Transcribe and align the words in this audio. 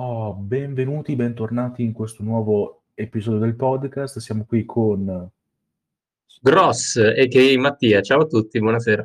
Oh, 0.00 0.32
benvenuti, 0.32 1.16
bentornati 1.16 1.82
in 1.82 1.92
questo 1.92 2.22
nuovo 2.22 2.82
episodio 2.94 3.40
del 3.40 3.56
podcast. 3.56 4.20
Siamo 4.20 4.44
qui 4.44 4.64
con 4.64 5.28
Gross, 6.40 6.94
a.k.a. 6.98 7.58
Mattia. 7.58 8.00
Ciao 8.00 8.20
a 8.20 8.26
tutti, 8.26 8.60
buonasera. 8.60 9.04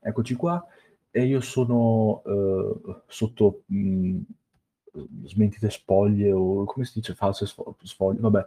Eccoci 0.00 0.34
qua 0.34 0.60
e 1.08 1.24
io 1.24 1.40
sono 1.40 2.20
eh, 2.26 3.02
sotto 3.06 3.62
mh, 3.66 4.18
smentite 5.26 5.70
spoglie 5.70 6.32
o 6.32 6.64
come 6.64 6.84
si 6.84 6.94
dice 6.94 7.14
false 7.14 7.46
sfoglie, 7.46 8.18
vabbè, 8.18 8.44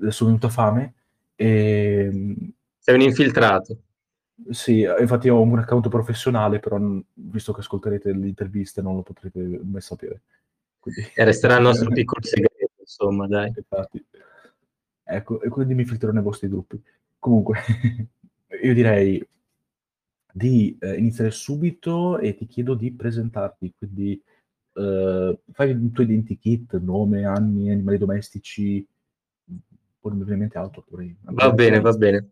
adesso 0.00 0.22
è 0.22 0.26
venuta 0.26 0.48
fame 0.48 0.94
e... 1.34 2.36
Sei 2.78 2.94
un 2.94 3.00
infiltrato. 3.00 3.78
Sì, 4.50 4.86
infatti 5.00 5.28
ho 5.28 5.40
un 5.40 5.58
account 5.58 5.88
professionale, 5.88 6.60
però 6.60 6.78
visto 7.14 7.52
che 7.52 7.62
ascolterete 7.62 8.12
le 8.12 8.28
interviste 8.28 8.80
non 8.80 8.94
lo 8.94 9.02
potrete 9.02 9.40
mai 9.40 9.80
sapere. 9.80 10.20
E 11.14 11.24
resterà 11.24 11.56
il 11.56 11.62
nostro 11.62 11.90
piccolo 11.90 12.24
segreto, 12.24 12.70
insomma, 12.80 13.26
dai. 13.26 13.52
Infatti. 13.54 14.04
Ecco, 15.04 15.40
e 15.40 15.48
quindi 15.48 15.74
mi 15.74 15.84
filtrerò 15.84 16.12
nei 16.12 16.22
vostri 16.22 16.48
gruppi. 16.48 16.82
Comunque, 17.18 17.60
io 18.62 18.74
direi 18.74 19.26
di 20.32 20.76
eh, 20.80 20.96
iniziare 20.96 21.30
subito 21.30 22.18
e 22.18 22.34
ti 22.36 22.46
chiedo 22.46 22.74
di 22.74 22.92
presentarti, 22.92 23.74
quindi 23.76 24.22
eh, 24.74 25.38
fai 25.52 25.70
il 25.70 25.90
tuo 25.92 26.04
identikit, 26.04 26.78
nome, 26.78 27.24
anni, 27.24 27.70
animali 27.70 27.98
domestici, 27.98 28.86
probabilmente 30.00 30.58
altro 30.58 30.82
pure. 30.82 31.16
Va 31.22 31.52
bene, 31.52 31.80
va 31.80 31.92
bene. 31.92 32.30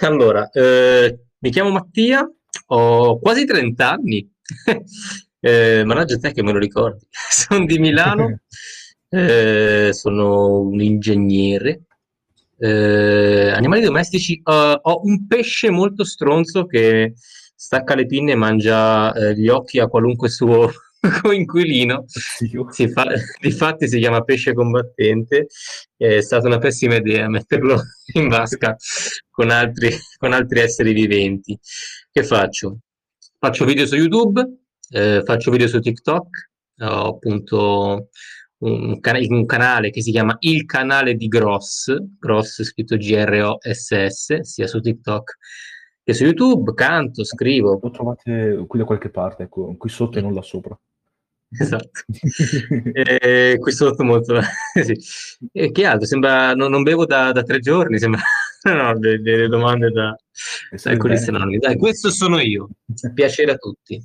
Allora, 0.00 0.48
eh, 0.50 1.24
mi 1.38 1.50
chiamo 1.50 1.70
Mattia, 1.70 2.28
ho 2.66 3.18
quasi 3.18 3.44
30 3.44 3.90
anni. 3.90 4.32
eh, 5.44 5.82
mannaggia 5.84 6.18
te 6.18 6.32
che 6.32 6.42
me 6.42 6.52
lo 6.52 6.58
ricordi. 6.58 7.04
sono 7.10 7.64
di 7.66 7.78
Milano, 7.78 8.40
eh, 9.10 9.90
sono 9.92 10.60
un 10.60 10.80
ingegnere. 10.80 11.82
Eh, 12.56 13.50
animali 13.50 13.82
domestici, 13.82 14.40
uh, 14.44 14.78
ho 14.80 15.00
un 15.02 15.26
pesce 15.26 15.68
molto 15.70 16.04
stronzo 16.04 16.64
che 16.66 17.14
stacca 17.56 17.96
le 17.96 18.06
pinne 18.06 18.32
e 18.32 18.36
mangia 18.36 19.12
eh, 19.14 19.34
gli 19.34 19.48
occhi 19.48 19.80
a 19.80 19.88
qualunque 19.88 20.28
suo 20.28 20.70
coinquilino. 21.22 22.04
Si 22.06 22.88
fa, 22.88 23.06
difatti 23.40 23.88
si 23.88 23.98
chiama 23.98 24.22
pesce 24.22 24.54
combattente. 24.54 25.48
È 25.96 26.20
stata 26.20 26.46
una 26.46 26.58
pessima 26.58 26.94
idea 26.94 27.28
metterlo 27.28 27.82
in 28.14 28.28
vasca 28.28 28.76
con 29.28 29.50
altri, 29.50 29.90
con 30.18 30.32
altri 30.32 30.60
esseri 30.60 30.92
viventi. 30.92 31.58
Che 32.12 32.22
faccio? 32.22 32.78
Faccio 33.40 33.64
video 33.64 33.86
su 33.86 33.96
YouTube, 33.96 34.61
eh, 34.92 35.22
faccio 35.24 35.50
video 35.50 35.66
su 35.68 35.80
TikTok, 35.80 36.50
ho 36.80 37.08
appunto 37.08 38.08
un, 38.58 39.00
can- 39.00 39.24
un, 39.28 39.46
canale 39.46 39.90
che 39.90 40.02
si 40.02 40.10
chiama 40.10 40.36
Il 40.40 40.64
canale 40.66 41.14
di 41.14 41.26
Gross, 41.28 41.96
Gross 42.18 42.62
scritto 42.62 42.96
G-R-O-S-S, 42.96 44.40
sia 44.40 44.66
su 44.66 44.80
TikTok 44.80 45.36
che 46.04 46.14
su 46.14 46.24
YouTube, 46.24 46.74
canto, 46.74 47.24
scrivo. 47.24 47.78
Lo 47.80 47.90
trovate 47.90 48.64
qui 48.66 48.78
da 48.78 48.84
qualche 48.84 49.08
parte, 49.08 49.44
ecco, 49.44 49.74
qui 49.76 49.88
sotto 49.88 50.18
e 50.18 50.22
non 50.22 50.34
là 50.34 50.42
sopra. 50.42 50.78
Esatto. 51.60 52.04
e 52.92 53.58
qui 53.60 53.72
sotto 53.72 54.02
molto... 54.02 54.40
sì. 54.82 54.98
E 55.52 55.70
che 55.70 55.84
altro? 55.84 56.06
Sembra... 56.06 56.54
Non, 56.54 56.70
non 56.70 56.82
bevo 56.82 57.04
da, 57.04 57.30
da, 57.30 57.42
tre 57.42 57.60
giorni, 57.60 57.98
sembra... 57.98 58.22
no, 58.72 58.98
delle, 58.98 59.20
delle 59.20 59.48
domande 59.48 59.90
da, 59.90 60.16
da 60.82 60.90
alcolisti 60.90 61.28
anonimi. 61.28 61.58
Dai, 61.58 61.76
questo 61.76 62.10
sono 62.10 62.40
io. 62.40 62.70
Piacere 63.12 63.52
a 63.52 63.56
tutti. 63.56 64.02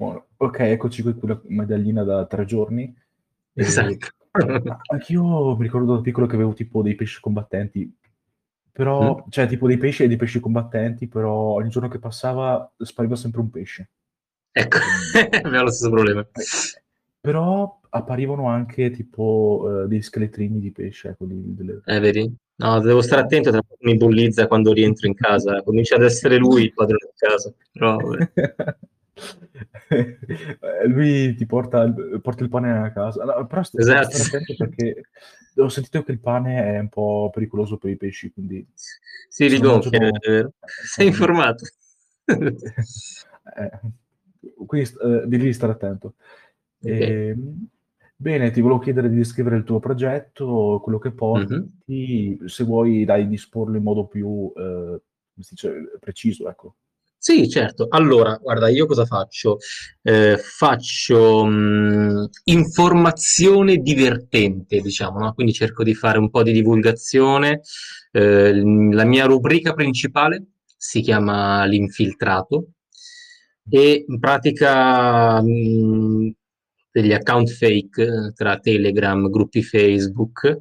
Buono. 0.00 0.28
Ok, 0.38 0.60
eccoci 0.60 1.02
qui 1.02 1.14
con 1.14 1.28
la 1.28 1.40
medaglina 1.48 2.02
da 2.04 2.24
tre 2.24 2.46
giorni. 2.46 2.90
Esatto. 3.52 4.06
Anch'io 4.92 5.54
mi 5.54 5.62
ricordo 5.62 5.96
da 5.96 6.00
piccolo 6.00 6.24
che 6.24 6.36
avevo 6.36 6.54
tipo 6.54 6.80
dei 6.80 6.94
pesci 6.94 7.20
combattenti, 7.20 7.94
però, 8.72 9.16
mm. 9.16 9.28
cioè 9.28 9.46
tipo 9.46 9.66
dei 9.66 9.76
pesci 9.76 10.04
e 10.04 10.08
dei 10.08 10.16
pesci 10.16 10.40
combattenti, 10.40 11.06
però 11.06 11.34
ogni 11.52 11.68
giorno 11.68 11.88
che 11.88 11.98
passava 11.98 12.72
spariva 12.78 13.14
sempre 13.14 13.42
un 13.42 13.50
pesce. 13.50 13.90
Ecco, 14.50 14.78
abbiamo 15.44 15.64
lo 15.64 15.70
stesso 15.70 15.90
problema. 15.90 16.26
Però 17.20 17.80
apparivano 17.90 18.48
anche 18.48 18.90
tipo 18.92 19.60
uh, 19.66 19.86
dei 19.86 20.00
scheletrini 20.00 20.60
di 20.60 20.72
pesce. 20.72 21.08
Ecco, 21.10 21.26
di, 21.26 21.54
delle... 21.54 21.82
Eh, 21.84 22.00
vedi? 22.00 22.34
No, 22.56 22.80
devo 22.80 23.02
stare 23.02 23.20
attento, 23.20 23.52
mi 23.80 23.98
bullizza 23.98 24.46
quando 24.46 24.72
rientro 24.72 25.06
in 25.06 25.14
casa. 25.14 25.62
Comincia 25.62 25.96
ad 25.96 26.04
essere 26.04 26.38
lui 26.38 26.62
il 26.62 26.72
padrone 26.72 27.04
di 27.04 27.18
casa. 27.18 27.52
Però, 27.70 27.98
lui 30.86 31.34
ti 31.34 31.46
porta 31.46 31.82
il, 31.82 32.20
porta 32.22 32.42
il 32.42 32.48
pane 32.48 32.70
a 32.70 32.92
casa. 32.92 33.24
No, 33.24 33.46
però 33.46 33.62
sto, 33.62 33.78
esatto. 33.78 34.16
attento 34.16 34.54
perché 34.56 35.02
ho 35.56 35.68
sentito 35.68 36.02
che 36.02 36.12
il 36.12 36.20
pane 36.20 36.74
è 36.74 36.78
un 36.78 36.88
po' 36.88 37.30
pericoloso 37.32 37.76
per 37.76 37.90
i 37.90 37.96
pesci, 37.96 38.32
quindi... 38.32 38.66
Si 38.74 39.46
rigonfia, 39.46 39.98
è 39.98 40.10
vero. 40.26 40.52
Sei 40.60 41.08
informato. 41.08 41.64
eh, 42.24 43.80
quindi 44.66 44.90
eh, 45.02 45.26
devi 45.26 45.52
stare 45.52 45.72
attento. 45.72 46.14
Okay. 46.80 46.98
E, 46.98 47.28
ehm, 47.28 47.68
bene, 48.16 48.50
ti 48.50 48.60
volevo 48.60 48.80
chiedere 48.80 49.08
di 49.08 49.16
descrivere 49.16 49.56
il 49.56 49.64
tuo 49.64 49.78
progetto, 49.78 50.80
quello 50.82 50.98
che 50.98 51.12
porti, 51.12 51.54
mm-hmm. 51.54 52.46
se 52.46 52.64
vuoi 52.64 53.04
dai 53.04 53.26
disporlo 53.28 53.76
in 53.76 53.82
modo 53.82 54.06
più 54.06 54.52
eh, 54.56 55.00
preciso, 55.98 56.48
ecco. 56.48 56.76
Sì, 57.22 57.50
certo. 57.50 57.86
Allora, 57.90 58.36
guarda, 58.40 58.70
io 58.70 58.86
cosa 58.86 59.04
faccio? 59.04 59.58
Eh, 60.02 60.38
faccio 60.38 61.44
mh, 61.44 62.28
informazione 62.44 63.76
divertente, 63.76 64.80
diciamo, 64.80 65.18
no? 65.18 65.34
Quindi 65.34 65.52
cerco 65.52 65.82
di 65.84 65.94
fare 65.94 66.16
un 66.18 66.30
po' 66.30 66.42
di 66.42 66.52
divulgazione. 66.52 67.60
Eh, 68.10 68.54
la 68.92 69.04
mia 69.04 69.26
rubrica 69.26 69.74
principale 69.74 70.46
si 70.78 71.02
chiama 71.02 71.66
L'infiltrato 71.66 72.68
e 73.68 74.04
in 74.08 74.18
pratica 74.18 75.42
mh, 75.42 76.30
degli 76.90 77.12
account 77.12 77.50
fake 77.50 78.32
tra 78.34 78.58
Telegram, 78.58 79.28
gruppi 79.28 79.62
Facebook 79.62 80.56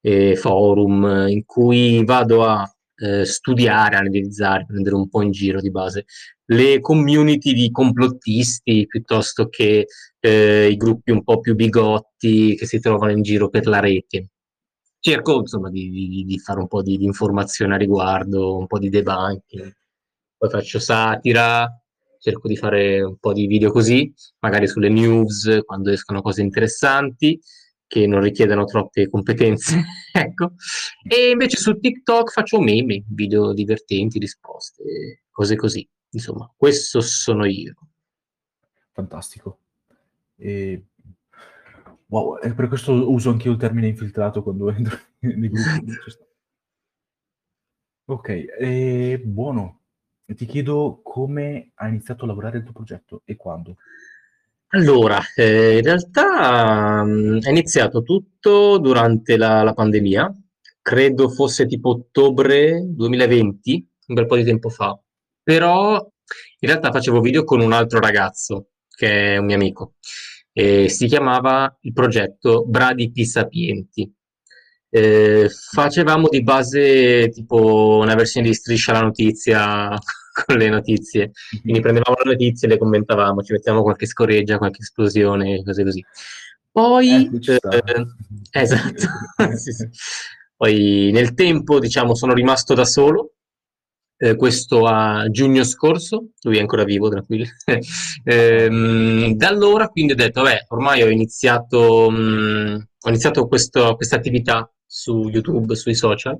e 0.00 0.36
forum 0.36 1.26
in 1.28 1.44
cui 1.44 2.04
vado 2.04 2.44
a 2.46 2.64
eh, 2.98 3.24
studiare, 3.24 3.96
analizzare, 3.96 4.66
prendere 4.66 4.94
un 4.94 5.08
po' 5.08 5.22
in 5.22 5.30
giro 5.30 5.60
di 5.60 5.70
base. 5.70 6.04
Le 6.46 6.80
community 6.80 7.52
di 7.52 7.70
complottisti 7.70 8.86
piuttosto 8.86 9.48
che 9.48 9.86
eh, 10.20 10.68
i 10.68 10.76
gruppi 10.76 11.10
un 11.10 11.22
po' 11.22 11.40
più 11.40 11.54
bigotti 11.54 12.56
che 12.56 12.66
si 12.66 12.80
trovano 12.80 13.12
in 13.12 13.22
giro 13.22 13.48
per 13.48 13.66
la 13.66 13.80
rete. 13.80 14.30
Cerco 15.00 15.40
insomma 15.40 15.70
di, 15.70 15.90
di, 15.90 16.24
di 16.24 16.38
fare 16.38 16.58
un 16.58 16.66
po' 16.66 16.82
di, 16.82 16.96
di, 16.96 17.04
informazione 17.04 17.74
a 17.74 17.78
riguardo, 17.78 18.56
un 18.56 18.66
po' 18.66 18.78
di 18.78 18.88
debunking, 18.88 19.72
poi 20.36 20.50
faccio 20.50 20.80
satira, 20.80 21.70
cerco 22.18 22.48
di 22.48 22.56
fare 22.56 23.00
un 23.02 23.16
po' 23.16 23.32
di 23.32 23.46
video 23.46 23.70
così, 23.70 24.12
magari 24.40 24.66
sulle 24.66 24.88
news 24.88 25.60
quando 25.64 25.90
escono 25.90 26.20
cose 26.20 26.42
interessanti 26.42 27.40
che 27.88 28.06
non 28.06 28.20
richiedano 28.20 28.66
troppe 28.66 29.08
competenze, 29.08 29.82
ecco. 30.12 30.52
E 31.02 31.30
invece 31.30 31.56
su 31.56 31.76
TikTok 31.76 32.30
faccio 32.30 32.60
meme, 32.60 33.02
video 33.08 33.52
divertenti, 33.52 34.20
risposte, 34.20 35.22
cose 35.30 35.56
così. 35.56 35.88
Insomma, 36.10 36.52
questo 36.54 37.00
sono 37.00 37.46
io. 37.46 37.74
Fantastico. 38.92 39.60
E... 40.36 40.84
Wow, 42.06 42.38
per 42.54 42.68
questo 42.68 43.10
uso 43.10 43.30
anche 43.30 43.48
io 43.48 43.52
il 43.52 43.58
termine 43.58 43.88
infiltrato 43.88 44.42
quando 44.42 44.70
entro 44.70 44.96
nei 45.20 45.48
gruppi. 45.48 45.92
ok, 48.06 48.28
e 48.60 49.20
buono. 49.24 49.80
Ti 50.24 50.44
chiedo 50.44 51.00
come 51.02 51.70
hai 51.74 51.88
iniziato 51.88 52.24
a 52.24 52.26
lavorare 52.26 52.58
il 52.58 52.64
tuo 52.64 52.74
progetto 52.74 53.22
e 53.24 53.36
quando. 53.36 53.76
Allora, 54.70 55.18
eh, 55.34 55.78
in 55.78 55.82
realtà 55.82 57.02
mh, 57.02 57.40
è 57.40 57.48
iniziato 57.50 58.02
tutto 58.02 58.78
durante 58.78 59.36
la, 59.38 59.62
la 59.62 59.72
pandemia, 59.72 60.34
credo 60.82 61.30
fosse 61.30 61.66
tipo 61.66 61.90
ottobre 61.90 62.82
2020, 62.86 63.88
un 64.08 64.14
bel 64.14 64.26
po' 64.26 64.36
di 64.36 64.44
tempo 64.44 64.68
fa, 64.68 64.98
però 65.42 65.94
in 66.60 66.68
realtà 66.68 66.90
facevo 66.92 67.20
video 67.20 67.44
con 67.44 67.60
un 67.60 67.72
altro 67.72 67.98
ragazzo, 68.00 68.68
che 68.90 69.34
è 69.34 69.36
un 69.38 69.46
mio 69.46 69.54
amico, 69.54 69.94
e 70.52 70.88
si 70.90 71.06
chiamava 71.06 71.74
il 71.82 71.92
progetto 71.94 72.64
Bradipi 72.66 73.24
Sapienti. 73.24 74.12
Eh, 74.90 75.48
facevamo 75.72 76.28
di 76.28 76.42
base 76.42 77.28
tipo 77.30 77.98
una 78.02 78.14
versione 78.14 78.48
di 78.48 78.54
Striscia 78.54 78.92
la 78.92 79.00
notizia 79.02 79.90
con 80.44 80.56
le 80.56 80.68
notizie. 80.68 81.32
Quindi 81.62 81.80
prendevamo 81.80 82.16
le 82.22 82.32
notizie, 82.32 82.68
le 82.68 82.78
commentavamo, 82.78 83.42
ci 83.42 83.52
mettevamo 83.52 83.82
qualche 83.82 84.06
scoreggia, 84.06 84.58
qualche 84.58 84.82
esplosione, 84.82 85.62
cose 85.64 85.84
così. 85.84 86.04
Poi, 86.70 87.28
eh, 87.46 87.54
eh, 87.54 88.62
esatto, 88.62 89.06
sì, 89.56 89.72
sì. 89.72 89.88
poi 90.56 91.10
nel 91.12 91.34
tempo, 91.34 91.80
diciamo, 91.80 92.14
sono 92.14 92.34
rimasto 92.34 92.74
da 92.74 92.84
solo 92.84 93.32
eh, 94.16 94.36
questo 94.36 94.86
a 94.86 95.28
giugno 95.30 95.64
scorso, 95.64 96.30
lui 96.42 96.58
è 96.58 96.60
ancora 96.60 96.84
vivo, 96.84 97.08
tranquillo. 97.08 97.46
ehm, 98.24 99.32
da 99.34 99.48
allora 99.48 99.88
quindi 99.88 100.12
ho 100.12 100.16
detto, 100.16 100.42
vabbè, 100.42 100.66
ormai 100.68 101.02
ho 101.02 101.08
iniziato, 101.08 102.10
mh, 102.10 102.88
ho 103.00 103.08
iniziato 103.08 103.46
questa 103.48 103.96
attività 104.10 104.70
su 104.86 105.28
YouTube, 105.28 105.74
sui 105.74 105.94
social, 105.94 106.36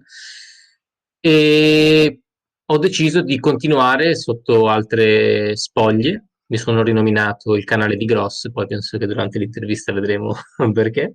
e 1.21 2.21
ho 2.71 2.79
deciso 2.79 3.23
di 3.23 3.39
continuare 3.39 4.15
sotto 4.15 4.69
altre 4.69 5.57
spoglie. 5.57 6.25
Mi 6.51 6.57
sono 6.57 6.83
rinominato 6.83 7.55
il 7.57 7.65
canale 7.65 7.97
di 7.97 8.07
Gross, 8.07 8.51
poi 8.51 8.67
penso 8.67 8.97
che 8.97 9.07
durante 9.07 9.39
l'intervista 9.39 9.93
vedremo 9.93 10.35
perché. 10.73 11.15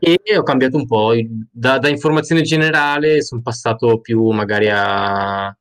Eh. 0.00 0.18
E 0.24 0.36
ho 0.36 0.42
cambiato 0.42 0.76
un 0.76 0.86
po'. 0.86 1.12
Da, 1.50 1.78
da 1.78 1.88
informazione 1.88 2.42
generale 2.42 3.22
sono 3.22 3.42
passato 3.42 4.00
più 4.00 4.28
magari 4.30 4.68
a 4.70 5.56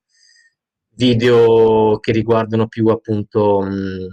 video 0.96 2.00
che 2.00 2.12
riguardano 2.12 2.68
più 2.68 2.88
appunto 2.88 3.62
mh, 3.62 4.08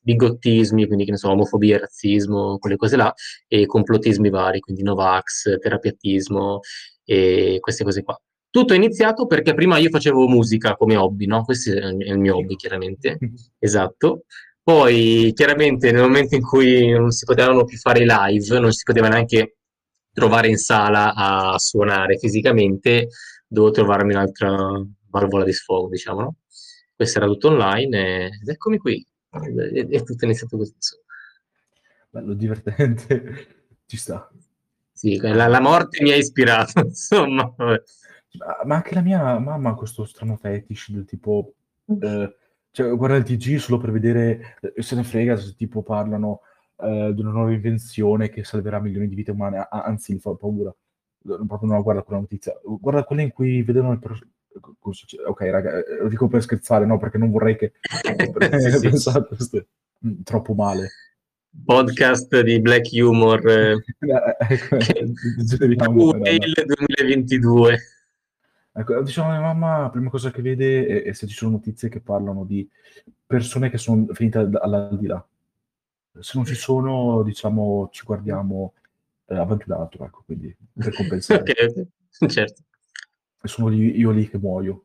bigottismi, 0.00 0.86
quindi 0.86 1.04
che 1.04 1.10
ne 1.12 1.16
so, 1.16 1.30
omofobia, 1.30 1.78
razzismo, 1.78 2.58
quelle 2.58 2.76
cose 2.76 2.96
là, 2.96 3.12
e 3.46 3.66
complottismi 3.66 4.30
vari, 4.30 4.60
quindi 4.60 4.82
Novax, 4.82 5.58
terapiatismo 5.58 6.60
e 7.04 7.58
queste 7.60 7.84
cose 7.84 8.02
qua. 8.02 8.18
Tutto 8.50 8.72
è 8.72 8.76
iniziato 8.76 9.26
perché 9.26 9.54
prima 9.54 9.78
io 9.78 9.90
facevo 9.90 10.26
musica 10.26 10.74
come 10.76 10.96
hobby, 10.96 11.26
no? 11.26 11.44
Questo 11.44 11.72
è 11.72 11.86
il 11.86 12.18
mio 12.18 12.36
hobby, 12.36 12.56
chiaramente. 12.56 13.18
Esatto. 13.58 14.24
Poi, 14.62 15.32
chiaramente, 15.34 15.90
nel 15.92 16.02
momento 16.02 16.34
in 16.34 16.42
cui 16.42 16.90
non 16.90 17.10
si 17.10 17.24
potevano 17.24 17.64
più 17.64 17.78
fare 17.78 18.02
i 18.02 18.06
live, 18.06 18.58
non 18.58 18.72
si 18.72 18.82
poteva 18.84 19.08
neanche 19.08 19.56
trovare 20.12 20.48
in 20.48 20.56
sala 20.56 21.14
a 21.14 21.58
suonare 21.58 22.18
fisicamente, 22.18 23.08
dovevo 23.46 23.72
trovarmi 23.72 24.12
un'altra 24.12 24.56
valvola 25.10 25.44
di 25.44 25.52
sfogo, 25.52 25.88
diciamo, 25.88 26.20
no? 26.20 26.36
Questo 26.94 27.18
era 27.18 27.26
tutto 27.28 27.48
online 27.48 28.26
ed 28.40 28.48
eccomi 28.48 28.78
qui. 28.78 29.06
E 29.72 30.02
tutto 30.02 30.22
è 30.22 30.24
iniziato 30.24 30.56
così. 30.56 30.74
Bello, 32.10 32.34
divertente. 32.34 33.46
Ci 33.86 33.96
sta. 33.96 34.30
Sì, 34.92 35.16
la, 35.18 35.46
la 35.46 35.60
morte 35.60 36.02
mi 36.02 36.10
ha 36.10 36.16
ispirato, 36.16 36.80
insomma. 36.84 37.52
Vabbè. 37.56 37.82
Ma 38.64 38.74
anche 38.74 38.94
la 38.94 39.00
mia 39.00 39.38
mamma 39.38 39.70
ha 39.70 39.74
questo 39.74 40.04
strano 40.04 40.36
fetish 40.36 40.90
del 40.90 41.04
tipo, 41.04 41.54
eh, 41.86 42.34
cioè, 42.70 42.94
guarda 42.94 43.16
il 43.16 43.24
TG 43.24 43.56
solo 43.56 43.78
per 43.78 43.90
vedere, 43.90 44.56
eh, 44.60 44.82
se 44.82 44.94
ne 44.94 45.02
frega 45.02 45.36
se 45.36 45.54
tipo 45.54 45.82
parlano 45.82 46.40
eh, 46.80 47.12
di 47.14 47.20
una 47.20 47.30
nuova 47.30 47.52
invenzione 47.52 48.28
che 48.28 48.44
salverà 48.44 48.80
milioni 48.80 49.08
di 49.08 49.14
vite 49.14 49.30
umane, 49.30 49.66
anzi 49.70 50.12
mi 50.12 50.20
fa 50.20 50.34
paura, 50.34 50.74
proprio 51.22 51.58
non 51.62 51.76
la 51.76 51.82
guarda 51.82 52.02
quella 52.02 52.20
notizia, 52.20 52.58
guarda 52.62 53.04
quella 53.04 53.22
in 53.22 53.32
cui 53.32 53.62
vedono 53.62 53.92
il... 53.92 53.98
Pro- 53.98 54.18
ok 54.58 55.40
raga, 55.42 55.78
eh, 55.78 56.02
lo 56.02 56.08
dico 56.08 56.26
per 56.26 56.42
scherzare, 56.42 56.84
no, 56.84 56.98
perché 56.98 57.18
non 57.18 57.30
vorrei 57.30 57.56
che... 57.56 57.74
sì, 58.60 58.80
pensate, 58.80 59.36
sì. 59.38 59.64
Mm, 60.06 60.22
troppo 60.22 60.54
male. 60.54 60.88
Podcast 61.64 62.40
di 62.42 62.60
Black 62.60 62.90
Humor 62.92 63.48
eh, 63.48 63.72
ecco, 64.48 64.76
che... 64.76 65.04
2022 65.42 67.78
Ecco, 68.78 69.02
diciamo 69.02 69.30
mia 69.30 69.40
mamma, 69.40 69.80
la 69.80 69.90
prima 69.90 70.08
cosa 70.08 70.30
che 70.30 70.40
vede 70.40 70.86
è, 70.86 71.02
è 71.02 71.12
se 71.12 71.26
ci 71.26 71.34
sono 71.34 71.50
notizie 71.50 71.88
che 71.88 72.00
parlano 72.00 72.44
di 72.44 72.68
persone 73.26 73.70
che 73.70 73.76
sono 73.76 74.06
finite 74.12 74.38
all'aldilà. 74.38 75.26
Se 76.20 76.32
non 76.34 76.44
ci 76.44 76.54
sono, 76.54 77.24
diciamo, 77.24 77.88
ci 77.90 78.04
guardiamo 78.04 78.74
eh, 79.26 79.36
avanti 79.36 79.64
un 79.68 79.76
altro, 79.78 80.04
ecco, 80.04 80.22
quindi 80.24 80.56
per 80.72 80.94
compensare. 80.94 81.42
ok, 81.42 82.26
certo. 82.30 82.62
E 83.42 83.48
sono 83.48 83.66
lì, 83.66 83.98
io 83.98 84.12
lì 84.12 84.28
che 84.28 84.38
muoio. 84.38 84.84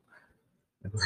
Ecco. 0.82 0.98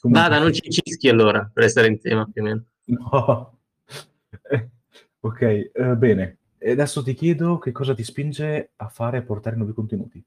Comunque... 0.00 0.28
Vada, 0.28 0.40
non 0.40 0.52
ci 0.52 0.68
cischi 0.68 1.08
allora, 1.08 1.48
per 1.52 1.62
essere 1.62 1.86
in 1.86 2.00
tema 2.00 2.28
più 2.30 2.42
o 2.42 2.44
meno. 2.44 2.64
No. 2.86 3.58
Ok, 5.24 5.40
eh, 5.40 5.70
bene. 5.96 6.36
E 6.58 6.72
adesso 6.72 7.02
ti 7.02 7.14
chiedo 7.14 7.56
che 7.56 7.72
cosa 7.72 7.94
ti 7.94 8.04
spinge 8.04 8.72
a 8.76 8.88
fare 8.88 9.16
e 9.16 9.22
portare 9.22 9.56
nuovi 9.56 9.72
contenuti. 9.72 10.22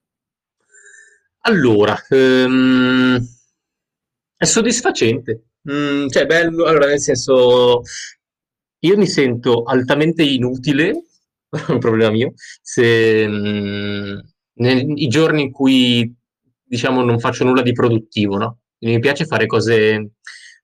Allora, 1.48 1.98
ehm, 2.10 3.26
è 4.36 4.44
soddisfacente. 4.46 5.46
Mm, 5.72 6.08
cioè, 6.10 6.26
bello, 6.26 6.66
allora, 6.66 6.88
nel 6.88 7.00
senso, 7.00 7.82
io 8.80 8.98
mi 8.98 9.08
sento 9.08 9.64
altamente 9.64 10.24
inutile, 10.24 11.06
un 11.70 11.80
problema 11.80 12.12
mio, 12.12 12.34
se 12.62 13.26
mm, 13.28 14.20
nei 14.56 15.08
giorni 15.08 15.44
in 15.44 15.52
cui, 15.52 16.14
diciamo, 16.64 17.02
non 17.04 17.20
faccio 17.20 17.46
nulla 17.46 17.62
di 17.62 17.72
produttivo, 17.72 18.38
no? 18.38 18.60
Mi 18.80 19.00
piace 19.00 19.26
fare 19.26 19.46
cose 19.46 20.12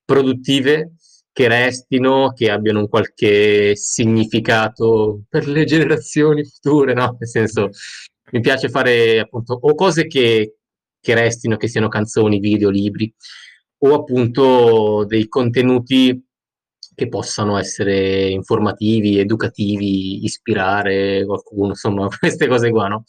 produttive 0.04 0.96
che 1.32 1.48
restino, 1.48 2.32
che 2.34 2.50
abbiano 2.50 2.80
un 2.80 2.88
qualche 2.88 3.74
significato 3.74 5.22
per 5.28 5.48
le 5.48 5.64
generazioni 5.66 6.44
future, 6.44 6.92
no? 6.92 7.16
Nel 7.18 7.28
senso, 7.28 7.70
mi 8.32 8.40
piace 8.40 8.68
fare 8.68 9.18
appunto 9.20 9.54
o 9.54 9.74
cose 9.74 10.06
che, 10.06 10.56
che 11.04 11.14
restino, 11.14 11.58
che 11.58 11.68
siano 11.68 11.88
canzoni, 11.88 12.38
video, 12.38 12.70
libri, 12.70 13.12
o 13.78 13.94
appunto 13.94 15.04
dei 15.06 15.28
contenuti 15.28 16.24
che 16.94 17.08
possano 17.08 17.58
essere 17.58 18.28
informativi, 18.30 19.18
educativi, 19.18 20.24
ispirare 20.24 21.24
qualcuno, 21.26 21.68
insomma, 21.68 22.08
queste 22.18 22.46
cose 22.48 22.70
qua, 22.70 22.88
no? 22.88 23.04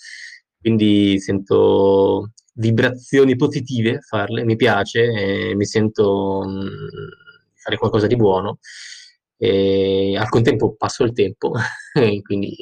Quindi 0.60 1.20
sento 1.20 2.32
vibrazioni 2.56 3.36
positive 3.36 4.00
farle, 4.02 4.44
mi 4.44 4.56
piace, 4.58 5.54
mi 5.56 5.66
sento 5.66 6.44
mh, 6.46 6.68
fare 7.54 7.78
qualcosa 7.78 8.08
di 8.08 8.16
buono 8.16 8.60
e 9.38 10.18
al 10.18 10.30
contempo 10.30 10.76
passo 10.76 11.04
il 11.04 11.14
tempo, 11.14 11.54
quindi 12.24 12.56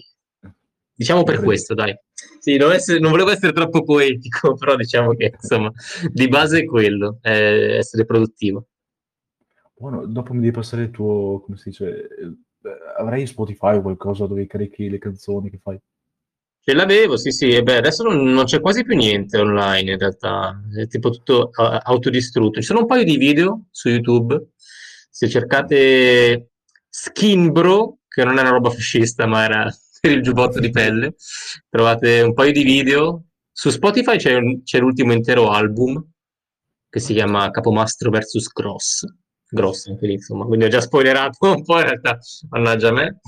diciamo 0.94 1.24
per 1.24 1.40
questo, 1.42 1.74
dai. 1.74 1.96
Sì, 2.40 2.58
non, 2.58 2.72
essere, 2.72 3.00
non, 3.00 3.12
volevo 3.12 3.32
essere 3.32 3.54
troppo 3.54 3.84
poetico, 3.84 4.54
però 4.58 4.76
diciamo 4.76 5.14
che 5.14 5.34
insomma, 5.42 5.72
di 6.12 6.28
base 6.28 6.60
è 6.60 6.66
quello, 6.66 7.18
è 7.22 7.78
essere 7.78 8.06
produttivo. 8.06 8.68
Buono, 9.76 10.06
dopo 10.06 10.34
mi 10.34 10.40
devi 10.40 10.52
passare 10.52 10.84
il 10.84 10.92
tuo, 10.92 11.42
come 11.42 11.58
si 11.58 11.70
dice, 11.70 12.08
eh, 12.08 12.38
avrai 12.98 13.26
Spotify 13.28 13.76
o 13.76 13.82
qualcosa 13.82 14.26
dove 14.28 14.46
carichi 14.48 14.90
le 14.90 14.98
canzoni 14.98 15.50
che 15.50 15.60
fai? 15.62 15.80
Ce 16.66 16.74
l'avevo, 16.74 17.18
sì, 17.18 17.32
sì, 17.32 17.50
e 17.50 17.62
beh, 17.62 17.76
adesso 17.76 18.04
non, 18.04 18.24
non, 18.24 18.46
c'è 18.46 18.62
quasi 18.62 18.86
più 18.86 18.96
niente 18.96 19.38
online 19.38 19.92
in 19.92 19.98
realtà, 19.98 20.62
è 20.74 20.88
tipo 20.88 21.10
tutto 21.10 21.50
uh, 21.54 21.78
autodistrutto. 21.82 22.62
Ci 22.62 22.66
sono 22.66 22.80
un 22.80 22.86
paio 22.86 23.04
di 23.04 23.18
video 23.18 23.66
su 23.70 23.90
YouTube, 23.90 24.52
se 25.10 25.28
cercate 25.28 26.52
Skinbro, 26.88 27.98
che 28.08 28.24
non 28.24 28.38
è 28.38 28.42
una 28.42 28.52
roba 28.52 28.70
fascista, 28.70 29.26
ma 29.26 29.44
era 29.44 29.70
per 30.04 30.12
il 30.12 30.22
giubbotto 30.22 30.60
di 30.60 30.70
pelle. 30.70 31.16
Trovate 31.70 32.20
un 32.20 32.34
paio 32.34 32.52
di 32.52 32.64
video. 32.64 33.28
Su 33.50 33.70
Spotify 33.70 34.18
c'è, 34.18 34.36
un, 34.36 34.62
c'è 34.64 34.80
l'ultimo 34.80 35.14
intero 35.14 35.50
album 35.50 36.06
che 36.90 37.00
si 37.00 37.14
chiama 37.14 37.50
Capomastro 37.52 38.10
vs 38.10 38.52
Gross. 38.52 39.06
Gross 39.48 39.88
anche 39.88 40.08
lì, 40.08 40.14
insomma. 40.16 40.44
Quindi 40.44 40.66
ho 40.66 40.68
già 40.68 40.82
spoilerato 40.82 41.38
un 41.56 41.64
po' 41.64 41.78
in 41.78 41.86
realtà, 41.86 42.20
mannaggia 42.50 42.92
me. 42.92 43.22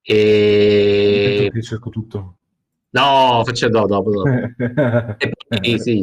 E... 0.00 1.50
Che 1.52 1.62
cerco 1.62 1.90
tutto. 1.90 2.38
No, 2.92 3.42
faccio 3.44 3.68
dopo, 3.68 3.86
dopo. 3.86 4.22
e 4.26 5.32
poi, 5.48 5.78
sì. 5.78 6.00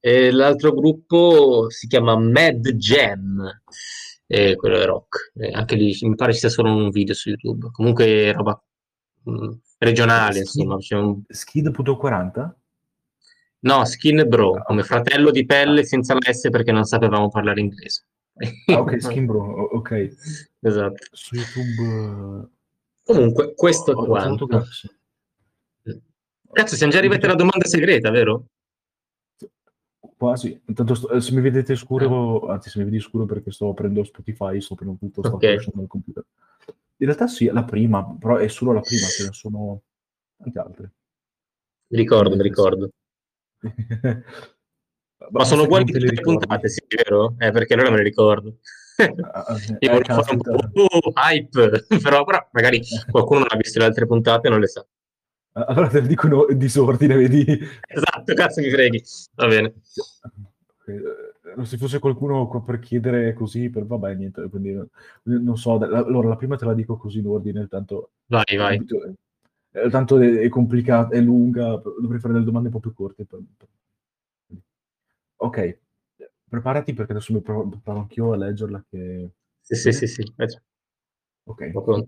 E 0.00 0.32
l'altro 0.32 0.74
gruppo 0.74 1.70
si 1.70 1.86
chiama 1.86 2.18
Mad 2.18 2.68
Jam, 2.72 3.48
e 4.26 4.56
quello 4.56 4.80
è 4.80 4.84
rock. 4.86 5.32
E 5.36 5.52
anche 5.52 5.76
lì 5.76 5.96
mi 6.00 6.16
pare 6.16 6.32
ci 6.32 6.40
sia 6.40 6.48
solo 6.48 6.74
un 6.74 6.90
video 6.90 7.14
su 7.14 7.28
YouTube. 7.28 7.68
Comunque 7.70 8.32
roba 8.32 8.60
regionale, 9.78 10.44
Skin, 10.44 10.70
insomma. 10.70 11.02
Un... 11.02 11.22
Skid.40? 11.28 12.50
No, 13.60 13.84
Skin 13.84 14.24
Bro, 14.26 14.54
ah, 14.54 14.62
come 14.62 14.82
fratello 14.82 15.30
di 15.30 15.44
pelle 15.44 15.84
senza 15.84 16.14
la 16.14 16.32
S 16.32 16.48
perché 16.50 16.72
non 16.72 16.84
sapevamo 16.84 17.28
parlare 17.28 17.60
inglese. 17.60 18.06
Ah, 18.66 18.80
ok, 18.80 18.96
Skin 19.02 19.26
Bro, 19.26 19.68
ok. 19.72 20.16
Esatto. 20.60 21.06
Su 21.12 21.34
YouTube... 21.34 22.48
Comunque, 23.02 23.54
questo 23.54 23.92
oh, 23.92 24.04
è 24.04 24.06
quanto. 24.06 24.46
Cazzo. 24.46 24.88
cazzo, 26.52 26.76
siamo 26.76 26.92
già 26.92 26.98
arrivati 26.98 27.24
alla 27.24 27.34
domanda 27.34 27.66
segreta, 27.66 28.10
vero? 28.10 28.46
Quasi. 30.16 30.60
Intanto 30.66 30.94
sto, 30.94 31.10
eh, 31.10 31.20
se 31.20 31.34
mi 31.34 31.40
vedete 31.40 31.74
scuro, 31.76 32.48
eh. 32.48 32.52
anzi 32.52 32.70
se 32.70 32.78
mi 32.78 32.84
vedi 32.84 33.00
scuro 33.00 33.24
perché 33.24 33.50
sto 33.50 33.70
aprendo 33.70 34.04
Spotify, 34.04 34.60
sto 34.60 34.74
aprendo 34.74 34.96
tutto, 34.98 35.22
sto 35.24 35.34
okay. 35.34 35.54
il 35.54 35.86
computer. 35.88 36.24
In 37.00 37.06
realtà 37.06 37.26
sì, 37.28 37.46
è 37.46 37.52
la 37.52 37.64
prima, 37.64 38.04
però 38.18 38.36
è 38.36 38.46
solo 38.48 38.72
la 38.72 38.80
prima, 38.80 39.06
ce 39.06 39.24
ne 39.24 39.32
sono 39.32 39.82
anche 40.44 40.58
altre. 40.58 40.92
Mi 41.88 41.96
ricordo, 41.96 42.36
mi 42.36 42.42
ricordo. 42.42 42.90
Ma 45.30 45.44
sono 45.44 45.62
uguali 45.62 45.86
tutte 45.86 45.98
le 45.98 46.20
puntate, 46.20 46.68
sì, 46.68 46.82
vero? 46.88 47.34
Eh, 47.38 47.50
perché 47.52 47.72
allora 47.74 47.90
me 47.90 47.96
le 47.98 48.02
ricordo. 48.02 48.58
Ah, 48.98 49.44
ah, 49.48 49.56
Io 49.78 49.78
eh, 49.78 49.88
volevo 49.88 50.22
fare 50.22 50.34
un 50.34 50.40
po' 50.40 50.58
uh, 50.82 51.12
hype, 51.14 51.86
però, 52.02 52.24
però 52.24 52.48
magari 52.52 52.82
qualcuno 53.10 53.40
non 53.40 53.48
ha 53.50 53.56
visto 53.56 53.78
le 53.78 53.86
altre 53.86 54.06
puntate 54.06 54.48
e 54.48 54.50
non 54.50 54.60
le 54.60 54.66
sa. 54.66 54.86
Allora 55.52 55.88
te 55.88 56.00
le 56.00 56.06
dicono 56.06 56.46
in 56.48 56.58
disordine, 56.58 57.16
vedi? 57.16 57.44
Esatto, 57.86 58.34
cazzo 58.34 58.60
mi 58.60 58.70
freghi. 58.70 59.02
Va 59.34 59.46
bene. 59.46 59.74
Eh, 60.86 61.29
se 61.62 61.76
fosse 61.76 61.98
qualcuno 61.98 62.46
qua 62.48 62.62
per 62.62 62.78
chiedere 62.78 63.32
così, 63.32 63.70
per, 63.70 63.86
vabbè, 63.86 64.14
niente, 64.14 64.48
quindi 64.48 64.78
non 65.22 65.56
so. 65.56 65.78
Allora, 65.78 66.28
la 66.28 66.36
prima 66.36 66.56
te 66.56 66.64
la 66.64 66.74
dico 66.74 66.96
così 66.96 67.18
in 67.18 67.26
ordine, 67.26 67.66
tanto... 67.66 68.12
Vai, 68.26 68.56
vai. 68.56 68.84
Eh, 69.72 69.88
tanto 69.88 70.18
è, 70.18 70.38
è 70.38 70.48
complicata, 70.48 71.14
è 71.14 71.20
lunga, 71.20 71.76
dovrei 72.00 72.18
fare 72.18 72.32
delle 72.32 72.44
domande 72.44 72.68
un 72.68 72.74
po' 72.74 72.80
più 72.80 72.92
corte. 72.92 73.24
Per, 73.24 73.40
per... 73.56 73.68
Ok, 75.36 75.78
preparati 76.48 76.92
perché 76.92 77.12
adesso 77.12 77.32
mi 77.32 77.40
provo, 77.40 77.80
provo 77.82 78.00
anch'io 78.00 78.32
a 78.32 78.36
leggerla. 78.36 78.84
Che... 78.88 79.30
Sì, 79.60 79.74
sì, 79.74 79.92
sì, 79.92 80.06
sì. 80.06 80.22
Ok, 81.44 82.04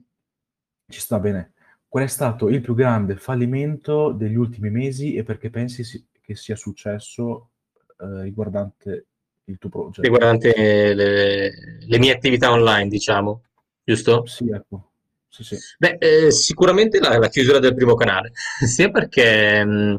ci 0.88 1.00
sta 1.00 1.18
bene. 1.18 1.52
Qual 1.88 2.04
è 2.04 2.08
stato 2.08 2.48
il 2.48 2.60
più 2.60 2.74
grande 2.74 3.16
fallimento 3.16 4.12
degli 4.12 4.36
ultimi 4.36 4.70
mesi 4.70 5.14
e 5.14 5.22
perché 5.24 5.50
pensi 5.50 5.84
si, 5.84 6.06
che 6.20 6.34
sia 6.34 6.56
successo 6.56 7.50
eh, 7.98 8.22
riguardante 8.22 9.06
il 9.52 9.58
tuo 9.58 9.68
progetto? 9.68 10.02
Riguardante 10.02 10.94
le, 10.94 11.52
le 11.86 11.98
mie 11.98 12.12
attività 12.12 12.50
online, 12.50 12.88
diciamo, 12.88 13.42
giusto? 13.84 14.26
Sì, 14.26 14.50
ecco. 14.50 14.90
Sì, 15.28 15.44
sì. 15.44 15.56
Beh, 15.78 15.96
eh, 15.98 16.30
sicuramente 16.30 16.98
la, 16.98 17.16
la, 17.18 17.28
chiusura 17.28 17.58
del 17.58 17.74
primo 17.74 17.94
canale, 17.94 18.32
sia 18.66 18.90
perché 18.90 19.64
mh, 19.64 19.98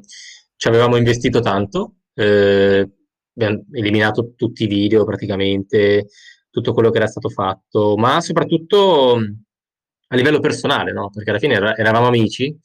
ci 0.55 0.67
avevamo 0.67 0.95
investito 0.95 1.39
tanto, 1.39 1.95
eh, 2.13 2.87
abbiamo 3.35 3.63
eliminato 3.71 4.33
tutti 4.35 4.63
i 4.63 4.67
video 4.67 5.05
praticamente, 5.05 6.07
tutto 6.49 6.73
quello 6.73 6.91
che 6.91 6.97
era 6.97 7.07
stato 7.07 7.29
fatto, 7.29 7.95
ma 7.97 8.21
soprattutto 8.21 9.15
a 9.15 10.15
livello 10.15 10.39
personale, 10.39 10.91
no? 10.91 11.09
Perché 11.11 11.31
alla 11.31 11.39
fine 11.39 11.55
eravamo 11.55 12.05
amici, 12.07 12.55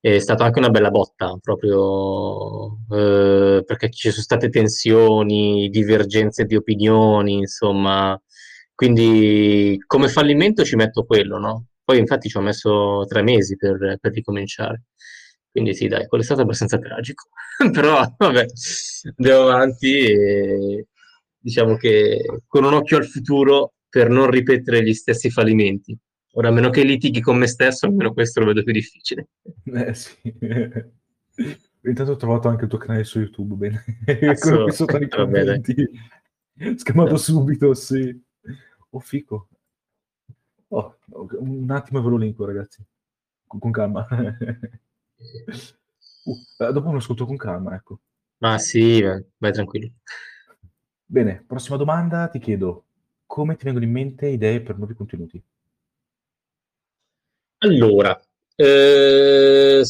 è 0.00 0.18
stata 0.18 0.44
anche 0.44 0.58
una 0.58 0.70
bella 0.70 0.90
botta, 0.90 1.36
proprio 1.40 2.78
eh, 2.90 3.62
perché 3.64 3.90
ci 3.90 4.10
sono 4.10 4.22
state 4.22 4.48
tensioni, 4.50 5.68
divergenze 5.70 6.44
di 6.44 6.54
opinioni, 6.56 7.34
insomma, 7.34 8.20
quindi 8.74 9.76
come 9.86 10.08
fallimento 10.08 10.64
ci 10.64 10.76
metto 10.76 11.04
quello, 11.04 11.38
no? 11.38 11.66
Poi 11.82 11.98
infatti 11.98 12.28
ci 12.28 12.36
ho 12.36 12.40
messo 12.40 13.04
tre 13.08 13.22
mesi 13.22 13.56
per, 13.56 13.98
per 14.00 14.12
ricominciare. 14.12 14.84
Quindi 15.50 15.74
sì, 15.74 15.88
dai, 15.88 16.06
quello 16.06 16.22
è 16.22 16.26
stato 16.26 16.42
abbastanza 16.42 16.78
tragico. 16.78 17.28
Però 17.72 18.04
vabbè, 18.18 18.46
andiamo 19.16 19.42
avanti 19.48 19.98
e 19.98 20.86
diciamo 21.38 21.76
che 21.76 22.22
con 22.46 22.64
un 22.64 22.74
occhio 22.74 22.98
al 22.98 23.06
futuro 23.06 23.74
per 23.88 24.10
non 24.10 24.30
ripetere 24.30 24.82
gli 24.82 24.92
stessi 24.92 25.30
fallimenti. 25.30 25.96
Ora, 26.38 26.48
a 26.48 26.52
meno 26.52 26.68
che 26.68 26.82
litighi 26.84 27.22
con 27.22 27.38
me 27.38 27.46
stesso, 27.46 27.86
almeno 27.86 28.12
questo 28.12 28.40
lo 28.40 28.46
vedo 28.46 28.62
più 28.62 28.74
difficile. 28.74 29.28
Eh 29.64 29.94
sì. 29.94 30.20
Intanto 31.80 32.12
ho 32.12 32.16
trovato 32.16 32.48
anche 32.48 32.64
il 32.64 32.68
tuo 32.68 32.78
canale 32.78 33.04
su 33.04 33.20
YouTube, 33.20 33.54
bene. 33.54 33.82
Quello 34.38 34.64
qui 34.64 34.72
sotto 34.72 34.98
i 34.98 35.08
commenti. 35.08 35.74
Scamato 36.76 37.12
no. 37.12 37.16
subito, 37.16 37.72
sì. 37.72 38.22
Oh, 38.90 38.98
fico. 38.98 39.48
Oh, 40.68 40.98
un 41.38 41.70
attimo 41.70 42.02
ve 42.02 42.10
lo 42.10 42.16
linko, 42.18 42.44
ragazzi. 42.44 42.84
Con, 43.46 43.58
con 43.58 43.70
calma. 43.70 44.06
uh, 46.24 46.70
dopo 46.70 46.90
lo 46.90 46.98
ascolto 46.98 47.24
con 47.24 47.36
calma, 47.36 47.76
ecco. 47.76 48.00
Ma 48.38 48.58
sì, 48.58 49.00
vai, 49.00 49.24
vai 49.38 49.52
tranquillo. 49.52 49.90
Bene, 51.02 51.42
prossima 51.46 51.78
domanda 51.78 52.28
ti 52.28 52.38
chiedo, 52.40 52.84
come 53.24 53.56
ti 53.56 53.64
vengono 53.64 53.86
in 53.86 53.92
mente 53.92 54.26
idee 54.26 54.60
per 54.60 54.76
nuovi 54.76 54.92
contenuti? 54.92 55.42
Allora, 57.58 58.18
eh, 58.56 59.82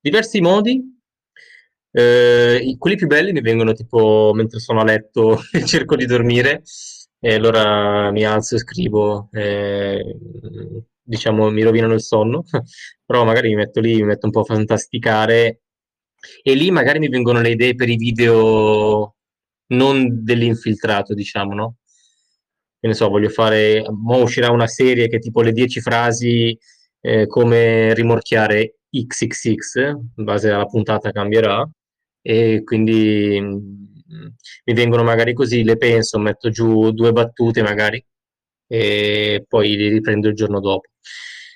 diversi 0.00 0.40
modi. 0.40 0.90
Eh, 1.94 2.74
quelli 2.78 2.96
più 2.96 3.06
belli 3.06 3.32
mi 3.32 3.42
vengono 3.42 3.74
tipo 3.74 4.32
mentre 4.34 4.60
sono 4.60 4.80
a 4.80 4.84
letto 4.84 5.38
e 5.52 5.64
cerco 5.66 5.94
di 5.94 6.06
dormire 6.06 6.62
e 7.20 7.34
allora 7.34 8.10
mi 8.10 8.24
alzo 8.24 8.56
e 8.56 8.58
scrivo, 8.58 9.28
eh, 9.32 10.16
diciamo 11.02 11.50
mi 11.50 11.62
rovinano 11.62 11.92
il 11.94 12.02
sonno, 12.02 12.44
però 13.04 13.24
magari 13.24 13.48
mi 13.48 13.56
metto 13.56 13.80
lì, 13.80 13.96
mi 13.96 14.04
metto 14.04 14.26
un 14.26 14.32
po' 14.32 14.40
a 14.40 14.44
fantasticare 14.44 15.60
e 16.42 16.54
lì 16.54 16.70
magari 16.70 16.98
mi 16.98 17.08
vengono 17.08 17.40
le 17.40 17.50
idee 17.50 17.74
per 17.74 17.88
i 17.88 17.96
video 17.96 19.16
non 19.68 20.24
dell'infiltrato, 20.24 21.14
diciamo, 21.14 21.54
no? 21.54 21.76
Che 22.82 22.88
ne 22.88 22.94
so, 22.94 23.08
voglio 23.08 23.28
fare, 23.28 23.84
mo 23.90 24.22
uscirà 24.22 24.50
una 24.50 24.66
serie 24.66 25.06
che 25.06 25.20
tipo 25.20 25.40
le 25.40 25.52
10 25.52 25.80
frasi 25.80 26.58
eh, 27.00 27.28
come 27.28 27.94
rimorchiare 27.94 28.78
XXX, 28.90 29.76
in 30.16 30.24
base 30.24 30.50
alla 30.50 30.66
puntata 30.66 31.12
cambierà, 31.12 31.64
e 32.20 32.62
quindi 32.64 33.40
mh, 33.40 33.46
mm, 33.46 34.26
mi 34.64 34.74
vengono 34.74 35.04
magari 35.04 35.32
così, 35.32 35.62
le 35.62 35.76
penso, 35.76 36.18
metto 36.18 36.50
giù 36.50 36.90
due 36.90 37.12
battute 37.12 37.62
magari, 37.62 38.04
e 38.66 39.44
poi 39.46 39.76
li 39.76 39.88
riprendo 39.88 40.26
il 40.28 40.34
giorno 40.34 40.58
dopo. 40.58 40.88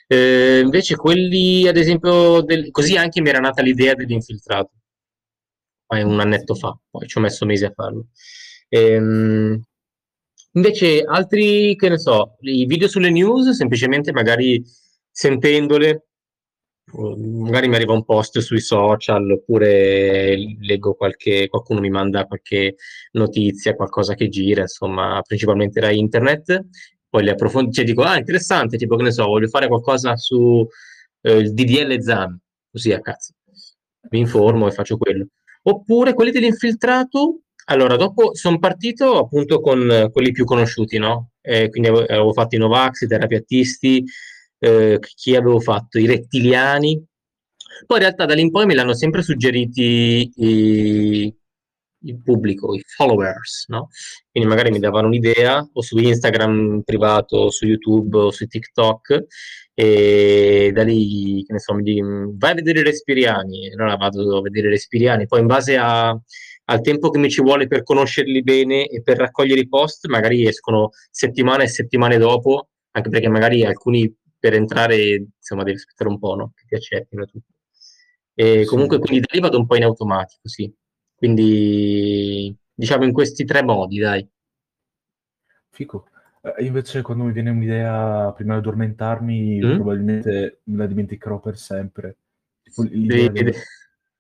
Eh, 0.07 0.61
invece 0.61 0.95
quelli, 0.95 1.67
ad 1.67 1.77
esempio, 1.77 2.41
del, 2.43 2.71
così 2.71 2.97
anche 2.97 3.21
mi 3.21 3.31
era 3.31 3.41
nata 3.41 3.63
l'idea 3.63 3.95
dell'infiltrato, 3.95 4.71
un 5.89 6.21
annetto 6.21 6.55
fa, 6.55 6.79
poi 6.89 7.09
ci 7.09 7.19
ho 7.19 7.21
messo 7.21 7.45
mesi 7.47 7.65
a 7.65 7.73
farlo. 7.75 8.07
Ehm, 8.69 9.61
Invece 10.57 11.03
altri, 11.03 11.77
che 11.77 11.91
ne 11.91 11.99
so, 11.99 12.37
i 12.41 12.65
video 12.65 12.89
sulle 12.89 13.11
news, 13.11 13.51
semplicemente 13.51 14.11
magari 14.11 14.65
sentendole, 15.11 16.07
magari 16.95 17.69
mi 17.69 17.75
arriva 17.75 17.93
un 17.93 18.05
post 18.05 18.39
sui 18.39 18.61
social 18.61 19.31
oppure 19.33 20.35
leggo 20.61 20.95
qualche, 20.95 21.49
qualcuno 21.49 21.81
mi 21.81 21.91
manda 21.91 22.25
qualche 22.25 22.77
notizia, 23.13 23.75
qualcosa 23.75 24.15
che 24.15 24.29
gira, 24.29 24.63
insomma, 24.63 25.21
principalmente 25.27 25.79
da 25.79 25.91
internet, 25.91 26.65
poi 27.07 27.25
le 27.25 27.33
approfondisco, 27.33 27.75
cioè 27.75 27.85
dico, 27.85 28.03
ah, 28.03 28.17
interessante, 28.17 28.79
tipo 28.79 28.97
che 28.97 29.03
ne 29.03 29.13
so, 29.13 29.27
voglio 29.27 29.49
fare 29.49 29.69
qualcosa 29.69 30.17
su 30.17 30.67
eh, 31.21 31.37
il 31.37 31.53
DDL 31.53 32.01
ZAN, 32.01 32.39
così 32.71 32.93
a 32.93 33.01
cazzo, 33.03 33.35
mi 34.11 34.21
informo 34.21 34.69
e 34.69 34.71
faccio 34.71 34.97
quello. 34.97 35.27
Oppure 35.65 36.15
quelli 36.15 36.31
dell'infiltrato, 36.31 37.41
allora, 37.69 37.97
dopo 37.97 38.35
sono 38.35 38.59
partito 38.59 39.19
appunto 39.19 39.61
con 39.61 40.09
quelli 40.13 40.31
più 40.33 40.45
conosciuti, 40.45 40.99
no? 40.99 41.31
Eh, 41.41 41.69
quindi 41.69 41.89
avevo, 41.89 42.05
avevo, 42.05 42.33
fatto 42.33 42.55
i 42.57 42.59
Novax, 42.59 43.03
i 43.03 43.07
terapiattisti, 43.09 44.05
eh, 44.59 44.99
chi 45.01 45.35
avevo 45.35 45.61
fatto? 45.61 45.99
I 45.99 46.07
rettiliani. 46.07 47.05
Poi 47.87 47.97
in 47.99 48.03
realtà 48.03 48.25
da 48.25 48.35
lì 48.35 48.43
in 48.43 48.51
poi 48.51 48.67
me 48.67 48.75
l'hanno 48.75 48.95
sempre 48.95 49.23
suggeriti 49.23 50.33
i, 50.37 51.37
il 52.05 52.23
pubblico, 52.23 52.75
i 52.75 52.83
followers, 52.87 53.67
no? 53.69 53.89
Quindi 54.31 54.49
magari 54.49 54.71
mi 54.71 54.79
davano 54.79 55.09
un'idea 55.09 55.69
o 55.73 55.83
su 55.83 55.99
Instagram 55.99 56.83
privato, 56.85 57.37
o 57.37 57.51
su 57.51 57.67
YouTube 57.67 58.17
o 58.17 58.31
su 58.31 58.47
TikTok 58.47 59.25
e 59.75 60.71
da 60.73 60.83
lì, 60.83 61.45
che 61.45 61.53
ne 61.53 61.59
so, 61.59 61.75
mi 61.75 61.83
dicono 61.83 62.33
vai 62.37 62.53
a 62.53 62.55
vedere 62.55 62.81
i 62.81 62.83
Respiriani, 62.83 63.71
allora 63.73 63.97
vado 63.97 64.39
a 64.39 64.41
vedere 64.41 64.69
i 64.69 64.71
Respiriani, 64.71 65.27
poi 65.27 65.41
in 65.41 65.47
base 65.47 65.77
a 65.77 66.19
al 66.69 66.81
tempo 66.81 67.11
che 67.11 67.19
mi 67.19 67.31
ci 67.31 67.43
vuole 67.43 67.67
per 67.67 67.83
conoscerli 67.83 68.43
bene 68.43 68.87
e 68.87 69.03
per 69.03 69.19
raccogliere 69.19 69.61
i 69.61 69.69
post, 69.69 70.07
magari 70.09 70.47
escono 70.47 70.91
settimane 71.11 71.65
e 71.65 71.69
settimane 71.69 72.19
dopo, 72.19 72.69
anche 72.93 73.09
perché 73.09 73.29
magari 73.29 73.65
alcuni 73.65 74.13
per 74.39 74.55
entrare, 74.55 75.27
insomma, 75.37 75.63
devi 75.63 75.77
aspettare 75.77 76.11
un 76.11 76.19
po', 76.19 76.35
no? 76.35 76.53
Che 76.55 76.65
ti 76.67 76.75
accettino 76.75 77.25
tutto. 77.25 77.53
E 78.35 78.61
sì. 78.61 78.67
comunque 78.67 78.99
quindi 78.99 79.21
da 79.21 79.29
lì 79.31 79.41
vado 79.41 79.59
un 79.59 79.67
po' 79.67 79.77
in 79.77 79.85
automatico, 79.85 80.49
sì. 80.49 80.73
Quindi 81.15 82.55
diciamo 82.75 83.05
in 83.05 83.13
questi 83.13 83.45
tre 83.45 83.63
modi, 83.63 83.99
dai. 83.99 84.29
Fico. 85.71 86.09
Eh, 86.43 86.65
invece 86.65 87.03
quando 87.03 87.25
mi 87.25 87.33
viene 87.33 87.51
un'idea 87.51 88.33
prima 88.33 88.55
di 88.55 88.59
addormentarmi, 88.59 89.61
mm? 89.65 89.75
probabilmente 89.75 90.61
me 90.65 90.77
la 90.77 90.87
dimenticherò 90.87 91.41
per 91.41 91.57
sempre. 91.57 92.19
Tipo, 92.63 92.83
l'idea 92.83 93.29
di... 93.29 93.53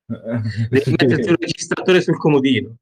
Devi 0.07 0.91
metterti 0.97 1.29
un 1.29 1.37
registratore 1.39 2.01
sul 2.01 2.17
comodino 2.17 2.77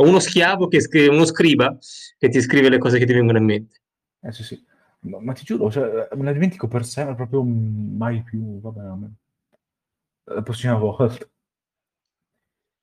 o 0.00 0.06
uno 0.06 0.20
schiavo 0.20 0.68
che 0.68 0.80
scrive, 0.80 1.08
uno 1.08 1.24
scriba 1.24 1.76
che 2.16 2.28
ti 2.28 2.40
scrive 2.40 2.68
le 2.68 2.78
cose 2.78 2.98
che 2.98 3.06
ti 3.06 3.12
vengono 3.12 3.38
in 3.38 3.44
mente. 3.44 3.80
Eh 4.20 4.32
sì, 4.32 4.44
sì. 4.44 4.64
Ma, 5.00 5.20
ma 5.20 5.32
ti 5.32 5.44
giuro, 5.44 5.70
cioè, 5.70 6.08
me 6.14 6.24
la 6.24 6.32
dimentico 6.32 6.68
per 6.68 6.84
sempre, 6.84 7.14
proprio 7.14 7.42
mai 7.42 8.22
più. 8.22 8.60
Vabbè, 8.60 9.08
la 10.24 10.42
prossima 10.42 10.76
volta. 10.76 11.28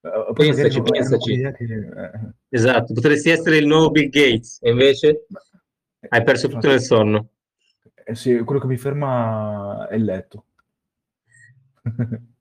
Uh, 0.01 0.33
pensaci, 0.33 0.81
pensaci. 0.81 1.37
Che... 1.37 1.63
Eh. 1.65 2.33
Esatto, 2.49 2.93
potresti 2.93 3.29
essere 3.29 3.57
il 3.57 3.65
nuovo 3.65 3.91
Bill 3.91 4.09
Gates 4.09 4.59
e 4.61 4.69
invece 4.71 5.25
Beh, 5.27 5.39
hai 6.09 6.23
perso 6.23 6.47
tutto 6.47 6.67
nel 6.67 6.81
sonno. 6.81 7.29
Eh 8.07 8.13
sì, 8.13 8.37
quello 8.39 8.59
che 8.59 8.67
mi 8.67 8.77
ferma 8.77 9.87
è 9.87 9.95
il 9.95 10.03
letto. 10.03 10.45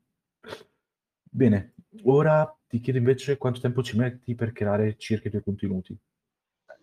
Bene, 1.36 1.74
ora 2.04 2.48
ti 2.68 2.78
chiedo 2.78 3.00
invece 3.00 3.36
quanto 3.38 3.58
tempo 3.58 3.82
ci 3.82 3.96
metti 3.96 4.36
per 4.36 4.52
creare 4.52 4.94
circa 4.96 5.26
i 5.26 5.30
tuoi 5.32 5.42
contenuti. 5.42 5.92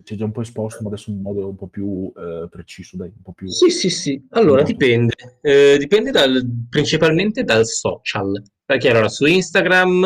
Ci 0.03 0.11
hai 0.11 0.19
già 0.19 0.25
un 0.25 0.33
po' 0.33 0.41
esposto, 0.41 0.81
ma 0.81 0.89
adesso 0.89 1.09
in 1.09 1.21
modo 1.21 1.47
un 1.47 1.55
po' 1.55 1.67
più 1.67 2.11
eh, 2.13 2.49
preciso, 2.49 2.97
dai, 2.97 3.13
un 3.15 3.21
po' 3.21 3.31
più... 3.31 3.47
Sì, 3.47 3.69
sì, 3.69 3.89
sì. 3.89 4.27
Allora, 4.31 4.63
dipende. 4.63 5.13
Eh, 5.39 5.77
dipende 5.79 6.11
dal, 6.11 6.45
principalmente 6.69 7.45
dal 7.45 7.65
social. 7.65 8.43
Perché 8.65 8.89
allora 8.89 9.07
su 9.07 9.25
Instagram, 9.25 10.01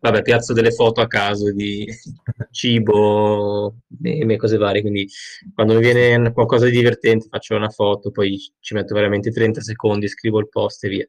vabbè, 0.00 0.22
piazzo 0.22 0.52
delle 0.52 0.72
foto 0.72 1.00
a 1.00 1.06
caso 1.06 1.52
di 1.52 1.86
cibo, 2.50 3.76
meme, 4.00 4.36
cose 4.36 4.56
varie, 4.56 4.80
quindi 4.80 5.08
quando 5.54 5.74
mi 5.74 5.80
viene 5.80 6.32
qualcosa 6.32 6.64
di 6.64 6.72
divertente 6.72 7.28
faccio 7.30 7.54
una 7.54 7.70
foto, 7.70 8.10
poi 8.10 8.36
ci 8.58 8.74
metto 8.74 8.92
veramente 8.92 9.30
30 9.30 9.60
secondi, 9.60 10.08
scrivo 10.08 10.40
il 10.40 10.48
post 10.48 10.82
e 10.82 10.88
via. 10.88 11.08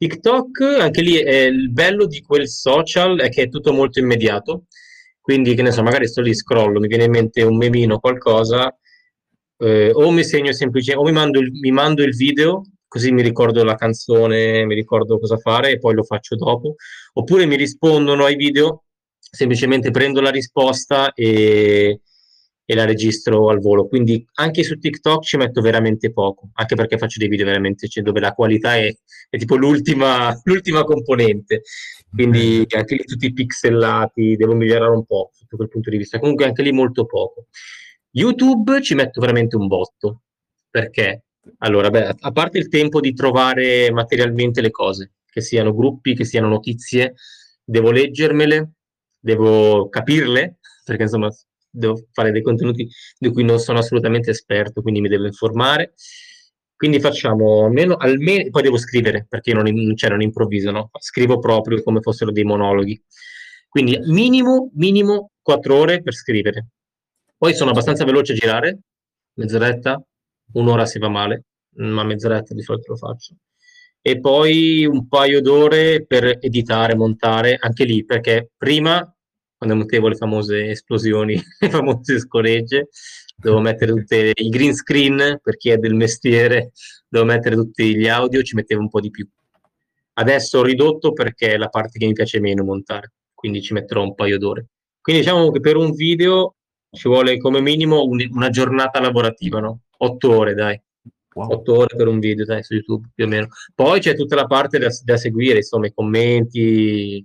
TikTok, 0.00 0.60
anche 0.80 1.02
lì 1.02 1.16
è 1.16 1.42
il 1.42 1.70
bello 1.70 2.06
di 2.06 2.22
quel 2.22 2.48
social 2.48 3.20
è 3.20 3.28
che 3.28 3.42
è 3.42 3.48
tutto 3.50 3.74
molto 3.74 3.98
immediato, 3.98 4.64
quindi 5.20 5.54
che 5.54 5.60
ne 5.60 5.72
so, 5.72 5.82
magari 5.82 6.08
sto 6.08 6.22
lì, 6.22 6.34
scrollo, 6.34 6.80
mi 6.80 6.88
viene 6.88 7.04
in 7.04 7.10
mente 7.10 7.42
un 7.42 7.58
memino, 7.58 7.98
qualcosa, 7.98 8.74
eh, 9.58 9.90
o 9.92 10.10
mi 10.10 10.24
segno 10.24 10.52
semplicemente, 10.52 11.04
o 11.04 11.06
mi 11.06 11.12
mando, 11.14 11.38
il, 11.38 11.52
mi 11.52 11.70
mando 11.70 12.02
il 12.02 12.16
video, 12.16 12.62
così 12.88 13.12
mi 13.12 13.20
ricordo 13.20 13.62
la 13.62 13.74
canzone, 13.74 14.64
mi 14.64 14.74
ricordo 14.74 15.18
cosa 15.18 15.36
fare 15.36 15.72
e 15.72 15.78
poi 15.78 15.92
lo 15.92 16.02
faccio 16.02 16.34
dopo, 16.34 16.76
oppure 17.12 17.44
mi 17.44 17.56
rispondono 17.56 18.24
ai 18.24 18.36
video, 18.36 18.84
semplicemente 19.18 19.90
prendo 19.90 20.22
la 20.22 20.30
risposta 20.30 21.12
e, 21.12 22.00
e 22.70 22.74
la 22.76 22.84
registro 22.84 23.48
al 23.48 23.58
volo. 23.58 23.88
Quindi 23.88 24.24
anche 24.34 24.62
su 24.62 24.78
TikTok 24.78 25.24
ci 25.24 25.36
metto 25.36 25.60
veramente 25.60 26.12
poco, 26.12 26.50
anche 26.52 26.76
perché 26.76 26.98
faccio 26.98 27.18
dei 27.18 27.26
video 27.26 27.46
veramente 27.46 27.88
cioè, 27.88 28.04
dove 28.04 28.20
la 28.20 28.32
qualità 28.32 28.76
è, 28.76 28.94
è 29.28 29.38
tipo 29.38 29.56
l'ultima, 29.56 30.32
l'ultima, 30.44 30.84
componente. 30.84 31.62
Quindi 32.08 32.64
anche 32.68 32.94
lì 32.94 33.02
tutti 33.02 33.32
pixellati, 33.32 34.36
devo 34.36 34.54
migliorare 34.54 34.92
un 34.92 35.04
po' 35.04 35.30
sotto 35.32 35.56
quel 35.56 35.68
punto 35.68 35.90
di 35.90 35.96
vista. 35.96 36.20
Comunque 36.20 36.44
anche 36.44 36.62
lì 36.62 36.70
molto 36.70 37.06
poco. 37.06 37.46
YouTube 38.12 38.80
ci 38.82 38.94
metto 38.94 39.20
veramente 39.20 39.56
un 39.56 39.66
botto, 39.66 40.22
perché 40.70 41.24
allora, 41.58 41.90
beh, 41.90 42.14
a 42.20 42.30
parte 42.30 42.58
il 42.58 42.68
tempo 42.68 43.00
di 43.00 43.12
trovare 43.14 43.90
materialmente 43.90 44.60
le 44.60 44.70
cose, 44.70 45.14
che 45.28 45.40
siano 45.40 45.74
gruppi, 45.74 46.14
che 46.14 46.24
siano 46.24 46.46
notizie, 46.46 47.14
devo 47.64 47.90
leggermele, 47.90 48.74
devo 49.18 49.88
capirle, 49.88 50.58
perché 50.84 51.02
insomma 51.02 51.30
devo 51.70 52.08
fare 52.12 52.32
dei 52.32 52.42
contenuti 52.42 52.88
di 53.18 53.30
cui 53.30 53.44
non 53.44 53.58
sono 53.58 53.78
assolutamente 53.78 54.30
esperto, 54.30 54.82
quindi 54.82 55.00
mi 55.00 55.08
devo 55.08 55.26
informare. 55.26 55.94
Quindi 56.74 56.98
facciamo 56.98 57.66
almeno, 57.66 57.96
almeno 57.96 58.48
poi 58.50 58.62
devo 58.62 58.78
scrivere, 58.78 59.26
perché 59.28 59.52
non, 59.52 59.94
cioè, 59.96 60.10
non 60.10 60.22
improvviso, 60.22 60.70
no? 60.70 60.90
Scrivo 60.98 61.38
proprio 61.38 61.82
come 61.82 62.00
fossero 62.00 62.32
dei 62.32 62.44
monologhi. 62.44 63.00
Quindi 63.68 63.98
minimo, 64.06 64.70
minimo 64.74 65.32
4 65.42 65.76
ore 65.76 66.02
per 66.02 66.14
scrivere. 66.14 66.68
Poi 67.36 67.54
sono 67.54 67.70
abbastanza 67.70 68.04
veloce 68.04 68.32
a 68.32 68.36
girare, 68.36 68.78
mezz'oretta, 69.34 70.02
un'ora 70.54 70.86
si 70.86 70.98
va 70.98 71.08
male, 71.08 71.44
ma 71.76 72.02
mezz'oretta 72.02 72.54
di 72.54 72.62
solito 72.62 72.92
lo 72.92 72.96
faccio. 72.96 73.36
E 74.00 74.18
poi 74.18 74.86
un 74.86 75.06
paio 75.06 75.42
d'ore 75.42 76.06
per 76.06 76.38
editare, 76.40 76.94
montare, 76.94 77.56
anche 77.60 77.84
lì, 77.84 78.04
perché 78.04 78.50
prima, 78.56 79.14
quando 79.60 79.76
mettevo 79.76 80.08
le 80.08 80.14
famose 80.14 80.70
esplosioni, 80.70 81.34
le 81.60 81.68
famose 81.68 82.18
scoregge, 82.18 82.88
devo 83.36 83.60
mettere 83.60 83.92
tutti 83.92 84.32
i 84.34 84.48
green 84.48 84.74
screen, 84.74 85.38
per 85.42 85.58
chi 85.58 85.68
è 85.68 85.76
del 85.76 85.92
mestiere, 85.92 86.72
devo 87.06 87.26
mettere 87.26 87.56
tutti 87.56 87.94
gli 87.94 88.08
audio, 88.08 88.40
ci 88.40 88.54
mettevo 88.54 88.80
un 88.80 88.88
po' 88.88 89.00
di 89.00 89.10
più. 89.10 89.28
Adesso 90.14 90.60
ho 90.60 90.62
ridotto 90.62 91.12
perché 91.12 91.52
è 91.52 91.56
la 91.58 91.68
parte 91.68 91.98
che 91.98 92.06
mi 92.06 92.14
piace 92.14 92.40
meno 92.40 92.64
montare, 92.64 93.12
quindi 93.34 93.60
ci 93.60 93.74
metterò 93.74 94.02
un 94.02 94.14
paio 94.14 94.38
d'ore. 94.38 94.68
Quindi 94.98 95.20
diciamo 95.20 95.50
che 95.50 95.60
per 95.60 95.76
un 95.76 95.92
video 95.92 96.54
ci 96.90 97.08
vuole 97.08 97.36
come 97.36 97.60
minimo 97.60 98.02
un, 98.04 98.26
una 98.30 98.48
giornata 98.48 98.98
lavorativa, 98.98 99.60
no? 99.60 99.80
Otto 99.98 100.38
ore, 100.38 100.54
dai. 100.54 100.80
Wow. 101.34 101.50
Otto 101.50 101.76
ore 101.76 101.96
per 101.96 102.08
un 102.08 102.18
video, 102.18 102.46
dai, 102.46 102.62
su 102.62 102.72
YouTube, 102.72 103.10
più 103.14 103.26
o 103.26 103.28
meno. 103.28 103.48
Poi 103.74 104.00
c'è 104.00 104.14
tutta 104.14 104.36
la 104.36 104.46
parte 104.46 104.78
da, 104.78 104.88
da 105.04 105.18
seguire, 105.18 105.58
insomma, 105.58 105.86
i 105.86 105.92
commenti, 105.92 107.22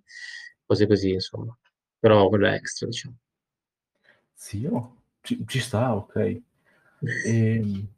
cose 0.66 0.86
così, 0.86 1.12
insomma. 1.12 1.58
Però 2.06 2.30
quello 2.30 2.46
è 2.46 2.54
extra, 2.54 2.86
diciamo. 2.86 3.16
Sì, 4.32 4.64
oh, 4.68 4.98
ci, 5.22 5.44
ci, 5.48 5.60
sta, 5.60 5.96
ok. 5.96 6.42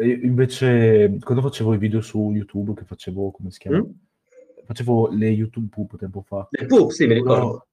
E, 0.00 0.08
invece, 0.22 1.18
quando 1.20 1.42
facevo 1.42 1.74
i 1.74 1.78
video 1.78 2.00
su 2.00 2.30
YouTube, 2.30 2.72
che 2.72 2.84
facevo, 2.84 3.30
come 3.30 3.50
si 3.50 3.58
chiama? 3.58 3.78
Mm? 3.78 3.90
Facevo 4.64 5.08
le 5.08 5.28
YouTube 5.28 5.68
Poop 5.70 5.98
tempo 5.98 6.22
fa. 6.22 6.46
Le 6.50 6.66
Poop, 6.66 6.90
sì, 6.90 7.06
mi 7.06 7.14
ricordo. 7.14 7.68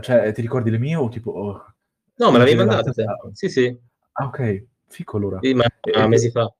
Cioè, 0.00 0.32
ti 0.32 0.40
ricordi 0.40 0.70
le 0.70 0.78
mie 0.78 0.96
o 0.96 1.08
tipo... 1.08 1.30
Oh, 1.30 1.74
no, 2.16 2.30
me 2.30 2.38
l'avevi 2.38 2.56
mandate 2.56 2.92
te. 2.92 3.04
Sì, 3.32 3.48
sì. 3.48 3.78
Ah, 4.12 4.26
ok. 4.26 4.64
Fico 4.86 5.16
allora. 5.16 5.38
Sì, 5.40 5.54
ma 5.54 5.64
e, 5.80 6.06
mesi 6.08 6.30
fa. 6.30 6.50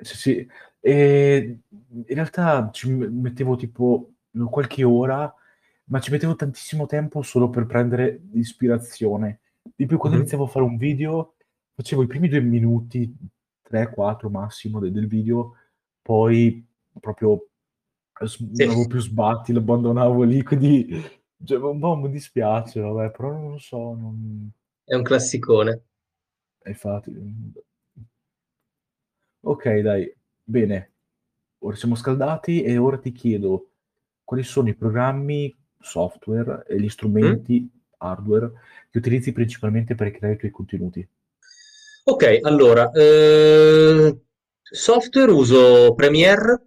Sì, 0.00 0.16
sì. 0.16 0.48
E 0.80 1.58
in 1.70 2.04
realtà 2.06 2.70
ci 2.72 2.88
mettevo 2.90 3.56
tipo 3.56 4.10
qualche 4.50 4.82
ora, 4.82 5.32
ma 5.84 6.00
ci 6.00 6.10
mettevo 6.10 6.34
tantissimo 6.34 6.86
tempo 6.86 7.22
solo 7.22 7.50
per 7.50 7.66
prendere 7.66 8.22
ispirazione. 8.32 9.40
Di 9.74 9.86
più, 9.86 9.96
quando 9.96 10.16
mm-hmm. 10.16 10.26
iniziavo 10.26 10.44
a 10.44 10.48
fare 10.48 10.64
un 10.64 10.76
video, 10.76 11.34
facevo 11.74 12.02
i 12.02 12.06
primi 12.06 12.28
due 12.28 12.40
minuti, 12.40 13.14
tre, 13.62 13.90
quattro 13.90 14.30
massimo 14.30 14.78
del, 14.78 14.92
del 14.92 15.06
video, 15.06 15.56
poi 16.02 16.64
proprio 17.00 17.48
non 18.20 18.70
avevo 18.70 18.86
più 18.86 19.00
sbatti, 19.00 19.52
lo 19.52 19.58
abbandonavo 19.58 20.22
lì, 20.22 20.42
quindi 20.42 21.22
cioè, 21.44 21.58
un 21.58 21.78
po' 21.78 21.96
mi 21.96 22.10
dispiace, 22.10 22.80
vabbè, 22.80 23.10
però 23.10 23.32
non 23.32 23.50
lo 23.52 23.58
so. 23.58 23.94
Non... 23.94 24.50
È 24.84 24.94
un 24.94 25.02
classicone. 25.02 25.82
Infatti. 26.64 27.12
Ok, 29.40 29.78
dai, 29.80 30.14
bene. 30.42 30.92
Ora 31.58 31.76
siamo 31.76 31.94
scaldati 31.94 32.62
e 32.62 32.76
ora 32.76 32.98
ti 32.98 33.12
chiedo 33.12 33.70
quali 34.22 34.42
sono 34.42 34.68
i 34.68 34.74
programmi, 34.74 35.54
software 35.84 36.64
e 36.66 36.80
gli 36.80 36.88
strumenti, 36.88 37.60
mm? 37.60 37.66
hardware, 37.98 38.50
che 38.90 38.98
utilizzi 38.98 39.32
principalmente 39.32 39.94
per 39.94 40.10
creare 40.10 40.34
i 40.34 40.38
tuoi 40.38 40.50
contenuti. 40.50 41.06
Ok, 42.06 42.40
allora, 42.42 42.90
eh, 42.90 44.18
software 44.62 45.30
uso 45.30 45.94
Premiere 45.94 46.66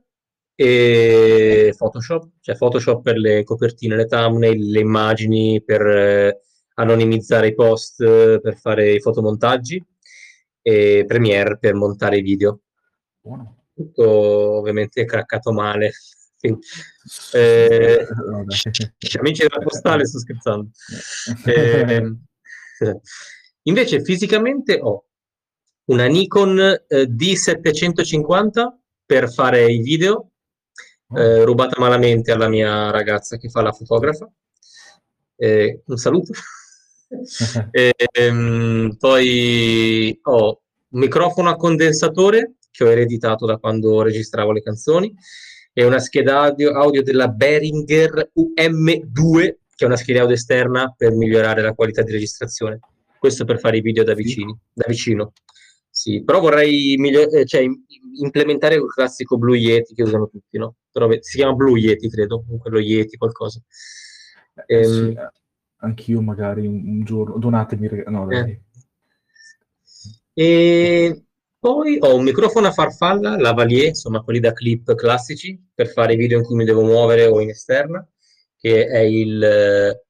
e 0.56 1.74
Photoshop, 1.78 2.30
cioè 2.42 2.56
Photoshop 2.56 3.04
per 3.04 3.18
le 3.18 3.44
copertine, 3.44 3.96
le 3.96 4.06
thumbnail, 4.06 4.72
le 4.72 4.80
immagini, 4.80 5.62
per 5.64 5.86
eh, 5.86 6.42
anonimizzare 6.76 7.48
i 7.48 7.54
post, 7.56 8.04
per 8.40 8.58
fare 8.58 8.94
i 8.94 9.00
fotomontaggi 9.00 9.84
e 10.62 11.06
Premiere 11.08 11.58
per 11.60 11.76
montare 11.76 12.18
i 12.18 12.22
video. 12.22 12.62
Buono. 13.22 13.66
Tutto 13.74 14.10
ovviamente 14.10 15.06
craccato 15.06 15.52
male. 15.52 15.92
Eh, 17.34 18.08
amici 19.20 19.42
della 19.42 19.64
postale, 19.64 20.06
sto 20.06 20.20
scherzando. 20.20 20.70
Eh, 21.46 22.16
invece 23.64 24.04
fisicamente 24.04 24.80
ho 24.82 25.06
una 25.86 26.06
Nikon 26.06 26.60
eh, 26.60 27.04
D750 27.04 28.76
per 29.06 29.32
fare 29.32 29.72
i 29.72 29.82
video 29.82 30.32
eh, 31.16 31.44
rubata 31.44 31.80
malamente 31.80 32.32
alla 32.32 32.50
mia 32.50 32.92
ragazza 32.92 33.38
che 33.38 33.50
fa 33.50 33.62
la 33.62 33.72
fotografa. 33.72 34.30
Eh, 35.36 35.82
un 35.86 35.98
saluto. 35.98 36.34
ehm, 37.72 38.96
poi 39.00 40.20
ho 40.24 40.62
un 40.90 41.00
microfono 41.00 41.50
a 41.50 41.56
condensatore 41.56 42.56
che 42.70 42.84
ho 42.84 42.92
ereditato 42.92 43.46
da 43.46 43.58
quando 43.58 44.02
registravo 44.02 44.52
le 44.52 44.62
canzoni 44.62 45.16
e 45.80 45.86
una 45.86 46.00
scheda 46.00 46.42
audio, 46.42 46.72
audio 46.72 47.04
della 47.04 47.28
Behringer 47.28 48.32
UM2 48.34 49.58
che 49.76 49.84
è 49.84 49.86
una 49.86 49.96
scheda 49.96 50.22
audio 50.22 50.34
esterna 50.34 50.92
per 50.98 51.14
migliorare 51.14 51.62
la 51.62 51.74
qualità 51.74 52.02
di 52.02 52.12
registrazione. 52.12 52.80
Questo 53.20 53.46
per 53.46 53.60
fare 53.60 53.78
i 53.78 53.82
video 53.82 54.04
da, 54.04 54.16
vicini, 54.16 54.58
da 54.74 54.86
vicino. 54.88 55.34
Sì, 55.88 56.24
però 56.24 56.40
vorrei 56.40 56.96
miglior- 56.98 57.32
eh, 57.32 57.46
cioè, 57.46 57.64
implementare 58.20 58.74
il 58.74 58.92
classico 58.92 59.38
Blue 59.38 59.56
Yeti 59.56 59.94
che 59.94 60.02
usano 60.02 60.28
tutti, 60.28 60.58
no? 60.58 60.78
Però 60.92 61.08
si 61.20 61.38
chiama 61.38 61.54
Blue 61.54 61.78
Yeti, 61.80 62.10
credo, 62.10 62.44
quello 62.60 62.80
Yeti 62.80 63.16
qualcosa. 63.16 63.62
Eh, 64.66 64.82
ehm, 64.82 65.12
sì, 65.12 65.16
anch'io 65.82 66.22
magari 66.22 66.66
un, 66.66 66.82
un 66.88 67.04
giorno, 67.04 67.38
donatemi, 67.38 68.04
no, 68.08 68.28
eh. 68.32 68.62
E 70.34 71.27
poi 71.68 71.98
ho 72.00 72.16
un 72.16 72.24
microfono 72.24 72.68
a 72.68 72.72
farfalla, 72.72 73.38
lavalier, 73.38 73.88
insomma 73.88 74.22
quelli 74.22 74.40
da 74.40 74.54
clip 74.54 74.96
classici, 74.96 75.62
per 75.76 75.90
fare 75.90 76.14
i 76.14 76.16
video 76.16 76.38
in 76.38 76.46
cui 76.46 76.56
mi 76.56 76.64
devo 76.64 76.82
muovere 76.82 77.26
o 77.26 77.42
in 77.42 77.50
esterna, 77.50 78.08
che 78.58 78.88
è 78.88 79.00
il 79.00 79.44
eh, 79.44 80.06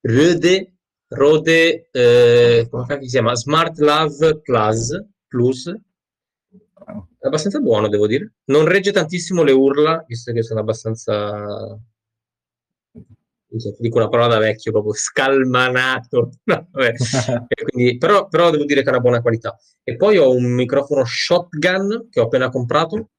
Rode, 0.00 0.76
Rode 1.08 1.88
eh, 1.90 2.66
come 2.70 2.98
si 3.02 3.08
chiama? 3.08 3.34
Smart 3.34 3.76
Love 3.78 4.40
Plus, 4.40 5.04
Plus 5.28 5.68
è 5.68 7.26
abbastanza 7.26 7.60
buono, 7.60 7.88
devo 7.88 8.06
dire. 8.06 8.36
Non 8.46 8.64
regge 8.64 8.90
tantissimo 8.90 9.42
le 9.42 9.52
urla, 9.52 10.02
visto 10.08 10.32
che 10.32 10.42
sono 10.42 10.60
abbastanza. 10.60 11.78
So, 13.58 13.74
dico 13.78 13.98
una 13.98 14.08
parola 14.08 14.34
da 14.34 14.38
vecchio, 14.38 14.72
proprio 14.72 14.92
scalmanato. 14.92 16.30
No, 16.46 16.68
quindi, 17.70 17.98
però, 17.98 18.28
però, 18.28 18.50
devo 18.50 18.64
dire 18.64 18.82
che 18.82 18.88
ha 18.88 18.92
una 18.92 19.00
buona 19.00 19.20
qualità. 19.20 19.56
E 19.82 19.96
poi 19.96 20.18
ho 20.18 20.30
un 20.30 20.52
microfono 20.52 21.04
shotgun 21.04 22.08
che 22.10 22.20
ho 22.20 22.24
appena 22.24 22.50
comprato, 22.50 23.10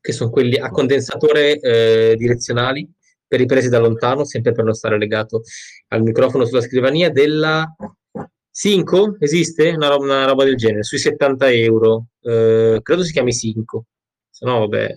che 0.00 0.12
sono 0.12 0.30
quelli 0.30 0.56
a 0.56 0.70
condensatore 0.70 1.58
eh, 1.58 2.14
direzionali 2.16 2.88
per 3.26 3.38
riprese 3.38 3.68
da 3.68 3.78
lontano, 3.78 4.24
sempre 4.24 4.52
per 4.52 4.64
non 4.64 4.74
stare 4.74 4.98
legato 4.98 5.42
al 5.88 6.02
microfono 6.02 6.44
sulla 6.44 6.60
scrivania, 6.60 7.10
della 7.10 7.64
Cinco? 8.52 9.16
Esiste 9.20 9.70
una, 9.70 9.94
una 9.96 10.24
roba 10.26 10.44
del 10.44 10.56
genere, 10.56 10.82
sui 10.82 10.98
70 10.98 11.50
euro, 11.52 12.06
eh, 12.22 12.80
credo 12.82 13.04
si 13.04 13.12
chiami 13.12 13.32
Cinco, 13.32 13.86
se 14.28 14.44
no 14.44 14.60
vabbè, 14.60 14.92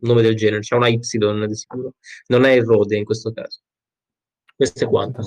un 0.00 0.08
nome 0.08 0.22
del 0.22 0.36
genere, 0.36 0.60
c'è 0.60 0.76
una 0.76 0.88
Y 0.88 0.98
di 0.98 1.54
sicuro, 1.54 1.94
non 2.26 2.44
è 2.44 2.52
il 2.52 2.64
Rode 2.64 2.96
in 2.96 3.04
questo 3.04 3.32
caso. 3.32 3.60
Questo 4.58 4.82
è 4.82 4.88
quanto. 4.88 5.20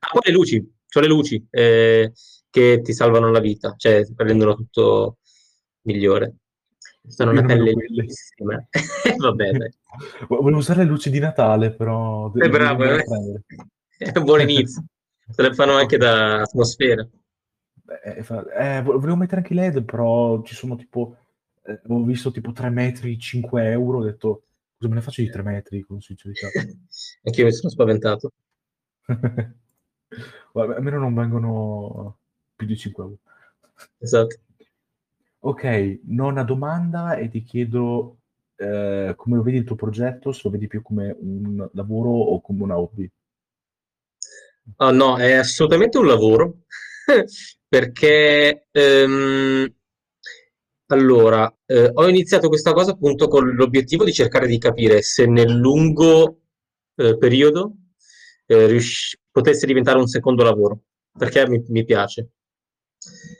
Ah, 0.00 0.08
poi 0.10 0.22
le 0.24 0.32
luci, 0.32 0.72
sono 0.88 1.06
le 1.06 1.12
luci 1.12 1.46
eh, 1.50 2.12
che 2.50 2.80
ti 2.82 2.92
salvano 2.92 3.30
la 3.30 3.38
vita, 3.38 3.76
cioè 3.76 4.04
rendono 4.16 4.56
tutto 4.56 5.18
migliore. 5.82 6.38
Sono 7.06 7.30
una 7.30 7.44
pelle 7.44 7.74
bellissima. 7.74 8.60
Vabbè, 9.18 9.52
dai. 9.52 9.70
Volevo 10.26 10.56
usare 10.58 10.82
le 10.82 10.88
luci 10.90 11.10
di 11.10 11.20
Natale, 11.20 11.72
però... 11.72 12.32
È 12.32 12.48
bravo, 12.48 12.82
eh? 12.82 13.04
è 13.98 14.18
un 14.18 14.24
buon 14.26 14.40
inizio. 14.40 14.84
Se 15.30 15.42
le 15.42 15.54
fanno 15.54 15.74
anche 15.74 15.96
da 15.96 16.40
atmosfera. 16.40 17.08
Eh, 18.04 18.24
eh, 18.58 18.82
volevo 18.82 19.14
mettere 19.14 19.42
anche 19.42 19.52
i 19.52 19.56
LED, 19.56 19.84
però 19.84 20.42
ci 20.42 20.56
sono 20.56 20.74
tipo... 20.74 21.18
Eh, 21.62 21.80
ho 21.86 22.02
visto 22.02 22.32
tipo 22.32 22.50
3 22.50 22.68
metri, 22.70 23.16
5 23.16 23.70
euro, 23.70 23.98
ho 23.98 24.02
detto 24.02 24.42
cosa 24.76 24.88
me 24.88 24.96
ne 24.96 25.02
faccio 25.02 25.22
di 25.22 25.30
3 25.30 25.42
metri 25.42 25.82
con 25.82 26.00
sincerità. 26.00 26.48
Anch'io 27.22 27.44
mi 27.44 27.52
sono 27.52 27.70
spaventato. 27.70 28.32
Vabbè, 30.52 30.74
almeno 30.74 30.98
non 30.98 31.14
vengono 31.14 32.18
più 32.54 32.66
di 32.66 32.76
5 32.76 33.02
euro. 33.02 33.18
Esatto. 33.98 34.36
Ok, 35.44 36.00
nona 36.04 36.44
domanda 36.44 37.16
e 37.16 37.28
ti 37.28 37.42
chiedo 37.42 38.18
eh, 38.56 39.14
come 39.16 39.36
lo 39.36 39.42
vedi 39.42 39.58
il 39.58 39.64
tuo 39.64 39.74
progetto, 39.76 40.30
se 40.32 40.42
lo 40.44 40.50
vedi 40.50 40.68
più 40.68 40.82
come 40.82 41.16
un 41.18 41.68
lavoro 41.72 42.10
o 42.10 42.40
come 42.40 42.62
un 42.62 42.70
hobby? 42.70 43.10
Oh, 44.76 44.92
no, 44.92 45.16
è 45.18 45.32
assolutamente 45.32 45.98
un 45.98 46.06
lavoro 46.06 46.58
perché 47.68 48.66
ehm, 48.70 49.74
allora 50.86 51.52
eh, 51.66 51.90
ho 51.92 52.08
iniziato 52.08 52.48
questa 52.48 52.72
cosa 52.72 52.92
appunto 52.92 53.26
con 53.26 53.48
l'obiettivo 53.50 54.04
di 54.04 54.12
cercare 54.12 54.46
di 54.46 54.58
capire 54.58 55.02
se 55.02 55.26
nel 55.26 55.50
lungo 55.50 56.42
eh, 56.96 57.16
periodo 57.18 57.76
eh, 58.46 58.66
rius- 58.66 59.16
potesse 59.30 59.66
diventare 59.66 59.98
un 59.98 60.06
secondo 60.06 60.42
lavoro 60.42 60.82
perché 61.16 61.48
mi, 61.48 61.62
mi 61.68 61.84
piace. 61.84 62.30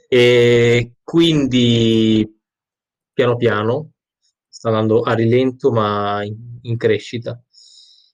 E 0.07 0.95
quindi 1.03 2.39
piano 3.13 3.35
piano 3.35 3.91
sta 4.47 4.69
andando 4.69 5.01
a 5.01 5.13
rilento 5.13 5.71
ma 5.71 6.23
in, 6.23 6.59
in 6.61 6.77
crescita. 6.77 7.41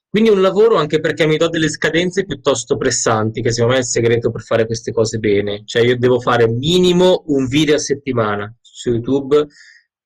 Quindi 0.10 0.30
un 0.30 0.42
lavoro 0.42 0.76
anche 0.76 1.00
perché 1.00 1.28
mi 1.28 1.38
do 1.38 1.50
delle 1.50 1.70
scadenze 1.70 2.26
piuttosto 2.26 2.78
pressanti, 2.78 3.44
che 3.44 3.52
secondo 3.52 3.74
me 3.74 3.80
è 3.80 3.84
il 3.84 3.88
segreto 3.88 4.32
per 4.32 4.42
fare 4.42 4.66
queste 4.66 4.92
cose 4.92 5.20
bene. 5.20 5.62
Cioè 5.66 5.84
io 5.84 5.98
devo 6.00 6.20
fare 6.20 6.48
minimo 6.48 7.26
un 7.28 7.46
video 7.46 7.76
a 7.76 7.80
settimana 7.80 8.52
su 8.60 8.90
YouTube, 8.90 9.46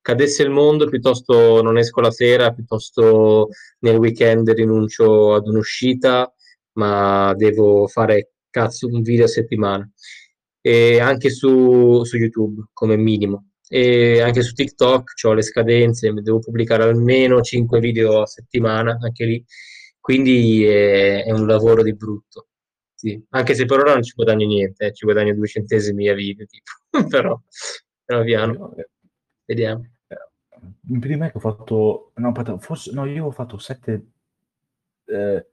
cadesse 0.02 0.42
il 0.42 0.50
mondo, 0.50 0.88
piuttosto 0.88 1.62
non 1.62 1.78
esco 1.78 2.02
la 2.02 2.10
sera, 2.10 2.52
piuttosto 2.52 3.48
nel 3.78 3.96
weekend 3.96 4.50
rinuncio 4.50 5.32
ad 5.32 5.46
un'uscita, 5.46 6.33
ma 6.74 7.34
devo 7.36 7.86
fare 7.86 8.32
cazzo 8.50 8.86
un 8.86 9.02
video 9.02 9.24
a 9.24 9.28
settimana 9.28 9.88
e 10.60 10.98
anche 11.00 11.30
su, 11.30 12.04
su 12.04 12.16
YouTube 12.16 12.68
come 12.72 12.96
minimo. 12.96 13.50
E 13.68 14.20
anche 14.20 14.42
su 14.42 14.54
TikTok 14.54 15.12
ho 15.24 15.32
le 15.34 15.42
scadenze, 15.42 16.12
devo 16.12 16.38
pubblicare 16.38 16.84
almeno 16.84 17.40
5 17.40 17.80
video 17.80 18.22
a 18.22 18.26
settimana, 18.26 18.96
anche 19.00 19.24
lì. 19.26 19.44
Quindi 20.00 20.64
è, 20.64 21.24
è 21.24 21.30
un 21.32 21.46
lavoro 21.46 21.82
di 21.82 21.94
brutto. 21.94 22.48
Sì. 22.94 23.22
Anche 23.30 23.54
se 23.54 23.66
per 23.66 23.80
ora 23.80 23.92
non 23.92 24.02
ci 24.02 24.12
guadagno 24.14 24.46
niente, 24.46 24.86
eh, 24.86 24.92
ci 24.94 25.04
guadagno 25.04 25.34
due 25.34 25.46
centesimi 25.46 26.08
a 26.08 26.14
video, 26.14 26.46
tipo. 26.46 26.72
però 27.08 27.38
piano 28.04 28.24
piano. 28.24 28.74
Vediamo. 29.44 29.84
Eh, 30.06 30.98
prima 30.98 31.30
che 31.30 31.36
ho 31.36 31.40
fatto, 31.40 32.12
no, 32.14 32.58
forse, 32.58 32.92
no, 32.92 33.04
io 33.04 33.26
ho 33.26 33.30
fatto 33.30 33.58
7, 33.58 34.06
eh, 35.06 35.46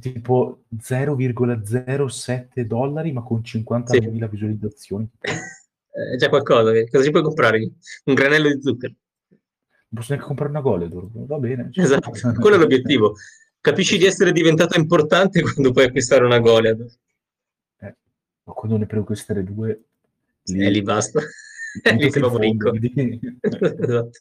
tipo 0.00 0.64
0,07 0.76 2.60
dollari, 2.62 3.12
ma 3.12 3.22
con 3.22 3.40
50.000 3.40 3.84
sì. 3.86 4.28
visualizzazioni. 4.28 5.08
È 5.92 6.16
già 6.16 6.30
qualcosa, 6.30 6.72
cosa 6.90 7.04
ci 7.04 7.10
puoi 7.10 7.22
comprare? 7.22 7.58
Un 8.04 8.14
granello 8.14 8.48
di 8.48 8.62
zucchero. 8.62 8.94
Non 9.28 10.00
posso 10.00 10.12
neanche 10.12 10.26
comprare 10.26 10.50
una 10.50 10.62
Goledor, 10.62 11.06
va 11.12 11.38
bene. 11.38 11.68
Esatto, 11.76 12.10
quello 12.40 12.56
è 12.56 12.58
l'obiettivo. 12.58 13.14
Capisci 13.60 13.98
di 13.98 14.06
essere 14.06 14.32
diventato 14.32 14.78
importante 14.78 15.42
quando 15.44 15.70
puoi 15.70 15.84
acquistare 15.84 16.24
una 16.24 16.38
Goliath. 16.38 16.98
Eh, 17.78 17.96
ma 18.44 18.52
quando 18.54 18.78
ne 18.78 18.86
puoi 18.86 19.00
acquistare 19.00 19.44
due... 19.44 19.82
Lì, 20.44 20.64
eh, 20.64 20.70
lì 20.70 20.80
basta. 20.80 21.20
lì 21.20 22.10
sei 22.10 22.20
proprio 22.22 22.38
ricco. 22.38 22.72
esatto. 22.72 24.20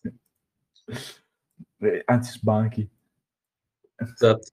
Eh, 1.78 2.02
anzi, 2.06 2.32
sbanchi. 2.38 2.90
Esatto. 3.96 4.52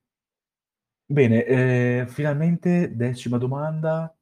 Bene, 1.10 1.46
eh, 1.46 2.04
finalmente 2.06 2.94
decima 2.94 3.38
domanda, 3.38 4.14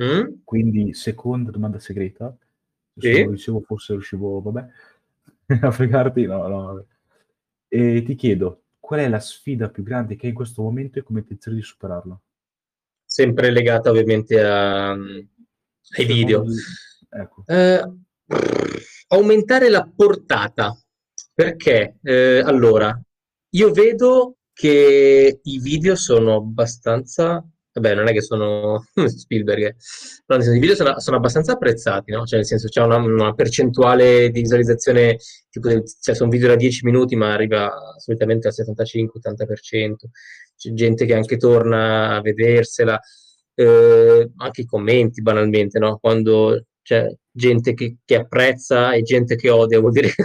mm? 0.00 0.42
quindi 0.44 0.94
seconda 0.94 1.50
domanda 1.50 1.80
segreta. 1.80 2.32
Se 2.96 3.12
sì. 3.12 3.24
lo 3.24 3.32
ricevo 3.32 3.60
forse 3.62 3.94
riuscivo, 3.94 4.40
vabbè, 4.40 4.66
a 5.66 5.70
fregarti, 5.72 6.26
no, 6.26 6.46
no, 6.46 6.64
vabbè. 6.66 6.84
E 7.66 8.02
ti 8.04 8.14
chiedo, 8.14 8.62
qual 8.78 9.00
è 9.00 9.08
la 9.08 9.18
sfida 9.18 9.70
più 9.70 9.82
grande 9.82 10.14
che 10.14 10.26
hai 10.26 10.28
in 10.28 10.36
questo 10.36 10.62
momento 10.62 11.00
e 11.00 11.02
come 11.02 11.22
pensi 11.22 11.52
di 11.52 11.62
superarla? 11.62 12.16
Sempre 13.04 13.50
legata 13.50 13.90
ovviamente 13.90 14.40
a, 14.40 14.92
ai 14.92 16.04
video. 16.06 16.42
Di... 16.42 16.54
Ecco. 17.08 17.42
Eh, 17.46 17.82
aumentare 19.08 19.68
la 19.68 19.90
portata, 19.92 20.80
perché 21.34 21.96
eh, 22.02 22.38
allora, 22.38 22.96
io 23.48 23.72
vedo 23.72 24.36
che 24.60 25.40
i 25.42 25.58
video 25.58 25.96
sono 25.96 26.36
abbastanza 26.36 27.42
vabbè, 27.72 27.94
non 27.94 28.08
è 28.08 28.12
che 28.12 28.20
sono 28.20 28.84
Spielberg, 29.06 29.76
però 30.26 30.38
nel 30.38 30.42
senso, 30.42 30.52
i 30.52 30.60
video 30.60 30.74
sono, 30.74 30.98
sono 30.98 31.16
abbastanza 31.16 31.52
apprezzati, 31.52 32.12
no? 32.12 32.24
Cioè, 32.24 32.38
nel 32.38 32.46
senso, 32.46 32.68
c'è 32.68 32.82
una, 32.82 32.96
una 32.96 33.34
percentuale 33.34 34.30
di 34.30 34.40
visualizzazione, 34.40 35.18
tipo, 35.48 35.68
cioè, 36.00 36.14
sono 36.14 36.30
video 36.30 36.48
da 36.48 36.56
10 36.56 36.84
minuti, 36.84 37.16
ma 37.16 37.32
arriva 37.32 37.72
solitamente 37.98 38.48
al 38.48 38.54
75-80%. 38.54 39.94
C'è 40.56 40.72
gente 40.72 41.06
che 41.06 41.14
anche 41.14 41.36
torna 41.36 42.16
a 42.16 42.20
vedersela, 42.20 43.00
eh, 43.54 44.30
anche 44.36 44.60
i 44.62 44.66
commenti, 44.66 45.22
banalmente, 45.22 45.78
no? 45.78 45.98
Quando 45.98 46.64
c'è 46.82 47.08
gente 47.30 47.74
che, 47.74 47.98
che, 48.04 48.16
apprezza 48.16 48.92
e 48.92 49.02
gente 49.02 49.36
che 49.36 49.48
odia, 49.48 49.78
vuol 49.80 49.92
dire 49.92 50.08
che 50.10 50.24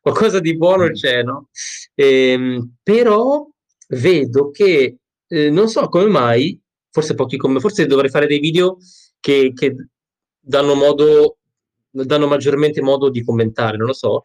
qualcosa 0.00 0.38
di 0.38 0.56
buono 0.56 0.84
mm. 0.84 0.92
c'è, 0.92 1.22
no? 1.22 1.48
Ehm, 1.94 2.76
però 2.82 3.46
vedo 3.88 4.50
che 4.50 4.98
eh, 5.26 5.50
non 5.50 5.68
so 5.68 5.88
come 5.88 6.06
mai, 6.06 6.60
forse 6.90 7.14
pochi 7.14 7.36
come, 7.36 7.60
forse 7.60 7.86
dovrei 7.86 8.10
fare 8.10 8.26
dei 8.26 8.38
video 8.38 8.78
che, 9.20 9.52
che 9.54 9.74
danno 10.40 10.74
modo, 10.74 11.38
danno 11.90 12.26
maggiormente 12.26 12.80
modo 12.80 13.10
di 13.10 13.22
commentare, 13.22 13.76
non 13.76 13.86
lo 13.86 13.92
so. 13.92 14.22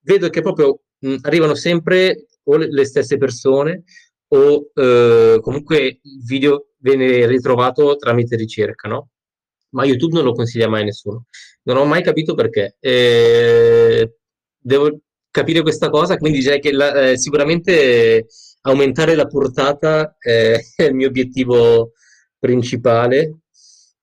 Vedo 0.00 0.28
che 0.28 0.42
proprio 0.42 0.80
mh, 0.98 1.16
arrivano 1.22 1.54
sempre 1.54 2.26
o 2.44 2.56
le, 2.56 2.70
le 2.70 2.84
stesse 2.84 3.16
persone 3.16 3.84
o 4.28 4.70
eh, 4.74 5.38
comunque 5.40 6.00
il 6.02 6.24
video 6.24 6.70
viene 6.78 7.26
ritrovato 7.26 7.96
tramite 7.96 8.36
ricerca, 8.36 8.88
no? 8.88 9.08
Ma 9.70 9.84
YouTube 9.84 10.14
non 10.14 10.24
lo 10.24 10.32
consiglia 10.32 10.68
mai 10.68 10.82
a 10.82 10.84
nessuno. 10.84 11.26
Non 11.62 11.76
ho 11.76 11.84
mai 11.84 12.02
capito 12.02 12.34
perché. 12.34 12.76
Eh, 12.80 14.16
devo 14.58 15.00
capire 15.30 15.62
questa 15.62 15.88
cosa, 15.90 16.16
quindi 16.16 16.40
direi 16.40 16.60
che 16.60 16.72
la, 16.72 17.10
eh, 17.10 17.18
sicuramente 17.18 18.26
aumentare 18.62 19.14
la 19.14 19.26
portata 19.26 20.16
è, 20.18 20.58
è 20.76 20.82
il 20.84 20.94
mio 20.94 21.08
obiettivo 21.08 21.92
principale 22.38 23.38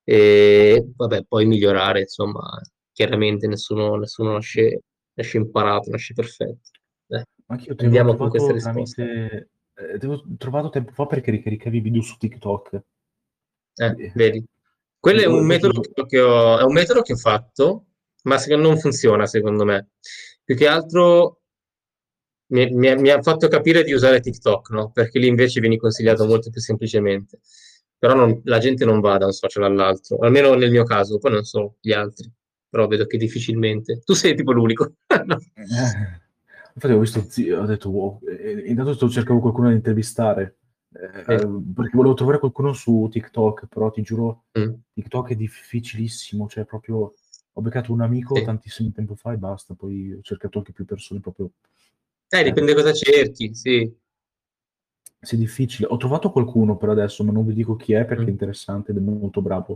e 0.03 0.91
vabbè, 0.95 1.25
poi 1.25 1.45
migliorare, 1.45 2.01
insomma, 2.01 2.41
chiaramente 2.91 3.47
nessuno, 3.47 3.95
nessuno 3.95 4.33
nasce, 4.33 4.81
nasce 5.13 5.37
imparato, 5.37 5.91
nasce 5.91 6.13
perfetto. 6.13 6.71
Eh, 7.07 7.75
ti 7.75 7.85
andiamo 7.85 8.15
con 8.15 8.29
queste 8.29 8.53
risposte. 8.53 9.03
Tramite, 9.05 9.49
eh, 9.75 10.07
ho 10.07 10.23
trovato 10.37 10.69
tempo 10.69 10.91
fa 10.93 11.05
perché 11.05 11.31
ricaricavi 11.31 11.79
video 11.79 12.01
su 12.01 12.17
TikTok. 12.17 12.81
Eh, 13.75 14.11
vedi. 14.15 14.43
Quello 14.99 15.21
è 15.21 15.25
un, 15.27 15.45
metodo 15.45 15.81
che 16.07 16.19
ho, 16.19 16.57
è 16.57 16.63
un 16.63 16.73
metodo 16.73 17.01
che 17.03 17.13
ho 17.13 17.17
fatto, 17.17 17.85
ma 18.23 18.37
non 18.57 18.79
funziona 18.79 19.25
secondo 19.27 19.63
me. 19.63 19.91
Più 20.43 20.55
che 20.55 20.67
altro 20.67 21.38
mi, 22.49 22.69
mi, 22.71 22.95
mi, 22.95 23.09
ha 23.09 23.21
fatto 23.21 23.47
capire 23.47 23.83
di 23.83 23.93
usare 23.93 24.19
TikTok, 24.19 24.69
no? 24.71 24.91
Perché 24.91 25.19
lì 25.19 25.27
invece 25.27 25.59
vieni 25.59 25.77
consigliato 25.77 26.25
molto 26.25 26.49
più 26.49 26.61
semplicemente. 26.61 27.39
Però 27.97 28.13
non, 28.15 28.41
la 28.45 28.59
gente 28.59 28.85
non 28.85 28.99
va 29.01 29.17
da 29.17 29.25
un 29.25 29.33
social 29.33 29.63
all'altro, 29.63 30.17
almeno 30.19 30.53
nel 30.53 30.71
mio 30.71 30.83
caso, 30.83 31.17
poi 31.17 31.31
non 31.31 31.43
so 31.43 31.75
gli 31.81 31.91
altri, 31.91 32.31
però 32.69 32.87
vedo 32.87 33.05
che 33.05 33.17
difficilmente. 33.17 33.99
Tu 34.03 34.13
sei 34.13 34.35
tipo 34.35 34.51
l'unico. 34.53 34.93
no. 35.25 35.37
Infatti 36.73 36.93
ho 36.93 36.99
visto 36.99 37.25
zio, 37.27 37.61
ho 37.61 37.65
detto 37.65 37.89
wow, 37.89 38.19
intanto 38.65 39.09
cercavo 39.09 39.41
qualcuno 39.41 39.67
da 39.67 39.73
intervistare, 39.75 40.59
eh, 40.93 41.37
Sì. 41.39 41.47
perché 41.75 41.95
volevo 41.95 42.13
trovare 42.13 42.39
qualcuno 42.39 42.71
su 42.71 43.09
TikTok, 43.11 43.67
però 43.67 43.91
ti 43.91 44.01
giuro, 44.01 44.45
Mm. 44.57 44.73
TikTok 44.93 45.31
è 45.31 45.35
difficilissimo, 45.35 46.47
cioè 46.47 46.63
proprio 46.63 47.13
ho 47.51 47.61
beccato 47.61 47.91
un 47.91 47.99
amico 48.01 48.35
Sì. 48.35 48.43
tantissimo 48.43 48.91
tempo 48.93 49.15
fa 49.15 49.33
e 49.33 49.37
basta, 49.37 49.73
poi 49.73 50.13
ho 50.13 50.21
cercato 50.21 50.59
anche 50.59 50.71
più 50.71 50.85
persone 50.85 51.19
proprio... 51.19 51.51
Eh, 52.31 52.43
dipende 52.43 52.73
cosa 52.75 52.93
cerchi, 52.93 53.53
sì. 53.55 53.91
Sì, 55.21 55.35
difficile. 55.35 55.87
Ho 55.89 55.97
trovato 55.97 56.31
qualcuno 56.31 56.77
per 56.77 56.89
adesso, 56.89 57.23
ma 57.23 57.31
non 57.31 57.45
vi 57.45 57.53
dico 57.53 57.75
chi 57.75 57.93
è 57.93 58.05
perché 58.05 58.23
è 58.23 58.27
Mm. 58.27 58.29
interessante 58.29 58.91
ed 58.91 58.97
è 58.97 58.99
molto 59.01 59.41
bravo. 59.41 59.75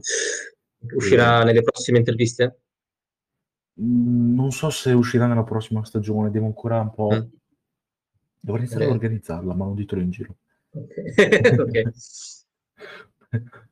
Uscirà 0.96 1.44
nelle 1.44 1.62
prossime 1.64 1.98
interviste? 1.98 2.60
Mm, 3.82 4.36
Non 4.36 4.52
so 4.52 4.70
se 4.70 4.92
uscirà 4.92 5.26
nella 5.28 5.44
prossima 5.44 5.84
stagione, 5.84 6.30
devo 6.32 6.46
ancora 6.46 6.80
un 6.80 6.92
po'... 6.94 7.12
Mm. 7.16 7.22
Dovrei 8.40 8.66
iniziare 8.66 8.86
Ok. 8.86 8.92
a 8.92 8.94
organizzarla, 8.94 9.54
ma 9.54 9.66
non 9.66 9.76
ditelo 9.76 10.02
in 10.02 10.12
giro. 10.12 10.36
Ok. 10.72 10.94
Ok. 11.60 11.92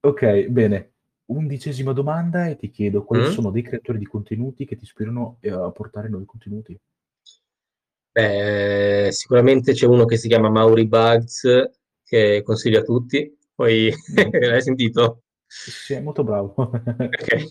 Ok, 0.00 0.46
bene. 0.46 0.92
Undicesima 1.26 1.92
domanda 1.92 2.46
e 2.46 2.56
ti 2.56 2.70
chiedo 2.70 3.02
quali 3.04 3.24
Mm? 3.24 3.26
sono 3.26 3.50
dei 3.50 3.62
creatori 3.62 3.98
di 3.98 4.06
contenuti 4.06 4.64
che 4.64 4.76
ti 4.76 4.84
ispirano 4.84 5.38
eh, 5.40 5.50
a 5.50 5.70
portare 5.72 6.08
nuovi 6.08 6.24
contenuti? 6.24 6.78
Beh, 8.18 9.12
sicuramente 9.12 9.74
c'è 9.74 9.86
uno 9.86 10.04
che 10.04 10.16
si 10.16 10.26
chiama 10.26 10.50
Mauri 10.50 10.88
Bugs, 10.88 11.70
che 12.02 12.42
consiglio 12.42 12.80
a 12.80 12.82
tutti. 12.82 13.32
Poi, 13.54 13.94
l'hai 14.40 14.60
sentito? 14.60 15.22
Sì, 15.46 15.94
è 15.94 16.00
molto 16.00 16.24
bravo. 16.24 16.54
Ok. 16.98 17.46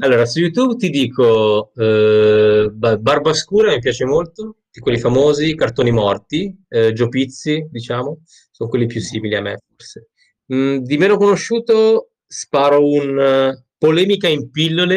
Allora, 0.00 0.26
su 0.26 0.40
YouTube 0.40 0.76
ti 0.76 0.90
dico 0.90 1.72
eh, 1.74 2.68
Ba- 2.70 2.98
Barbascura 2.98 3.72
mi 3.72 3.78
piace 3.78 4.04
molto, 4.04 4.56
di 4.70 4.80
quelli 4.80 4.98
famosi, 4.98 5.54
Cartoni 5.54 5.90
Morti, 5.90 6.54
eh, 6.68 6.92
Gio 6.92 7.08
Pizzi, 7.08 7.66
diciamo, 7.70 8.20
sono 8.50 8.68
quelli 8.68 8.84
più 8.84 9.00
simili 9.00 9.36
a 9.36 9.40
me, 9.40 9.58
forse. 9.74 10.10
Mm, 10.52 10.78
di 10.80 10.98
meno 10.98 11.16
conosciuto 11.16 12.10
sparo 12.26 12.86
un 12.86 13.18
eh, 13.18 13.64
Polemica 13.78 14.28
in 14.28 14.50
pillole, 14.50 14.96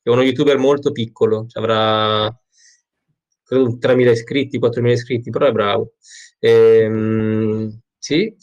che 0.00 0.10
è 0.10 0.10
uno 0.10 0.22
youtuber 0.22 0.58
molto 0.58 0.92
piccolo, 0.92 1.46
avrà 1.54 2.32
credo 3.44 3.64
un 3.64 3.78
3.000 3.78 4.10
iscritti, 4.10 4.58
4.000 4.58 4.90
iscritti, 4.90 5.30
però 5.30 5.46
è 5.46 5.52
bravo. 5.52 5.92
Ehm, 6.40 7.80
sì, 7.98 8.34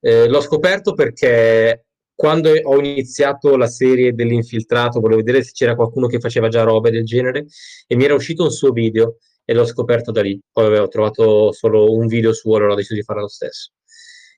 eh, 0.00 0.28
l'ho 0.28 0.40
scoperto 0.40 0.94
perché 0.94 1.86
quando 2.14 2.50
ho 2.50 2.78
iniziato 2.78 3.56
la 3.56 3.66
serie 3.66 4.14
dell'infiltrato 4.14 5.00
volevo 5.00 5.20
vedere 5.20 5.42
se 5.42 5.50
c'era 5.52 5.74
qualcuno 5.74 6.06
che 6.06 6.20
faceva 6.20 6.48
già 6.48 6.62
robe 6.62 6.90
del 6.90 7.04
genere 7.04 7.46
e 7.86 7.96
mi 7.96 8.04
era 8.04 8.14
uscito 8.14 8.44
un 8.44 8.50
suo 8.50 8.70
video 8.70 9.18
e 9.44 9.52
l'ho 9.52 9.66
scoperto 9.66 10.10
da 10.12 10.22
lì. 10.22 10.40
Poi 10.50 10.66
avevo 10.66 10.88
trovato 10.88 11.52
solo 11.52 11.92
un 11.92 12.06
video 12.06 12.32
suo, 12.32 12.56
allora 12.56 12.72
ho 12.72 12.76
deciso 12.76 12.94
di 12.94 13.02
fare 13.02 13.20
lo 13.20 13.28
stesso. 13.28 13.72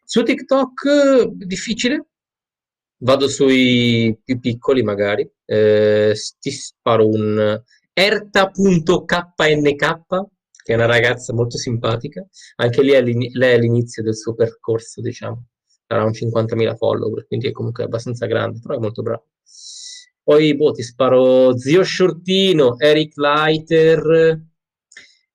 Su 0.05 0.23
TikTok 0.23 1.25
difficile, 1.33 2.07
vado 2.99 3.29
sui 3.29 4.19
più 4.25 4.41
piccoli 4.41 4.83
magari, 4.83 5.29
eh, 5.45 6.15
ti 6.39 6.51
sparo 6.51 7.09
un 7.09 7.63
Erta.knk, 7.99 9.07
che 10.63 10.73
è 10.73 10.75
una 10.75 10.85
ragazza 10.85 11.33
molto 11.33 11.57
simpatica, 11.57 12.27
anche 12.57 12.83
lei 12.83 12.93
è 12.93 13.55
all'inizio 13.55 14.03
del 14.03 14.15
suo 14.15 14.35
percorso, 14.35 15.01
diciamo, 15.01 15.47
sarà 15.87 16.05
un 16.05 16.11
50.000 16.11 16.77
follower, 16.77 17.27
quindi 17.27 17.49
è 17.49 17.53
comunque 17.53 17.85
abbastanza 17.85 18.27
grande, 18.27 18.59
però 18.61 18.75
è 18.75 18.81
molto 18.81 19.01
bravo. 19.01 19.25
Poi, 20.23 20.55
boh, 20.55 20.73
ti 20.73 20.83
sparo 20.83 21.57
Zio 21.57 21.83
Shortino, 21.83 22.79
Eric 22.79 23.17
Leiter, 23.17 24.43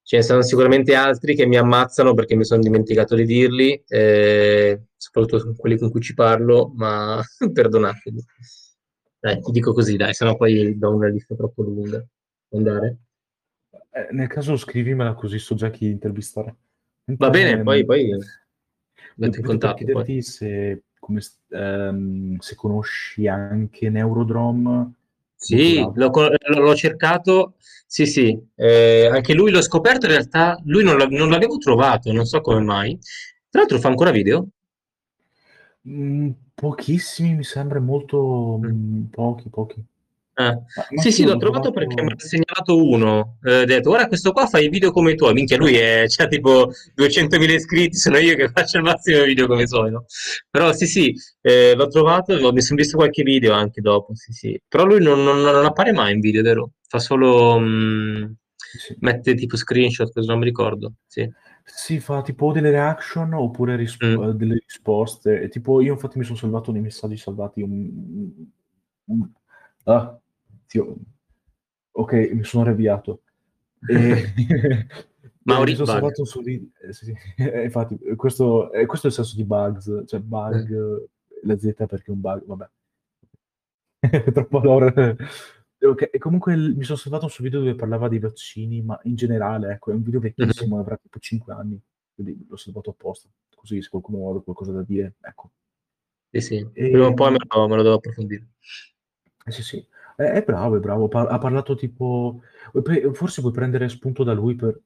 ce 0.04 0.17
ne 0.17 0.21
saranno 0.21 0.43
sicuramente 0.43 0.93
altri 0.93 1.34
che 1.34 1.47
mi 1.47 1.58
ammazzano 1.58 2.13
perché 2.13 2.36
mi 2.36 2.45
sono 2.45 2.62
dimenticato 2.62 3.15
di 3.15 3.26
dirli, 3.26 3.84
eh, 3.88 4.84
soprattutto 4.95 5.56
quelli 5.56 5.80
con 5.80 5.89
cui 5.89 6.02
ci 6.02 6.13
parlo, 6.13 6.71
ma 6.76 7.19
perdonatemi. 7.54 8.24
Dai, 9.19 9.41
ti 9.41 9.52
dico 9.52 9.74
così, 9.74 9.97
dai, 9.97 10.13
sennò 10.13 10.36
poi 10.36 10.78
do 10.78 10.93
una 10.93 11.08
lista 11.08 11.34
troppo 11.34 11.63
lunga. 11.63 12.06
Andare? 12.53 12.97
Eh, 13.91 14.07
nel 14.11 14.27
caso 14.27 14.55
scrivimela 14.57 15.13
così 15.13 15.39
so 15.39 15.55
già 15.55 15.69
chi 15.69 15.85
intervistare. 15.89 16.55
Va 17.05 17.29
bene, 17.29 17.61
poi, 17.63 17.85
poi 17.85 18.09
Ehm, 18.11 18.19
metto 19.15 19.37
in 19.39 19.45
contatto. 19.45 19.75
poi. 19.75 19.85
chiederti 19.85 20.21
se, 20.21 20.83
come, 20.99 21.21
ehm, 21.49 22.37
se 22.39 22.55
conosci 22.55 23.27
anche 23.27 23.89
Neurodrom. 23.89 24.93
Sì, 25.35 25.75
l'ho, 25.95 26.11
l'ho 26.59 26.75
cercato, 26.75 27.55
sì, 27.87 28.05
sì, 28.05 28.39
eh, 28.55 29.07
anche 29.11 29.33
lui 29.33 29.49
l'ho 29.51 29.61
scoperto, 29.61 30.05
in 30.05 30.11
realtà 30.11 30.61
lui 30.65 30.83
non, 30.83 30.97
non 31.09 31.29
l'avevo 31.29 31.57
trovato, 31.57 32.11
non 32.13 32.25
so 32.25 32.41
come 32.41 32.61
mai. 32.61 32.97
Tra 33.49 33.61
l'altro 33.61 33.79
fa 33.79 33.87
ancora 33.87 34.11
video? 34.11 34.47
Mm, 35.87 36.31
pochissimi, 36.55 37.35
mi 37.35 37.43
sembra 37.43 37.79
molto 37.79 38.57
Mm. 38.63 38.65
mm, 38.67 39.03
pochi, 39.11 39.49
pochi. 39.49 39.85
Ah, 40.33 40.53
Ma, 40.53 41.01
Sì, 41.01 41.11
sì, 41.11 41.23
l'ho 41.25 41.35
trovato 41.37 41.71
perché 41.71 42.01
mi 42.01 42.11
ha 42.11 42.15
segnalato 42.17 42.81
uno, 42.87 43.37
eh, 43.43 43.65
detto, 43.65 43.89
guarda 43.89 44.07
questo 44.07 44.31
qua 44.31 44.47
fa 44.47 44.59
i 44.59 44.69
video 44.69 44.91
come 44.91 45.11
i 45.11 45.15
tuoi, 45.15 45.33
minchia 45.33 45.57
lui 45.57 45.75
è, 45.75 46.05
c'ha 46.07 46.27
tipo 46.27 46.71
200.000 46.95 47.53
iscritti, 47.53 47.97
sono 47.97 48.17
io 48.17 48.35
che 48.35 48.49
faccio 48.49 48.77
il 48.77 48.83
massimo 48.83 49.23
video 49.23 49.45
come 49.47 49.63
i 49.63 49.67
suoi, 49.67 49.91
no? 49.91 50.05
Però 50.49 50.71
sì, 50.73 50.87
sì, 50.87 51.13
eh, 51.41 51.75
l'ho 51.75 51.87
trovato, 51.87 52.33
mi 52.53 52.61
sono 52.61 52.79
visto 52.79 52.97
qualche 52.97 53.23
video 53.23 53.53
anche 53.53 53.81
dopo, 53.81 54.15
sì, 54.15 54.31
sì. 54.31 54.59
Però 54.67 54.85
lui 54.85 55.01
non, 55.03 55.21
non- 55.23 55.41
non 55.41 55.65
appare 55.65 55.91
mai 55.91 56.13
in 56.13 56.19
video, 56.21 56.41
vero? 56.41 56.71
Fa 56.87 56.99
solo, 56.99 57.59
mm, 57.59 58.23
Sì. 58.57 58.95
mette 58.99 59.35
tipo 59.35 59.57
screenshot, 59.57 60.11
cosa 60.13 60.31
non 60.31 60.39
mi 60.39 60.45
ricordo, 60.45 60.93
sì. 61.07 61.29
Sì, 61.63 61.99
fa 61.99 62.21
tipo 62.21 62.51
delle 62.51 62.71
reaction 62.71 63.33
oppure 63.33 63.75
risp- 63.75 64.03
Mm. 64.03 64.23
eh, 64.23 64.33
delle 64.33 64.53
risposte. 64.65 65.41
E 65.41 65.47
tipo, 65.49 65.79
io 65.81 65.93
infatti 65.93 66.17
mi 66.17 66.23
sono 66.23 66.37
salvato 66.37 66.71
nei 66.71 66.81
messaggi 66.81 67.17
salvati 67.17 67.61
un... 67.61 67.89
un- 69.05 69.29
ah, 69.85 70.19
zio. 70.71 70.95
Ok, 71.91 72.13
mi 72.34 72.43
sono 72.43 72.63
arrabbiato. 72.63 73.23
E... 73.88 74.34
Mauri 75.43 75.71
mi 75.71 75.86
sono 75.86 76.13
su... 76.25 76.41
ri- 76.41 76.71
eh, 76.81 76.93
sì, 76.93 77.05
sì. 77.05 77.13
Eh, 77.38 77.63
infatti, 77.63 77.97
questo, 78.15 78.71
eh, 78.71 78.86
questo 78.86 79.07
è 79.07 79.10
il 79.10 79.15
senso 79.15 79.36
di 79.36 79.43
bugs, 79.43 80.03
cioè 80.07 80.19
bug, 80.19 80.71
eh, 80.71 81.10
la 81.43 81.57
Z 81.57 81.73
perché 81.75 82.05
è 82.05 82.12
un 82.12 82.21
bug, 82.21 82.45
vabbè. 82.45 82.69
È 83.99 84.31
troppo 84.31 84.60
lore. 84.60 85.17
Ok, 85.81 86.10
E 86.13 86.17
comunque 86.19 86.53
il- 86.53 86.75
mi 86.77 86.84
sono 86.84 86.97
salvato 86.97 87.27
su 87.27 87.41
video 87.43 87.60
dove 87.60 87.75
parlava 87.75 88.07
dei 88.07 88.19
vaccini, 88.19 88.81
ma 88.81 88.99
in 89.03 89.15
generale, 89.15 89.73
ecco, 89.73 89.91
è 89.91 89.95
un 89.95 90.03
video 90.03 90.19
vecchissimo, 90.19 90.79
avrà 90.79 90.95
tipo 90.97 91.19
5 91.19 91.53
anni, 91.53 91.79
quindi 92.13 92.45
l'ho 92.47 92.55
salvato 92.55 92.91
apposta, 92.91 93.27
così 93.55 93.81
se 93.81 93.89
qualcuno 93.89 94.29
ha 94.38 94.43
qualcosa 94.43 94.71
da 94.71 94.84
dire, 94.84 95.15
ecco. 95.21 95.51
Sì, 96.29 96.39
sì, 96.39 96.67
prima 96.71 97.07
o 97.07 97.13
poi 97.13 97.31
me 97.31 97.38
lo, 97.47 97.67
me 97.67 97.75
lo 97.75 97.84
devo 97.84 97.95
approfondire. 97.95 98.47
Eh 99.45 99.51
sì, 99.51 99.63
sì, 99.63 99.86
è, 100.21 100.31
è 100.34 100.43
bravo, 100.43 100.77
è 100.77 100.79
bravo, 100.79 101.07
Par- 101.07 101.31
ha 101.31 101.38
parlato 101.38 101.75
tipo, 101.75 102.41
forse 103.13 103.41
puoi 103.41 103.53
prendere 103.53 103.89
spunto 103.89 104.23
da 104.23 104.34
lui 104.34 104.55
per, 104.55 104.79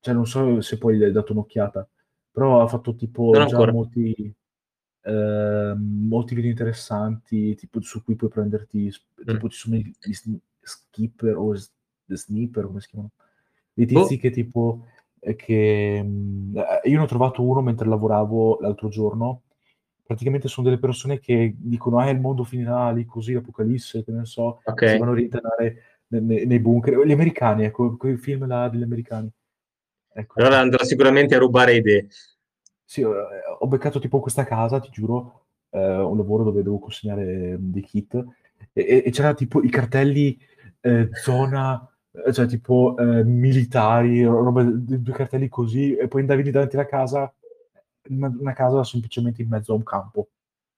cioè 0.00 0.14
non 0.14 0.26
so 0.26 0.60
se 0.60 0.78
poi 0.78 0.96
gli 0.96 1.04
hai 1.04 1.12
dato 1.12 1.32
un'occhiata, 1.32 1.88
però 2.30 2.62
ha 2.62 2.66
fatto 2.68 2.94
tipo 2.94 3.32
Non 3.32 3.42
già 3.44 3.62
ancora. 3.62 3.66
molti, 3.66 4.32
ehm, 5.02 6.06
molti 6.08 6.34
video 6.34 6.50
interessanti, 6.50 7.54
tipo 7.56 7.80
su 7.80 8.02
cui 8.04 8.16
puoi 8.16 8.30
prenderti, 8.30 8.90
sp- 8.90 9.24
tipo 9.26 9.48
ci 9.48 9.58
sono 9.58 9.76
gli, 9.76 9.90
gli 10.00 10.12
skipper 10.60 11.36
o 11.36 11.54
s- 11.56 11.70
the 12.06 12.16
snipper, 12.16 12.66
come 12.66 12.80
si 12.80 12.88
chiamano? 12.88 13.10
Dei 13.72 13.86
tizi 13.86 14.16
Boh. 14.16 14.18
che 14.18 14.30
tipo, 14.30 14.86
eh, 15.20 15.34
che 15.36 16.02
mh, 16.02 16.56
eh, 16.84 16.88
io 16.90 16.98
ne 16.98 17.04
ho 17.04 17.06
trovato 17.06 17.42
uno 17.42 17.60
mentre 17.62 17.88
lavoravo 17.88 18.58
l'altro 18.60 18.88
giorno, 18.88 19.42
praticamente 20.10 20.48
sono 20.48 20.68
delle 20.68 20.80
persone 20.80 21.20
che 21.20 21.54
dicono, 21.56 21.98
ah, 22.00 22.10
il 22.10 22.18
mondo 22.18 22.42
finirà 22.42 22.90
lì 22.90 23.04
così, 23.04 23.32
l'apocalisse, 23.32 24.02
che 24.02 24.10
ne 24.10 24.24
so, 24.24 24.60
Ok. 24.64 24.88
si 24.88 24.98
vanno 24.98 25.12
a 25.12 25.14
rintanare 25.14 25.82
ne- 26.08 26.18
ne- 26.18 26.44
nei 26.46 26.58
bunker, 26.58 26.98
gli 27.06 27.12
americani, 27.12 27.64
ecco, 27.64 27.96
quei 27.96 28.16
film 28.16 28.44
là 28.48 28.68
degli 28.68 28.82
americani. 28.82 29.30
Ecco. 30.12 30.40
Allora 30.40 30.58
andrò 30.58 30.82
sicuramente 30.82 31.36
a 31.36 31.38
rubare 31.38 31.76
idee. 31.76 32.08
Sì, 32.84 33.04
ho 33.04 33.66
beccato 33.68 34.00
tipo 34.00 34.18
questa 34.18 34.42
casa, 34.42 34.80
ti 34.80 34.88
giuro, 34.90 35.44
eh, 35.70 35.78
un 35.78 36.16
lavoro 36.16 36.42
dove 36.42 36.64
devo 36.64 36.80
consegnare 36.80 37.56
mm, 37.56 37.70
dei 37.70 37.82
kit, 37.82 38.14
e, 38.72 38.82
e- 38.82 39.02
e 39.06 39.10
c'era 39.12 39.32
tipo 39.32 39.62
i 39.62 39.70
cartelli 39.70 40.36
eh, 40.80 41.08
zona, 41.22 41.88
cioè 42.32 42.46
tipo 42.46 42.96
eh, 42.98 43.22
militari, 43.22 44.24
roba, 44.24 44.64
due 44.64 45.14
cartelli 45.14 45.48
così, 45.48 45.94
e 45.94 46.08
poi 46.08 46.22
andavi 46.22 46.42
lì 46.42 46.50
davanti 46.50 46.74
alla 46.74 46.86
casa, 46.86 47.32
una, 48.08 48.52
casa 48.52 48.82
semplicemente 48.84 49.42
in 49.42 49.48
mezzo 49.48 49.72
a 49.72 49.76
un 49.76 49.82
campo. 49.82 50.30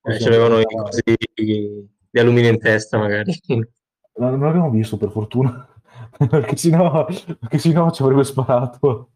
Eh, 0.03 0.19
c'avevano 0.19 0.59
i 0.59 0.65
cosi 0.65 1.03
di 1.35 2.19
alluminio 2.19 2.51
in 2.51 2.59
testa, 2.59 2.99
magari. 2.99 3.33
No, 4.15 4.29
non 4.29 4.41
l'abbiamo 4.41 4.69
visto 4.69 4.99
per 4.99 5.11
fortuna, 5.11 5.67
perché 6.29 6.55
sennò, 6.55 7.07
perché 7.07 7.57
sennò 7.57 7.91
ci 7.91 8.03
avrebbe 8.03 8.25
sparato, 8.25 9.13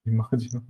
immagino. 0.04 0.64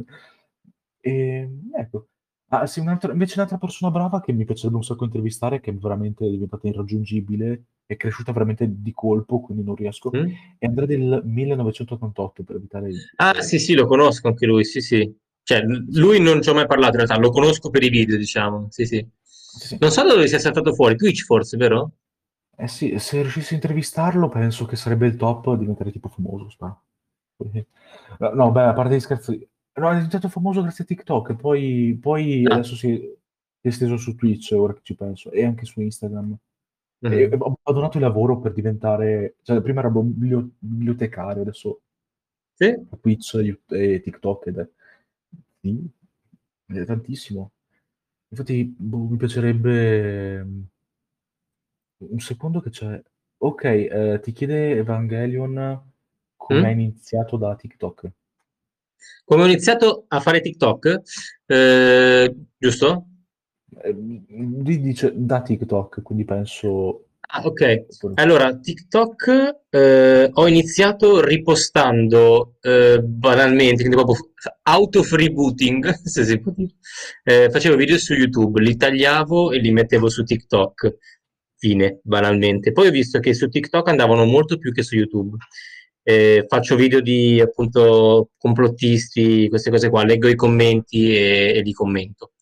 E, 0.99 1.49
ecco, 1.73 2.09
Ah, 2.49 2.67
sì, 2.67 2.79
un'altra, 2.79 3.11
invece 3.11 3.35
un'altra 3.37 3.59
persona 3.59 3.91
brava 3.91 4.21
che 4.21 4.33
mi 4.33 4.45
piacerebbe 4.45 4.77
un 4.77 4.85
sacco 4.85 5.05
intervistare, 5.05 5.61
che 5.61 5.71
è 5.71 5.75
veramente 5.75 6.29
diventata 6.29 6.69
irraggiungibile, 6.69 7.65
è 7.85 7.97
cresciuta 7.97 8.33
veramente 8.33 8.67
di 8.69 8.93
colpo, 8.93 9.41
quindi 9.41 9.65
non 9.65 9.75
riesco, 9.75 10.11
Mm? 10.15 10.29
è 10.59 10.67
Andrea 10.67 10.87
del 10.87 11.23
1988, 11.25 12.45
per 12.45 12.57
evitare 12.57 12.91
il... 12.91 12.97
Ah, 13.17 13.41
sì, 13.41 13.59
sì, 13.59 13.75
lo 13.75 13.87
conosco 13.87 14.29
anche 14.29 14.47
lui, 14.47 14.65
sì, 14.65 14.81
sì. 14.81 15.13
Cioè, 15.45 15.63
lui 15.63 16.21
non 16.21 16.41
ci 16.43 16.49
ho 16.49 16.55
mai 16.55 16.67
parlato 16.67 16.97
in 16.99 17.05
realtà, 17.05 17.19
lo 17.19 17.31
conosco 17.31 17.69
per 17.71 17.83
i 17.83 17.91
video, 17.91 18.17
diciamo, 18.17 18.69
sì, 18.71 18.87
sì. 18.87 19.07
sì. 19.15 19.77
Non 19.79 19.91
so 19.91 20.03
da 20.03 20.15
dove 20.15 20.27
sia 20.27 20.39
saltato 20.39 20.75
fuori, 20.75 20.97
Twitch 20.97 21.25
forse, 21.25 21.57
vero? 21.59 21.93
Eh 22.57 22.69
sì, 22.69 22.99
se 22.99 23.21
riuscissi 23.21 23.53
a 23.53 23.57
intervistarlo 23.57 24.29
penso 24.29 24.65
che 24.65 24.77
sarebbe 24.77 25.07
il 25.07 25.17
top, 25.17 25.55
diventare 25.57 25.91
tipo 25.91 26.09
famoso, 26.09 26.49
spero. 26.49 26.83
No, 28.19 28.51
beh, 28.53 28.63
a 28.63 28.73
parte 28.73 28.95
gli 28.97 29.01
scherzi, 29.01 29.49
no, 29.75 29.91
è 29.91 29.95
diventato 29.95 30.29
famoso 30.29 30.63
grazie 30.63 30.85
a 30.85 30.87
TikTok, 30.87 31.35
poi, 31.35 31.99
poi 32.01 32.45
Ah, 32.47 32.55
adesso 32.55 32.77
si 32.77 32.95
è 32.95 33.69
esteso 33.69 33.97
su 33.97 34.15
Twitch, 34.15 34.53
ora 34.57 34.73
che 34.73 34.81
ci 34.83 34.95
penso, 34.95 35.31
e 35.31 35.45
anche 35.45 35.65
su 35.65 35.81
Instagram. 35.81 36.37
Mhm. 37.01 37.37
ho 37.39 37.59
abbandonato 37.63 37.99
il 37.99 38.03
lavoro 38.05 38.39
per 38.41 38.53
diventare, 38.55 39.37
cioè 39.43 39.61
prima 39.61 39.87
biblio- 39.91 40.53
bibliotecario, 40.59 41.43
adesso 41.43 41.81
Sì? 42.55 42.75
Twitch 43.01 43.35
e 43.35 43.61
e 43.69 44.01
TikTok 44.01 44.47
ed 44.47 44.59
è, 44.59 44.69
sì, 45.65 46.85
tantissimo. 46.85 47.53
Infatti, 48.29 48.65
boh, 48.65 49.09
mi 49.09 49.17
piacerebbe 49.17 50.47
un 51.99 52.21
secondo 52.21 52.61
che 52.61 52.71
c'è. 52.71 53.03
Ok, 53.39 53.65
eh, 53.65 54.21
ti 54.23 54.33
chiede 54.33 54.77
Evangelion 54.77 55.83
come 56.37 56.69
Mm? 56.75 56.79
iniziato 56.79 57.37
da 57.37 57.57
TikTok. 57.57 58.11
Come 59.25 59.43
ho 59.43 59.47
iniziato 59.47 60.05
a 60.09 60.21
fare 60.21 60.41
TikTok, 60.41 61.01
eh, 61.47 62.35
giusto? 62.59 63.07
Eh, 63.83 63.93
lui 63.93 64.81
dice 64.81 65.13
da 65.15 65.43
TikTok, 65.43 66.03
quindi 66.03 66.25
penso... 66.25 67.04
Ah, 67.27 67.43
ok. 67.45 67.87
Allora, 68.15 68.57
TikTok 68.59 69.57
eh, 69.71 70.31
ho 70.33 70.47
iniziato 70.47 71.21
ripostando 71.25 72.57
eh, 72.61 73.01
banalmente, 73.03 73.83
quindi 73.85 73.97
proprio 73.97 74.31
auto-freebooting, 74.63 75.91
se 76.05 76.25
si 76.25 76.39
può 76.41 76.53
dire. 76.55 76.75
Eh, 77.25 77.51
facevo 77.51 77.77
video 77.77 77.99
su 77.99 78.15
YouTube, 78.15 78.61
li 78.61 78.77
tagliavo 78.77 79.53
e 79.53 79.59
li 79.59 79.73
mettevo 79.73 80.09
su 80.09 80.23
TikTok. 80.23 80.97
Fine, 81.57 82.01
banalmente. 82.03 82.73
Poi 82.73 82.89
ho 82.89 82.91
visto 82.91 83.19
che 83.21 83.33
su 83.35 83.49
TikTok 83.49 83.89
andavano 83.89 84.25
molto 84.27 84.59
più 84.59 84.73
che 84.73 84.83
su 84.83 84.95
YouTube. 84.97 85.37
Eh, 86.03 86.45
faccio 86.47 86.77
video 86.77 87.01
di 87.01 87.41
appunto 87.41 88.31
complottisti, 88.37 89.49
queste 89.49 89.71
cose 89.71 89.89
qua, 89.89 90.05
leggo 90.05 90.29
i 90.29 90.35
commenti 90.35 91.17
e, 91.17 91.55
e 91.57 91.63
li 91.63 91.73
commento. 91.73 92.34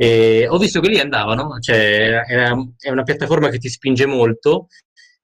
E 0.00 0.46
ho 0.48 0.58
visto 0.58 0.80
che 0.80 0.88
lì 0.88 1.00
andavano, 1.00 1.58
cioè 1.58 2.22
è 2.22 2.90
una 2.90 3.02
piattaforma 3.02 3.48
che 3.48 3.58
ti 3.58 3.68
spinge 3.68 4.06
molto 4.06 4.68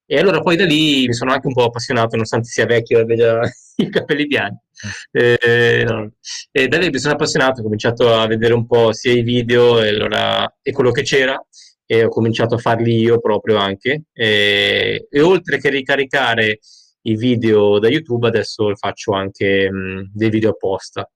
e 0.07 0.19
allora 0.19 0.41
poi 0.41 0.57
da 0.57 0.65
lì 0.67 1.07
mi 1.07 1.15
sono 1.15 1.33
anche 1.33 1.47
un 1.47 1.55
po' 1.55 1.65
appassionato, 1.65 2.11
nonostante 2.17 2.49
sia 2.49 2.67
vecchio 2.67 2.99
e 2.99 3.01
abbia 3.03 3.17
già 3.17 3.41
i 3.77 3.89
capelli 3.89 4.27
bianchi. 4.27 4.65
Eh, 5.13 5.85
no. 5.87 6.13
E 6.51 6.69
da 6.69 6.79
lì 6.79 6.91
mi 6.91 6.99
sono 6.99 7.15
appassionato, 7.15 7.61
ho 7.61 7.63
cominciato 7.63 8.13
a 8.13 8.27
vedere 8.27 8.53
un 8.53 8.67
po' 8.67 8.93
sia 8.93 9.13
i 9.13 9.23
video 9.23 9.81
e, 9.81 9.89
allora- 9.89 10.53
e 10.61 10.73
quello 10.73 10.91
che 10.91 11.03
c'era 11.03 11.41
e 11.87 12.05
ho 12.05 12.09
cominciato 12.09 12.57
a 12.57 12.59
farli 12.59 12.97
io 12.99 13.21
proprio 13.21 13.57
anche. 13.57 14.05
E, 14.13 15.07
e 15.09 15.21
oltre 15.21 15.59
che 15.59 15.71
ricaricare 15.71 16.59
i 17.03 17.17
video 17.17 17.79
da 17.79 17.89
YouTube, 17.89 18.27
adesso 18.27 18.75
faccio 18.75 19.13
anche 19.13 19.71
mh, 19.71 20.11
dei 20.13 20.31
video 20.31 20.51
apposta 20.51 21.09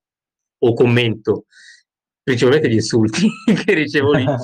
o 0.60 0.72
commento 0.74 1.44
principalmente 2.28 2.68
gli 2.68 2.74
insulti 2.74 3.28
che 3.64 3.74
ricevo 3.74 4.12
lì. 4.12 4.24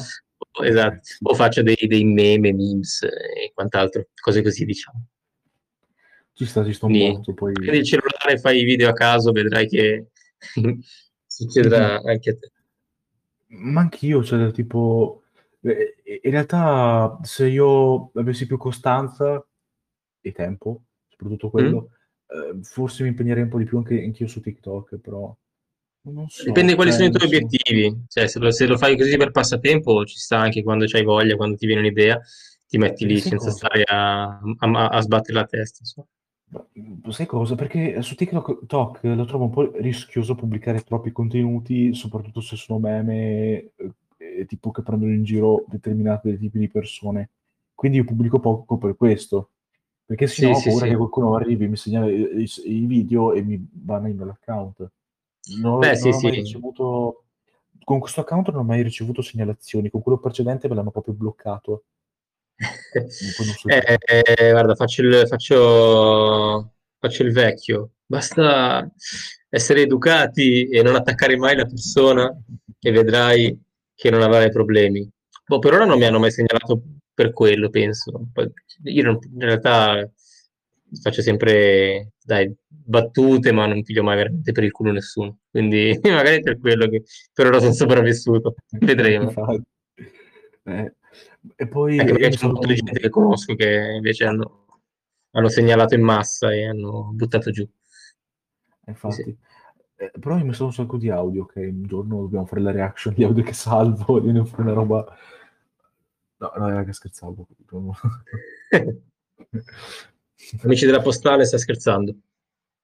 Esatto, 0.63 1.01
o 1.23 1.35
faccio 1.35 1.63
dei, 1.63 1.75
dei 1.89 2.05
meme, 2.05 2.53
memes 2.53 3.03
e 3.03 3.51
quant'altro, 3.53 4.07
cose 4.21 4.41
così, 4.41 4.65
diciamo. 4.65 5.05
Ci 6.33 6.47
sta, 6.47 6.65
ci 6.65 6.73
sta 6.73 6.87
un 6.87 6.93
Quindi 6.93 7.13
botto, 7.17 7.35
poi... 7.35 7.53
prendi 7.53 7.79
il 7.79 7.85
cellulare, 7.85 8.39
fai 8.39 8.61
i 8.61 8.65
video 8.65 8.89
a 8.89 8.93
caso, 8.93 9.33
vedrai 9.33 9.67
che 9.67 10.11
succederà 11.27 11.99
sì. 12.01 12.09
anche 12.09 12.31
a 12.31 12.37
te. 12.37 12.53
Ma 13.49 13.81
anch'io, 13.81 14.23
cioè, 14.23 14.53
tipo... 14.53 15.23
eh, 15.63 15.95
In 16.23 16.31
realtà, 16.31 17.19
se 17.23 17.49
io 17.49 18.11
avessi 18.15 18.47
più 18.47 18.57
costanza 18.57 19.45
e 20.21 20.33
tempo, 20.33 20.83
soprattutto 21.09 21.47
Mm? 21.49 21.51
quello, 21.51 21.91
eh, 22.29 22.63
forse 22.63 23.03
mi 23.03 23.09
impegnerei 23.09 23.43
un 23.43 23.49
po' 23.49 23.59
di 23.59 23.65
più 23.65 23.79
anche 23.79 24.01
anch'io 24.01 24.29
su 24.29 24.41
TikTok, 24.41 24.99
però 24.99 25.37
non 26.05 26.29
Dipende 26.37 26.75
so, 26.75 26.77
quali 26.77 26.93
cioè, 26.93 26.93
sono 26.93 27.09
i 27.09 27.11
tuoi 27.11 27.27
so. 27.29 27.29
obiettivi, 27.29 28.05
cioè 28.09 28.27
se 28.27 28.39
lo, 28.39 28.51
se 28.51 28.67
lo 28.67 28.77
fai 28.77 28.97
così 28.97 29.17
per 29.17 29.31
passatempo 29.31 30.05
ci 30.05 30.17
sta 30.19 30.39
anche 30.39 30.63
quando 30.63 30.85
c'hai 30.87 31.03
voglia, 31.05 31.37
quando 31.37 31.57
ti 31.57 31.67
viene 31.67 31.81
un'idea, 31.81 32.21
ti 32.67 32.77
metti 32.79 33.07
E 33.07 33.07
lì 33.07 33.21
senza 33.21 33.51
cosa? 33.51 33.51
stare 33.51 33.83
a, 33.85 34.25
a- 34.59 34.89
a 34.89 35.01
sbattere 35.01 35.39
la 35.39 35.45
testa. 35.47 35.83
Ma, 36.51 36.67
Sai 37.13 37.27
cosa? 37.27 37.55
Perché 37.55 38.01
su 38.03 38.15
TikTok 38.15 38.67
Tok 38.67 39.01
lo 39.05 39.25
trovo 39.25 39.45
un 39.45 39.51
po' 39.51 39.71
rischioso 39.77 40.35
pubblicare 40.35 40.83
troppi 40.83 41.11
contenuti, 41.13 41.95
soprattutto 41.95 42.41
se 42.41 42.57
sono 42.57 42.79
meme, 42.79 43.73
eh, 43.77 43.95
eh, 44.19 44.47
tipo 44.47 44.71
che 44.71 44.83
prendono 44.83 45.13
in 45.13 45.25
giro 45.25 45.65
determinati 45.69 46.37
tipi 46.39 46.59
di 46.59 46.69
persone. 46.69 47.31
Quindi 47.75 47.99
io 47.99 48.05
pubblico 48.05 48.39
poco 48.41 48.77
per 48.79 48.97
questo, 48.97 49.51
perché 50.05 50.27
Sì, 50.27 50.29
sennò 50.29 50.57
ho 50.57 50.63
sì, 50.63 50.71
paura 50.71 50.87
che 50.87 50.95
sì. 50.95 50.97
qualcuno 50.97 51.35
arrivi, 51.37 51.67
mi 51.69 51.77
segnala 51.77 52.09
i, 52.11 52.43
i- 52.43 52.51
i 52.83 52.87
video 52.87 53.33
e 53.33 53.43
mi 53.43 53.57
banino 53.59 54.25
l'account. 54.25 54.89
Non, 55.47 55.81
Beh, 55.81 55.95
non 55.95 55.97
sì, 55.97 56.13
ho 56.13 56.21
sì. 56.21 56.27
mai 56.27 56.35
ricevuto, 56.35 57.25
con 57.85 57.99
questo 57.99 58.21
account 58.21 58.49
non 58.51 58.61
ho 58.61 58.65
mai 58.65 58.83
ricevuto 58.83 59.23
segnalazioni, 59.23 59.91
con 59.91 60.03
quello 60.03 60.19
precedente 60.19 60.69
me 60.69 60.75
l'hanno 60.75 60.91
proprio 60.91 61.15
bloccato. 61.15 61.85
So 63.59 63.69
Eh, 63.69 63.99
eh, 64.07 64.51
guarda, 64.53 64.75
faccio 64.75 65.03
il, 65.03 65.27
faccio, 65.27 66.73
faccio 66.99 67.23
il 67.23 67.33
vecchio. 67.33 67.91
Basta 68.07 68.89
essere 69.49 69.83
educati 69.83 70.69
e 70.69 70.83
non 70.83 70.95
attaccare 70.95 71.37
mai 71.37 71.57
la 71.57 71.65
persona 71.67 72.33
e 72.81 72.91
vedrai 72.91 73.59
che 73.95 74.11
non 74.11 74.23
avrai 74.23 74.51
problemi. 74.51 75.09
Boh, 75.47 75.59
per 75.59 75.75
ora 75.75 75.85
non 75.85 75.99
mi 75.99 76.05
hanno 76.05 76.19
mai 76.19 76.31
segnalato 76.31 76.83
per 77.13 77.33
quello, 77.33 77.69
penso. 77.71 78.29
Poi, 78.33 78.51
io 78.85 79.03
non- 79.03 79.19
in 79.33 79.41
realtà 79.41 80.09
faccio 81.01 81.23
sempre, 81.23 82.13
dai, 82.23 82.55
battute, 82.67 83.53
ma 83.53 83.67
non 83.67 83.83
piglio 83.83 84.03
mai 84.03 84.17
veramente 84.17 84.53
per 84.53 84.65
il 84.65 84.73
culo 84.73 84.93
nessuno. 84.93 85.39
Quindi 85.51 85.99
magari 86.05 86.37
è 86.37 86.41
per 86.41 86.59
quello 86.59 86.89
che 86.89 87.05
per 87.33 87.47
ora 87.47 87.61
sono 87.61 87.73
sopravvissuto. 87.73 88.55
Vedremo. 88.71 89.25
Infatti. 89.25 89.63
Eh, 90.65 90.95
e 91.57 91.69
poi 91.69 91.99
Anche 91.99 92.13
perché 92.13 92.27
un 92.27 92.33
sono... 92.33 92.53
botto 92.55 92.67
di 92.67 92.75
gente 92.75 93.01
che 93.01 93.09
conosco 93.09 93.55
che 93.55 93.93
invece 93.97 94.25
hanno, 94.25 94.67
hanno 95.33 95.49
segnalato 95.49 95.95
in 95.95 96.03
massa 96.03 96.53
e 96.53 96.67
hanno 96.67 97.11
buttato 97.13 97.51
giù. 97.51 97.65
Sì, 97.65 97.71
sì. 98.83 98.91
Infatti. 98.91 99.39
Eh, 99.97 100.11
però 100.19 100.37
io 100.39 100.45
mi 100.45 100.53
sono 100.53 100.69
un 100.69 100.75
sacco 100.75 100.97
di 100.97 101.09
audio 101.09 101.47
che 101.47 101.67
un 101.67 101.87
giorno 101.87 102.23
dobbiamo 102.23 102.47
fare 102.47 102.61
la 102.63 102.73
reaction 102.73 103.15
di 103.15 103.23
audio 103.25 103.45
che 103.45 103.53
salvo, 103.53 104.21
viene 104.21 104.45
fuori 104.45 104.63
una 104.63 104.73
roba... 104.73 105.17
No, 106.37 106.53
no, 106.57 106.69
raga, 106.69 106.93
scherzavo. 106.93 107.47
Amici 110.63 110.87
della 110.87 111.01
postale, 111.01 111.45
sta 111.45 111.59
scherzando. 111.59 112.15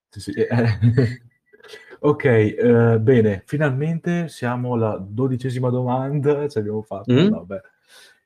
Sì, 0.09 0.21
sì, 0.21 0.31
eh. 0.33 0.49
Ok, 2.03 2.25
eh, 2.25 2.99
bene, 2.99 3.43
finalmente 3.45 4.29
siamo 4.29 4.73
alla 4.73 4.97
dodicesima 4.99 5.69
domanda, 5.69 6.49
ce 6.49 6.59
l'abbiamo 6.59 6.81
fatta, 6.81 7.13
Mm? 7.13 7.29
vabbè. 7.29 7.61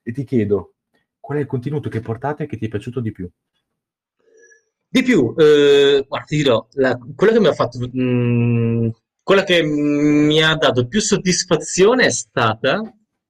E 0.05 0.12
ti 0.12 0.23
chiedo, 0.23 0.75
qual 1.18 1.38
è 1.38 1.40
il 1.40 1.47
contenuto 1.49 1.88
che 1.88 2.01
portate 2.01 2.47
che 2.47 2.57
ti 2.57 2.66
è 2.66 2.68
piaciuto 2.68 3.01
di 3.01 3.11
più? 3.11 3.29
Di 4.88 5.03
più, 5.03 5.35
eh, 5.37 6.05
guarda, 6.07 6.27
ti 6.27 6.37
dirò, 6.37 6.66
la- 6.75 6.97
quella 7.16 7.33
che 7.33 7.40
mi 7.40 7.47
ha 7.49 7.53
fatto, 7.53 7.79
mm, 7.97 8.88
quella 9.23 9.42
che 9.42 9.62
mi 9.64 10.40
ha 10.42 10.55
dato 10.55 10.87
più 10.87 11.01
soddisfazione 11.01 12.05
è 12.07 12.11
stata, 12.11 12.81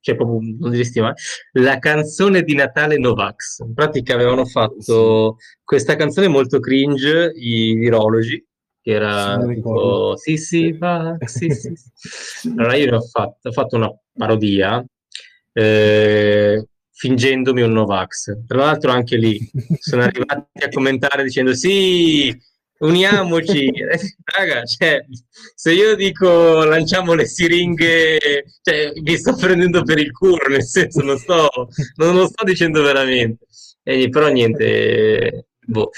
cioè 0.05 0.17
proprio 0.17 0.38
non 0.59 0.71
mai, 0.71 1.12
la 1.53 1.79
canzone 1.79 2.43
di 2.43 2.55
Natale 2.55 2.99
Novax. 2.99 3.61
In 3.61 3.73
pratica 3.73 4.12
avevano 4.12 4.45
fatto 4.45 5.38
questa 5.64 5.97
canzone 5.97 6.29
molto 6.29 6.61
cringe, 6.61 7.33
i 7.35 7.73
virologi, 7.75 8.45
che 8.83 8.90
era 8.90 9.43
tipo 9.49 10.14
sì 10.17 10.37
sì 10.37 10.73
Vax, 10.73 11.25
sì 11.25 11.49
sì. 11.49 11.73
sì". 11.75 11.90
Sì. 11.95 12.49
Allora 12.55 12.77
io 12.77 12.90
ne 12.90 12.97
ho 12.97 13.01
fatto, 13.01 13.49
ho 13.49 13.53
fatto 13.53 13.77
una 13.77 13.90
parodia 14.12 14.85
eh, 15.55 16.69
fingendomi 16.90 17.62
un 17.62 17.72
Novax. 17.72 18.45
Tra 18.47 18.59
l'altro 18.59 18.91
anche 18.91 19.16
lì 19.16 19.41
sono 19.78 20.03
arrivati 20.05 20.64
a 20.64 20.68
commentare 20.68 21.22
dicendo 21.22 21.55
sì, 21.55 22.39
uniamoci. 22.79 23.70
Raga, 24.25 24.64
cioè, 24.64 25.05
se 25.55 25.72
io 25.72 25.95
dico 25.95 26.64
lanciamo 26.64 27.14
le 27.14 27.27
siringhe, 27.27 28.45
cioè, 28.62 28.93
mi 29.03 29.16
sto 29.16 29.37
prendendo 29.37 29.83
per 29.83 29.99
il 29.99 30.12
culo, 30.12 30.47
nel 30.49 30.64
senso 30.64 31.03
non 31.03 31.18
sto, 31.18 31.49
non 31.97 32.14
lo 32.14 32.27
sto 32.27 32.45
dicendo 32.45 32.83
veramente. 32.83 33.47
Eh, 33.83 34.09
però 34.09 34.29
niente, 34.29 35.47
boh. 35.61 35.91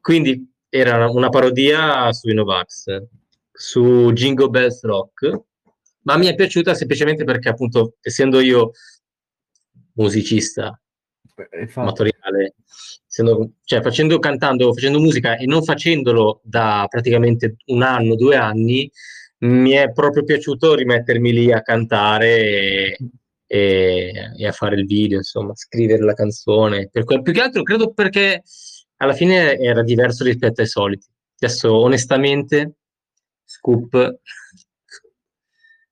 Quindi 0.00 0.48
era 0.68 1.08
una 1.10 1.28
parodia 1.28 2.12
sui 2.12 2.34
Novax, 2.34 3.02
su 3.52 4.10
Jingle 4.12 4.48
Bells 4.48 4.82
Rock, 4.82 5.40
ma 6.02 6.16
mi 6.16 6.26
è 6.26 6.34
piaciuta 6.34 6.74
semplicemente 6.74 7.24
perché 7.24 7.48
appunto 7.50 7.96
essendo 8.00 8.40
io 8.40 8.70
musicista 9.94 10.79
amatoriale, 11.74 12.54
essendo, 13.08 13.52
cioè 13.64 13.82
facendo 13.82 14.18
cantando, 14.18 14.72
facendo 14.72 15.00
musica 15.00 15.36
e 15.36 15.46
non 15.46 15.62
facendolo 15.62 16.40
da 16.42 16.86
praticamente 16.88 17.56
un 17.66 17.82
anno, 17.82 18.14
due 18.14 18.36
anni, 18.36 18.90
mi 19.38 19.70
è 19.70 19.90
proprio 19.92 20.24
piaciuto 20.24 20.74
rimettermi 20.74 21.32
lì 21.32 21.52
a 21.52 21.62
cantare 21.62 22.26
e, 22.28 22.98
e, 23.46 24.12
e 24.36 24.46
a 24.46 24.52
fare 24.52 24.76
il 24.76 24.86
video, 24.86 25.18
insomma, 25.18 25.54
scrivere 25.54 26.04
la 26.04 26.14
canzone. 26.14 26.88
Per 26.90 27.04
que- 27.04 27.22
più 27.22 27.32
che 27.32 27.40
altro 27.40 27.62
credo 27.62 27.92
perché 27.92 28.42
alla 28.96 29.14
fine 29.14 29.56
era 29.58 29.82
diverso 29.82 30.24
rispetto 30.24 30.60
ai 30.60 30.66
soliti. 30.66 31.06
Adesso, 31.38 31.74
onestamente, 31.74 32.74
Scoop 33.44 34.20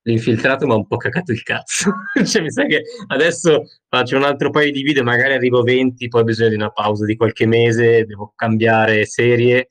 l'infiltrato 0.03 0.65
mi 0.65 0.73
ha 0.73 0.75
un 0.75 0.87
po' 0.87 0.97
cagato 0.97 1.31
il 1.31 1.43
cazzo. 1.43 1.91
cioè, 2.25 2.41
mi 2.41 2.51
sa 2.51 2.65
che 2.65 2.83
adesso 3.07 3.63
faccio 3.87 4.17
un 4.17 4.23
altro 4.23 4.49
paio 4.49 4.71
di 4.71 4.81
video, 4.81 5.03
magari 5.03 5.33
arrivo 5.33 5.61
20, 5.61 6.07
poi 6.07 6.21
ho 6.21 6.25
bisogno 6.25 6.49
di 6.49 6.55
una 6.55 6.71
pausa 6.71 7.05
di 7.05 7.15
qualche 7.15 7.45
mese, 7.45 8.05
devo 8.05 8.33
cambiare 8.35 9.05
serie 9.05 9.67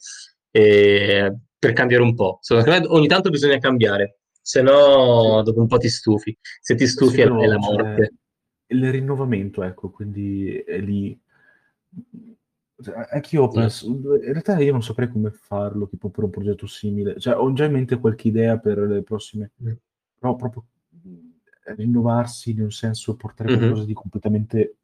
e... 0.51 1.37
per 1.59 1.73
cambiare 1.73 2.03
un 2.03 2.15
po'. 2.15 2.41
Me 2.51 2.83
ogni 2.87 3.07
tanto 3.07 3.31
bisogna 3.31 3.59
cambiare, 3.59 4.19
se 4.41 4.63
no 4.63 5.43
dopo 5.43 5.61
un 5.61 5.67
po' 5.67 5.79
ti 5.79 5.89
stufi. 5.89 6.37
Se 6.61 6.75
ti 6.75 6.87
stufi 6.87 7.17
sì, 7.17 7.21
è, 7.23 7.27
no, 7.27 7.43
è 7.43 7.47
la 7.47 7.59
morte. 7.59 8.15
Il 8.71 8.91
rinnovamento, 8.91 9.63
ecco, 9.63 9.91
quindi 9.91 10.57
è 10.59 10.79
lì. 10.79 11.19
Cioè, 12.81 13.09
anch'io 13.11 13.49
penso, 13.49 13.87
in 13.89 14.21
realtà 14.21 14.57
io 14.59 14.71
non 14.71 14.85
saprei 14.85 15.09
come 15.09 15.31
farlo, 15.33 15.89
tipo 15.89 16.11
per 16.11 16.25
un 16.25 16.31
progetto 16.31 16.67
simile. 16.67 17.19
Cioè, 17.19 17.35
ho 17.35 17.53
già 17.55 17.65
in 17.65 17.73
mente 17.73 17.99
qualche 17.99 18.29
idea 18.29 18.59
per 18.59 18.79
le 18.79 19.03
prossime 19.03 19.53
mm 19.61 19.73
però 20.19 20.35
proprio 20.37 20.65
rinnovarsi 21.77 22.51
in 22.51 22.63
un 22.63 22.71
senso, 22.71 23.15
portare 23.17 23.51
mm-hmm. 23.51 23.59
qualcosa 23.61 23.85
di 23.85 23.93
completamente 23.93 24.77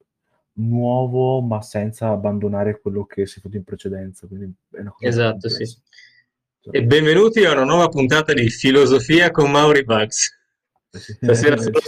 nuovo, 0.55 1.41
ma 1.41 1.61
senza 1.63 2.11
abbandonare 2.11 2.81
quello 2.81 3.05
che 3.05 3.27
si 3.27 3.39
è 3.39 3.43
fatto 3.43 3.57
in 3.57 3.65
precedenza. 3.65 4.29
esatto, 5.01 5.49
sì. 5.49 5.65
Cioè, 6.61 6.77
e 6.77 6.85
benvenuti 6.85 7.45
a 7.45 7.53
una 7.53 7.65
nuova 7.65 7.89
puntata 7.89 8.33
di 8.33 8.49
Filosofia 8.49 9.31
con 9.31 9.51
Mauri 9.51 9.85
Bugs. 9.85 10.39
Stasera 10.91 11.57
sono 11.57 11.79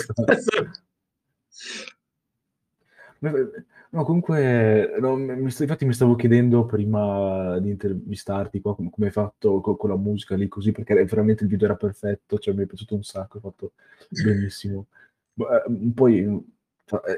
No, 3.91 4.05
comunque, 4.05 4.97
no, 5.01 5.17
mi, 5.17 5.43
infatti 5.43 5.85
mi 5.85 5.93
stavo 5.93 6.17
chiedendo 6.17 6.67
prima 6.67 7.59
di 7.61 7.71
intervistarti 7.71 8.61
qua 8.61 8.75
come, 8.75 8.91
come 8.91 9.07
hai 9.07 9.13
fatto 9.13 9.61
con, 9.61 9.77
con, 9.77 9.91
la 9.91 9.97
musica 9.97 10.35
lì 10.35 10.49
così, 10.49 10.73
perché 10.73 10.95
veramente 11.05 11.45
il 11.45 11.49
video 11.49 11.67
era 11.69 11.77
perfetto, 11.77 12.39
cioè 12.39 12.55
mi 12.55 12.65
è 12.65 12.67
piaciuto 12.67 12.95
un 12.95 13.05
sacco, 13.05 13.37
hai 13.37 13.43
fatto 13.43 13.73
benissimo. 14.09 14.87
Eh, 15.37 15.93
poi 15.95 16.45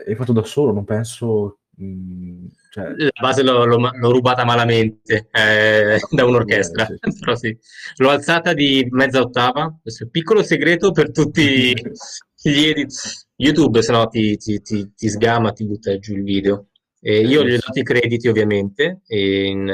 hai 0.06 0.14
fatto 0.14 0.32
da 0.32 0.44
solo, 0.44 0.72
non 0.72 0.84
penso... 0.84 1.60
Mh, 1.78 1.84
mm, 1.84 2.46
cioè... 2.70 2.94
La 2.96 3.10
base 3.20 3.42
l'ho, 3.42 3.64
l'ho, 3.64 3.90
l'ho 3.92 4.10
rubata 4.10 4.44
malamente 4.44 5.28
eh, 5.30 5.98
da 6.10 6.24
un'orchestra, 6.24 6.86
eh, 6.86 7.10
sì. 7.10 7.18
però 7.18 7.34
sì. 7.36 7.58
L'ho 7.96 8.10
alzata 8.10 8.52
di 8.52 8.86
mezza 8.90 9.20
ottava, 9.20 9.76
questo 9.80 10.02
è 10.02 10.06
un 10.06 10.12
piccolo 10.12 10.42
segreto 10.42 10.92
per 10.92 11.12
tutti 11.12 11.72
gli 12.42 12.64
edit. 12.64 13.26
YouTube, 13.40 13.82
se 13.82 13.92
no 13.92 14.08
ti, 14.08 14.36
ti, 14.36 14.60
ti, 14.60 14.92
ti 14.94 15.08
sgama, 15.08 15.52
ti 15.52 15.64
butta 15.64 15.96
giù 15.98 16.14
il 16.14 16.24
video. 16.24 16.70
E 17.00 17.20
io 17.20 17.44
gli 17.44 17.54
ho 17.54 17.58
dato 17.58 17.78
i 17.78 17.84
crediti 17.84 18.26
ovviamente 18.26 19.02
in, 19.06 19.68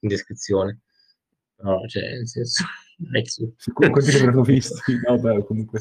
in 0.00 0.08
descrizione. 0.08 0.80
No, 1.62 1.86
cioè, 1.86 2.02
nel 2.02 2.28
senso, 2.28 2.64
li 2.98 4.16
avranno 4.18 4.42
visti? 4.42 4.98
No, 5.06 5.18
beh, 5.18 5.44
comunque. 5.46 5.80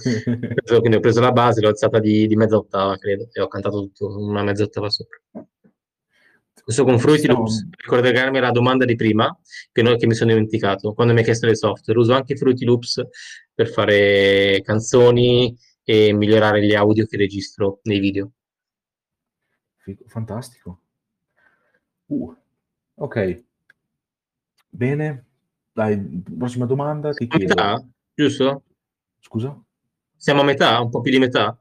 Quindi 0.64 0.96
ho 0.96 1.00
preso 1.02 1.20
la 1.20 1.34
base, 1.34 1.60
l'ho 1.60 1.68
alzata 1.68 2.00
di, 2.00 2.26
di 2.26 2.36
mezza 2.38 2.56
ottava, 2.56 2.98
credo, 2.98 3.28
e 3.34 3.42
ho 3.42 3.48
cantato 3.48 3.82
tutto 3.82 4.18
una 4.18 4.44
mezza 4.44 4.64
ottava 4.64 4.90
sopra. 4.90 5.18
Questo 6.64 6.86
con 6.86 7.00
Fruity 7.00 7.28
Loops, 7.28 7.68
per 7.70 7.80
ricordarmi 7.84 8.40
la 8.40 8.52
domanda 8.52 8.86
di 8.86 8.96
prima, 8.96 9.38
che, 9.74 9.82
no, 9.82 9.96
che, 9.98 10.06
mi 10.06 10.14
sono 10.14 10.30
dimenticato, 10.32 10.94
quando 10.94 11.12
mi 11.12 11.20
hai 11.20 11.26
chiesto 11.26 11.48
le 11.48 11.56
software, 11.56 12.00
uso 12.00 12.14
anche 12.14 12.38
Fruity 12.38 12.64
Loops 12.64 13.02
per 13.54 13.68
fare 13.68 14.62
canzoni 14.64 15.54
e 15.90 16.14
migliorare 16.14 16.64
gli 16.64 16.76
audio 16.76 17.08
che 17.08 17.18
registro 17.18 17.80
nei 17.86 17.98
video. 17.98 18.30
Fantastico. 20.06 20.82
Uh, 22.06 22.36
ok. 22.94 23.44
Bene. 24.70 25.26
Dai, 25.74 26.00
prossima 26.38 26.68
domanda 26.68 27.12
ti 27.12 27.26
chiedo. 27.26 27.48
Metà, 27.48 27.84
giusto? 28.14 28.64
Scusa? 29.20 29.60
Siamo 30.16 30.42
a 30.42 30.44
metà, 30.44 30.80
un 30.80 30.92
po' 30.92 31.02
più 31.02 31.12
di 31.12 31.18
metà? 31.18 31.60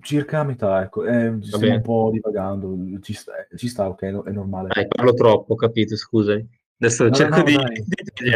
Circa 0.00 0.40
a 0.40 0.44
metà, 0.44 0.82
ecco. 0.84 1.04
Eh, 1.04 1.36
stiamo 1.42 1.74
un 1.74 1.82
po' 1.82 2.08
divagando. 2.10 2.74
Ci 3.02 3.12
sta, 3.12 3.32
ci 3.54 3.68
sta 3.68 3.86
ok, 3.86 4.02
è 4.24 4.30
normale. 4.30 4.68
Dai, 4.72 4.88
parlo 4.88 5.12
troppo, 5.12 5.56
capito, 5.56 5.94
scusami. 5.94 6.48
Adesso 6.78 7.04
no, 7.04 7.10
cerco 7.10 7.36
no, 7.36 7.42
di, 7.42 7.54
di 7.54 8.30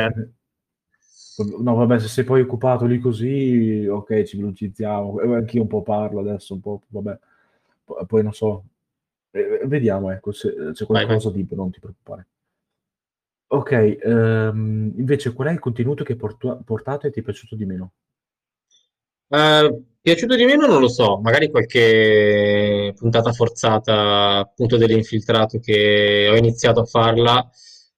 No, 1.39 1.75
vabbè, 1.75 1.99
se 1.99 2.09
sei 2.09 2.25
poi 2.25 2.41
occupato 2.41 2.87
lì 2.87 2.99
così, 2.99 3.87
ok, 3.87 4.23
ci 4.23 4.37
velocizziamo. 4.39 5.19
Anch'io 5.35 5.63
un 5.63 5.69
po' 5.69 5.83
parlo 5.83 6.21
adesso, 6.21 6.55
un 6.55 6.61
po', 6.61 6.83
vabbè. 6.89 7.19
Poi 8.07 8.23
non 8.23 8.33
so, 8.33 8.65
vediamo, 9.31 10.11
ecco, 10.11 10.33
se 10.33 10.73
c'è 10.73 10.87
qualcosa 10.87 11.31
di 11.31 11.47
non 11.51 11.71
ti 11.71 11.79
preoccupare. 11.81 12.27
Ok, 13.49 13.99
um, 14.03 14.93
invece 14.97 15.33
qual 15.33 15.49
è 15.49 15.53
il 15.53 15.61
contenuto 15.61 16.03
che 16.03 16.17
portu- 16.17 16.65
portato 16.65 17.07
e 17.07 17.11
ti 17.11 17.21
è 17.21 17.23
piaciuto 17.23 17.55
di 17.55 17.65
meno? 17.65 17.93
Uh, 19.29 19.85
piaciuto 20.01 20.35
di 20.35 20.45
meno 20.45 20.67
non 20.67 20.81
lo 20.81 20.89
so, 20.89 21.19
magari 21.21 21.51
qualche 21.51 22.93
puntata 22.97 23.33
forzata 23.33 24.39
appunto 24.39 24.77
dell'infiltrato 24.77 25.61
che 25.61 26.29
ho 26.31 26.37
iniziato 26.37 26.81
a 26.81 26.85
farla, 26.85 27.49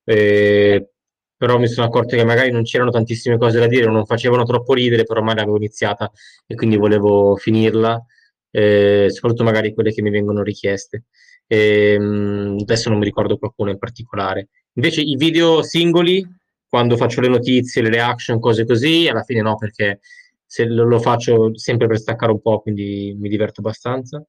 eh, 0.04 0.90
però 1.38 1.56
mi 1.56 1.68
sono 1.68 1.86
accorto 1.86 2.16
che 2.16 2.24
magari 2.24 2.50
non 2.50 2.64
c'erano 2.64 2.90
tantissime 2.90 3.38
cose 3.38 3.60
da 3.60 3.68
dire, 3.68 3.86
non 3.86 4.04
facevano 4.04 4.42
troppo 4.42 4.74
ridere, 4.74 5.04
però 5.04 5.20
ormai 5.20 5.36
l'avevo 5.36 5.56
iniziata 5.56 6.10
e 6.46 6.56
quindi 6.56 6.76
volevo 6.76 7.36
finirla, 7.36 8.04
eh, 8.50 9.06
soprattutto 9.08 9.44
magari 9.44 9.72
quelle 9.72 9.92
che 9.92 10.02
mi 10.02 10.10
vengono 10.10 10.42
richieste. 10.42 11.04
E, 11.46 11.92
ehm, 11.92 12.56
adesso 12.60 12.90
non 12.90 12.98
mi 12.98 13.04
ricordo 13.04 13.38
qualcuno 13.38 13.70
in 13.70 13.78
particolare. 13.78 14.48
Invece 14.74 15.00
i 15.00 15.14
video 15.16 15.62
singoli, 15.62 16.26
quando 16.68 16.96
faccio 16.96 17.20
le 17.20 17.28
notizie, 17.28 17.82
le 17.82 17.90
reaction, 17.90 18.40
cose 18.40 18.66
così, 18.66 19.06
alla 19.08 19.22
fine 19.22 19.40
no, 19.40 19.56
perché 19.56 20.00
se 20.44 20.64
lo, 20.66 20.84
lo 20.84 20.98
faccio 20.98 21.56
sempre 21.56 21.86
per 21.86 21.98
staccare 21.98 22.32
un 22.32 22.40
po', 22.40 22.60
quindi 22.60 23.16
mi 23.16 23.28
diverto 23.28 23.60
abbastanza. 23.60 24.22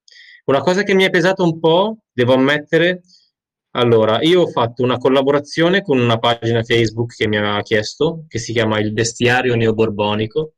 Una 0.45 0.61
cosa 0.61 0.83
che 0.83 0.93
mi 0.93 1.03
è 1.05 1.09
pesata 1.09 1.41
un 1.41 1.59
po', 1.59 1.97
devo 2.11 2.33
ammettere, 2.33 3.01
allora, 3.71 4.21
io 4.21 4.41
ho 4.41 4.47
fatto 4.47 4.83
una 4.83 4.97
collaborazione 4.97 5.81
con 5.81 5.99
una 5.99 6.17
pagina 6.17 6.63
Facebook 6.63 7.15
che 7.15 7.27
mi 7.27 7.37
aveva 7.37 7.61
chiesto, 7.61 8.25
che 8.27 8.39
si 8.39 8.53
chiama 8.53 8.79
Il 8.79 8.93
Bestiario 8.93 9.55
Neoborbonico, 9.55 10.53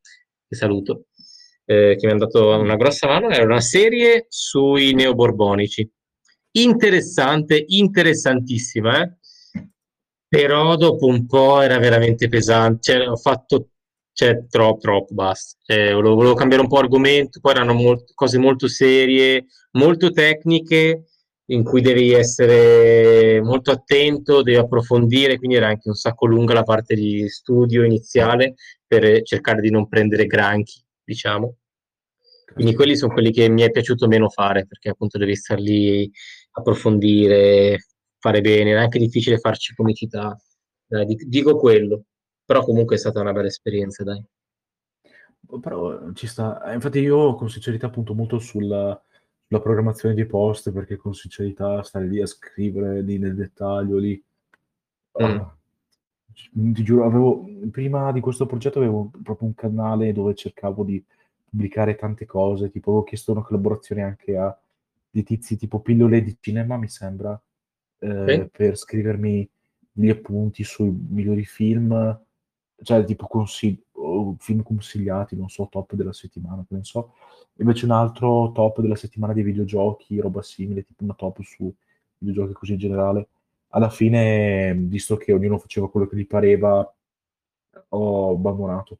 che 0.47 0.55
saluto, 0.55 1.05
eh, 1.65 1.95
che 1.99 2.07
mi 2.07 2.13
ha 2.13 2.17
dato 2.17 2.49
una 2.49 2.75
grossa 2.75 3.07
mano, 3.07 3.29
era 3.29 3.43
una 3.43 3.61
serie 3.61 4.25
sui 4.29 4.93
neoborbonici 4.93 5.89
interessante, 6.51 7.63
interessantissima, 7.67 9.01
eh? 9.01 9.17
però 10.27 10.75
dopo 10.75 11.05
un 11.07 11.25
po' 11.25 11.61
era 11.61 11.77
veramente 11.77 12.27
pesante, 12.27 12.93
cioè, 12.93 13.07
ho 13.07 13.15
fatto 13.15 13.69
cioè, 14.13 14.45
troppo, 14.47 14.79
troppo, 14.79 15.13
basta. 15.13 15.57
Cioè, 15.63 15.93
volevo, 15.93 16.15
volevo, 16.15 16.33
cambiare 16.35 16.63
un 16.63 16.69
po' 16.69 16.77
argomento, 16.77 17.39
poi 17.39 17.53
erano 17.53 17.73
molt- 17.73 18.13
cose 18.13 18.37
molto 18.37 18.67
serie, 18.67 19.45
molto 19.71 20.11
tecniche, 20.11 21.05
in 21.51 21.63
cui 21.63 21.81
devi 21.81 22.11
essere 22.13 23.41
molto 23.41 23.71
attento, 23.71 24.41
devi 24.41 24.57
approfondire, 24.57 25.37
quindi 25.37 25.57
era 25.57 25.67
anche 25.67 25.89
un 25.89 25.95
sacco 25.95 26.25
lunga 26.25 26.53
la 26.53 26.63
parte 26.63 26.95
di 26.95 27.27
studio 27.27 27.83
iniziale 27.83 28.55
per 28.87 29.21
cercare 29.23 29.61
di 29.61 29.69
non 29.69 29.87
prendere 29.87 30.25
granchi, 30.25 30.81
diciamo. 31.03 31.57
Quindi 32.53 32.73
quelli 32.73 32.95
sono 32.95 33.13
quelli 33.13 33.31
che 33.31 33.49
mi 33.49 33.61
è 33.61 33.71
piaciuto 33.71 34.07
meno 34.07 34.29
fare, 34.29 34.65
perché 34.65 34.89
appunto 34.89 35.17
devi 35.17 35.35
star 35.35 35.59
lì 35.59 36.09
approfondire, 36.51 37.85
fare 38.17 38.41
bene, 38.41 38.71
è 38.71 38.75
anche 38.75 38.99
difficile 38.99 39.37
farci 39.37 39.73
comicità. 39.73 40.37
Dai, 40.85 41.05
dico 41.27 41.57
quello, 41.57 42.05
però 42.45 42.63
comunque 42.63 42.95
è 42.95 42.99
stata 42.99 43.21
una 43.21 43.31
bella 43.33 43.47
esperienza, 43.47 44.03
dai. 44.03 44.23
Però 45.61 46.13
ci 46.13 46.27
sta, 46.27 46.63
eh, 46.63 46.73
infatti 46.75 46.99
io 46.99 47.35
con 47.35 47.49
sincerità 47.49 47.89
punto 47.89 48.13
molto 48.13 48.39
sulla, 48.39 49.01
sulla 49.51 49.59
programmazione 49.59 50.15
di 50.15 50.25
post, 50.25 50.71
perché 50.71 50.95
con 50.95 51.13
sincerità 51.13 51.83
stare 51.83 52.07
lì 52.07 52.21
a 52.21 52.25
scrivere 52.25 53.01
lì 53.01 53.17
nel 53.17 53.35
dettaglio, 53.35 53.97
lì... 53.97 54.23
Mm. 55.21 55.35
Uh, 55.35 55.51
ti 56.73 56.83
giuro, 56.83 57.05
avevo, 57.05 57.45
prima 57.69 58.13
di 58.13 58.21
questo 58.21 58.45
progetto 58.45 58.79
avevo 58.79 59.11
proprio 59.21 59.49
un 59.49 59.53
canale 59.53 60.13
dove 60.13 60.35
cercavo 60.35 60.85
di 60.85 61.03
pubblicare 61.49 61.95
tante 61.95 62.25
cose, 62.25 62.71
tipo 62.71 62.91
avevo 62.91 63.03
chiesto 63.03 63.33
una 63.33 63.41
collaborazione 63.41 64.03
anche 64.03 64.37
a 64.37 64.57
di 65.09 65.23
tizi 65.23 65.57
tipo 65.57 65.81
pillole 65.81 66.23
di 66.23 66.37
cinema, 66.39 66.77
mi 66.77 66.87
sembra, 66.87 67.39
eh, 67.99 68.25
sì. 68.25 68.49
per 68.49 68.77
scrivermi 68.77 69.49
gli 69.91 70.09
appunti 70.09 70.63
sui 70.63 70.89
migliori 70.89 71.43
film, 71.43 72.21
cioè 72.81 73.03
tipo 73.03 73.27
consigli, 73.27 73.83
o 74.11 74.35
film 74.39 74.63
consigliati, 74.63 75.35
non 75.35 75.49
so, 75.49 75.67
top 75.69 75.93
della 75.95 76.13
settimana, 76.13 76.65
che 76.67 76.75
ne 76.75 76.83
so. 76.83 77.13
Invece 77.57 77.85
un 77.85 77.91
altro 77.91 78.51
top 78.53 78.81
della 78.81 78.95
settimana 78.95 79.33
dei 79.33 79.43
videogiochi, 79.43 80.19
roba 80.19 80.41
simile, 80.41 80.83
tipo 80.83 81.03
una 81.03 81.13
top 81.13 81.41
su 81.41 81.73
videogiochi 82.17 82.53
così 82.53 82.73
in 82.73 82.79
generale. 82.79 83.27
Alla 83.69 83.89
fine, 83.89 84.73
visto 84.73 85.17
che 85.17 85.31
ognuno 85.31 85.57
faceva 85.57 85.89
quello 85.89 86.07
che 86.07 86.15
gli 86.17 86.27
pareva, 86.27 86.93
ho 87.89 88.31
abbandonato. 88.31 88.97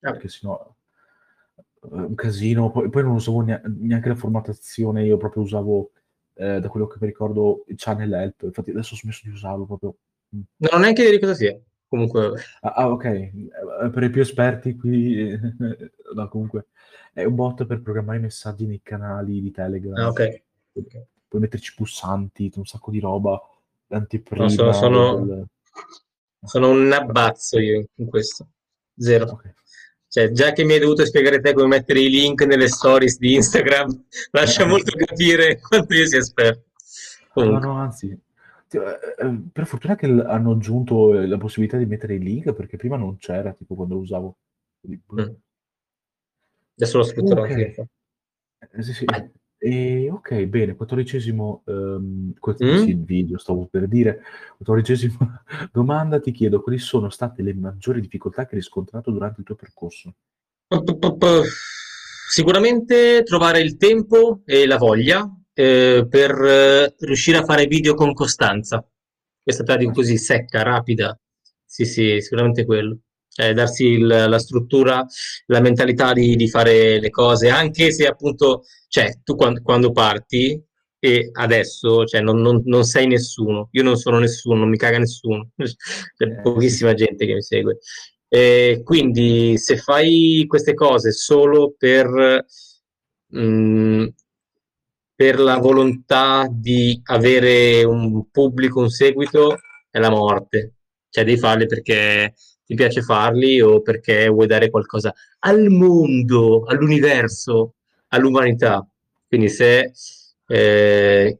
Ah. 0.00 0.12
Perché 0.12 0.28
sennò 0.28 0.74
eh, 1.56 1.88
un 1.90 2.14
casino. 2.14 2.70
Poi, 2.70 2.88
poi 2.88 3.02
non 3.02 3.12
usavo 3.12 3.40
nea- 3.40 3.60
neanche 3.64 4.08
la 4.08 4.16
formattazione, 4.16 5.04
io 5.04 5.16
proprio 5.16 5.42
usavo, 5.42 5.90
eh, 6.34 6.60
da 6.60 6.68
quello 6.68 6.86
che 6.86 6.98
mi 7.00 7.06
ricordo, 7.06 7.64
il 7.68 7.76
Channel 7.76 8.12
Help. 8.12 8.42
Infatti 8.42 8.70
adesso 8.70 8.94
ho 8.94 8.98
smesso 8.98 9.22
di 9.24 9.30
usarlo 9.30 9.64
proprio. 9.64 9.94
Mm. 10.34 10.40
Non 10.56 10.70
ho 10.72 10.78
neanche 10.78 11.02
idea 11.02 11.14
di 11.14 11.20
cosa 11.20 11.34
sia. 11.34 11.58
Comunque. 11.92 12.32
Ah, 12.62 12.72
ah, 12.74 12.88
ok. 12.90 13.04
Eh, 13.04 13.90
Per 13.92 14.02
i 14.02 14.08
più 14.08 14.22
esperti 14.22 14.76
qui, 14.76 15.38
no, 16.14 16.28
comunque, 16.30 16.68
è 17.12 17.22
un 17.24 17.34
bot 17.34 17.66
per 17.66 17.82
programmare 17.82 18.16
i 18.16 18.22
messaggi 18.22 18.66
nei 18.66 18.80
canali 18.82 19.42
di 19.42 19.50
Telegram. 19.50 19.96
Ah, 19.96 20.08
ok. 20.08 20.42
Puoi 21.28 21.42
metterci 21.42 21.74
pulsanti, 21.74 22.50
un 22.56 22.64
sacco 22.64 22.90
di 22.90 22.98
roba, 22.98 23.38
l'anteprima 23.88 24.44
No, 24.44 24.48
sono- 24.48 24.72
sono- 24.72 25.24
del- 25.26 25.46
Sono 26.44 26.70
un 26.70 26.90
abbazzo 26.92 27.58
io 27.58 27.84
in 27.96 28.06
questo. 28.06 28.46
Zero. 28.96 29.26
Ok. 29.26 29.52
Cioè, 30.08 30.30
già 30.32 30.52
che 30.52 30.64
mi 30.64 30.72
hai 30.72 30.78
dovuto 30.80 31.04
spiegare 31.04 31.40
te 31.42 31.52
come 31.52 31.66
mettere 31.68 32.00
i 32.00 32.08
link 32.08 32.42
nelle 32.46 32.68
stories 32.68 33.18
di 33.18 33.34
Instagram, 33.34 34.04
lascia 34.32 34.64
molto 34.64 34.96
capire 34.96 35.60
quanto 35.60 35.92
io 35.94 36.06
sia 36.06 36.18
esperto. 36.20 36.64
No, 37.34 37.42
Comunque, 37.44 37.66
no, 37.66 37.74
anzi, 37.76 38.06
eh, 38.10 38.12
eh, 38.12 38.18
per 38.78 39.66
fortuna 39.66 39.94
che 39.96 40.06
l- 40.08 40.20
hanno 40.20 40.52
aggiunto 40.52 41.18
eh, 41.20 41.26
la 41.26 41.38
possibilità 41.38 41.76
di 41.76 41.86
mettere 41.86 42.14
i 42.14 42.18
link, 42.18 42.52
perché 42.52 42.76
prima 42.76 42.96
non 42.96 43.16
c'era, 43.18 43.52
tipo 43.52 43.74
quando 43.74 43.94
lo 43.94 44.00
usavo. 44.00 44.36
Mm. 44.88 45.34
adesso 46.74 46.98
lo 46.98 47.04
sfrutterò 47.04 47.42
Ok. 47.42 47.50
anche 47.50 47.74
io. 47.76 47.88
Eh, 48.70 48.82
sì, 48.82 48.92
sì. 48.92 49.04
E, 49.64 50.10
ok, 50.10 50.44
bene, 50.46 50.74
quattordicesimo 50.74 51.62
que- 51.64 52.56
Mm? 52.64 53.02
video, 53.04 53.38
stavo 53.38 53.66
per 53.66 53.86
dire, 53.86 54.22
quattordicesima 54.56 55.44
domanda, 55.72 56.18
ti 56.18 56.32
chiedo 56.32 56.60
quali 56.60 56.78
sono 56.78 57.10
state 57.10 57.42
le 57.42 57.54
maggiori 57.54 58.00
difficoltà 58.00 58.44
che 58.44 58.54
hai 58.54 58.60
riscontrato 58.60 59.12
durante 59.12 59.40
il 59.40 59.46
tuo 59.46 59.54
percorso? 59.54 60.14
Sicuramente 62.28 63.22
trovare 63.24 63.60
il 63.60 63.76
tempo 63.76 64.40
e 64.44 64.66
la 64.66 64.78
voglia 64.78 65.30
eh, 65.54 66.06
per 66.08 66.30
eh, 66.44 66.94
riuscire 67.00 67.38
a 67.38 67.44
fare 67.44 67.66
video 67.66 67.94
con 67.94 68.12
costanza. 68.14 68.84
Questa 69.42 69.64
pratica 69.64 69.92
così 69.92 70.16
secca, 70.18 70.62
rapida. 70.62 71.18
Sì, 71.64 71.84
sì, 71.84 72.20
sicuramente 72.20 72.64
quello. 72.64 72.98
Eh, 73.34 73.54
darsi 73.54 73.84
il- 73.86 74.06
la 74.06 74.38
struttura, 74.38 75.04
la 75.46 75.60
mentalità 75.60 76.12
di, 76.12 76.36
di 76.36 76.48
fare 76.48 77.00
le 77.00 77.10
cose, 77.10 77.48
anche 77.48 77.90
se 77.92 78.06
appunto, 78.06 78.62
cioè, 78.88 79.20
tu 79.24 79.36
quando, 79.36 79.62
quando 79.62 79.90
parti 79.92 80.62
e 80.98 81.30
adesso, 81.32 82.04
cioè, 82.04 82.20
non, 82.20 82.40
non- 82.40 82.62
non 82.66 82.84
sei 82.84 83.06
nessuno. 83.06 83.68
Io 83.72 83.82
non 83.82 83.96
sono 83.96 84.18
nessuno, 84.18 84.58
non 84.60 84.68
mi 84.68 84.76
caga 84.76 84.98
nessuno. 84.98 85.50
C'è 85.56 86.24
Eh, 86.26 86.40
pochissima 86.42 86.94
gente 86.94 87.26
che 87.26 87.34
mi 87.34 87.42
segue. 87.42 87.78
E 88.28 88.80
quindi 88.84 89.58
se 89.58 89.76
fai 89.76 90.44
queste 90.46 90.74
cose 90.74 91.12
solo 91.12 91.74
per, 91.76 92.44
mm, 93.34 94.06
per 95.22 95.38
la 95.38 95.58
volontà 95.58 96.48
di 96.50 97.00
avere 97.04 97.84
un 97.84 98.28
pubblico, 98.32 98.80
un 98.80 98.88
seguito, 98.90 99.56
è 99.88 100.00
la 100.00 100.10
morte. 100.10 100.74
Cioè 101.08 101.22
devi 101.24 101.38
farli 101.38 101.66
perché 101.66 102.34
ti 102.64 102.74
piace 102.74 103.02
farli 103.02 103.60
o 103.60 103.82
perché 103.82 104.26
vuoi 104.26 104.48
dare 104.48 104.68
qualcosa 104.68 105.14
al 105.40 105.68
mondo, 105.68 106.64
all'universo, 106.64 107.74
all'umanità. 108.08 108.84
Quindi 109.28 109.48
se 109.48 109.92
eh, 110.48 111.38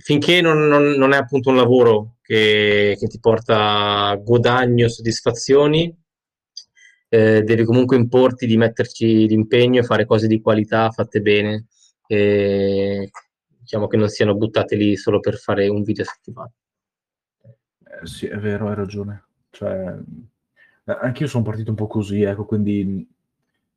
finché 0.00 0.40
non, 0.42 0.66
non- 0.66 0.90
non 0.98 1.12
è 1.14 1.16
appunto 1.16 1.48
un 1.48 1.56
lavoro 1.56 2.16
che, 2.22 2.94
che 2.98 3.06
ti 3.06 3.18
porta 3.18 4.14
guadagno, 4.22 4.88
soddisfazioni, 4.88 5.96
eh, 7.08 7.42
devi 7.42 7.64
comunque 7.64 7.96
importi 7.96 8.46
di 8.46 8.56
metterci 8.56 9.26
l'impegno 9.28 9.80
e 9.80 9.84
fare 9.84 10.04
cose 10.06 10.26
di 10.26 10.40
qualità 10.40 10.90
fatte 10.90 11.20
bene, 11.20 11.66
e 12.06 13.10
diciamo 13.58 13.86
che 13.88 13.96
non 13.96 14.08
siano 14.08 14.34
buttate 14.36 14.76
lì 14.76 14.96
solo 14.96 15.20
per 15.20 15.36
fare 15.36 15.68
un 15.68 15.82
video 15.82 16.04
a 16.04 16.08
settimana. 16.08 16.52
Eh, 18.02 18.06
sì, 18.06 18.26
è 18.26 18.36
vero, 18.38 18.68
hai 18.68 18.74
ragione. 18.74 19.24
Cioè, 19.50 19.96
eh, 20.84 20.96
anch'io 21.00 21.26
sono 21.26 21.44
partito 21.44 21.70
un 21.70 21.76
po' 21.76 21.86
così, 21.86 22.22
ecco, 22.22 22.44
quindi 22.44 23.08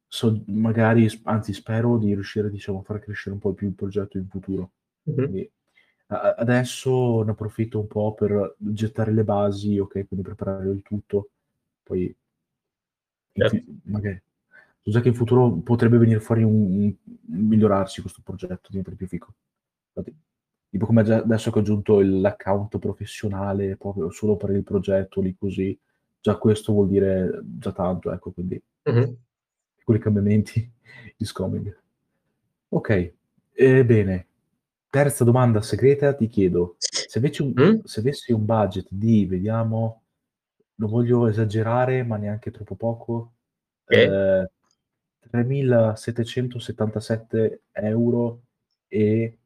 so- 0.07 0.43
magari, 0.47 1.07
anzi 1.23 1.53
spero 1.53 1.97
di 1.97 2.13
riuscire, 2.13 2.49
diciamo, 2.49 2.79
a 2.79 2.83
far 2.83 2.99
crescere 2.99 3.33
un 3.33 3.39
po' 3.41 3.53
più 3.53 3.67
il 3.67 3.73
progetto 3.73 4.17
in 4.17 4.27
futuro. 4.27 4.71
Mhm. 5.03 5.15
Quindi, 5.15 5.51
a- 6.07 6.35
adesso 6.37 7.21
ne 7.23 7.31
approfitto 7.31 7.79
un 7.79 7.87
po' 7.87 8.13
per 8.13 8.55
gettare 8.57 9.11
le 9.11 9.23
basi, 9.23 9.77
ok, 9.79 10.07
quindi 10.07 10.21
preparare 10.25 10.69
il 10.69 10.81
tutto, 10.81 11.29
poi 11.83 12.13
Certo. 13.33 13.57
magari 13.83 14.21
so 14.81 14.91
già 14.91 15.01
che 15.01 15.09
in 15.09 15.13
futuro 15.15 15.51
potrebbe 15.57 15.97
venire 15.97 16.19
fuori 16.19 16.43
un, 16.43 16.53
un- 16.53 16.95
migliorarsi 17.47 18.01
questo 18.01 18.21
progetto, 18.23 18.67
diventare 18.69 18.95
più 18.95 19.07
fico. 19.07 19.33
Infatti, 19.93 20.15
tipo 20.69 20.85
come 20.85 21.03
già- 21.03 21.17
adesso 21.17 21.51
che 21.51 21.57
ho 21.59 21.61
aggiunto 21.61 21.99
il- 21.99 22.21
l'account 22.21 22.77
professionale 22.79 23.75
proprio 23.77 24.09
solo 24.11 24.35
per 24.37 24.51
il 24.51 24.63
progetto, 24.63 25.21
lì 25.21 25.35
così, 25.37 25.77
già 26.21 26.37
questo 26.37 26.73
vuol 26.73 26.87
dire 26.89 27.41
già 27.43 27.71
tanto, 27.71 28.11
ecco, 28.11 28.31
quindi 28.31 28.61
Mhm. 28.83 29.15
piccoli 29.75 29.99
cambiamenti 29.99 30.69
is 31.17 31.31
coming. 31.31 31.75
Ok, 32.69 33.13
ebbene, 33.53 34.27
terza 34.89 35.23
domanda 35.23 35.61
segreta, 35.61 36.13
ti 36.13 36.27
chiedo, 36.27 36.75
se 36.77 37.17
avessi 37.19 37.41
un, 37.41 37.53
Mm? 37.59 37.79
se 37.83 37.99
avessi 37.99 38.31
un 38.31 38.45
budget 38.45 38.87
di, 38.91 39.25
vediamo, 39.25 40.03
non 40.75 40.89
voglio 40.89 41.27
esagerare, 41.27 42.03
ma 42.03 42.17
neanche 42.17 42.51
troppo 42.51 42.75
poco, 42.75 43.33
Ok. 43.85 43.91
eh, 43.95 44.49
3.777 45.29 47.61
euro 47.73 48.41
e 48.87 49.37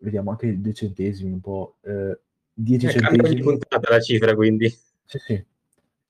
vediamo 0.00 0.30
anche 0.30 0.60
dei 0.60 0.74
centesimi, 0.74 1.32
un 1.32 1.40
po', 1.40 1.76
eh, 1.82 2.18
10 2.52 2.86
Eh, 2.86 2.90
centesimi. 2.92 3.42
puntata 3.42 3.90
la 3.90 4.00
cifra, 4.00 4.34
quindi. 4.34 4.68
Sì, 5.04 5.18
sì. 5.18 5.44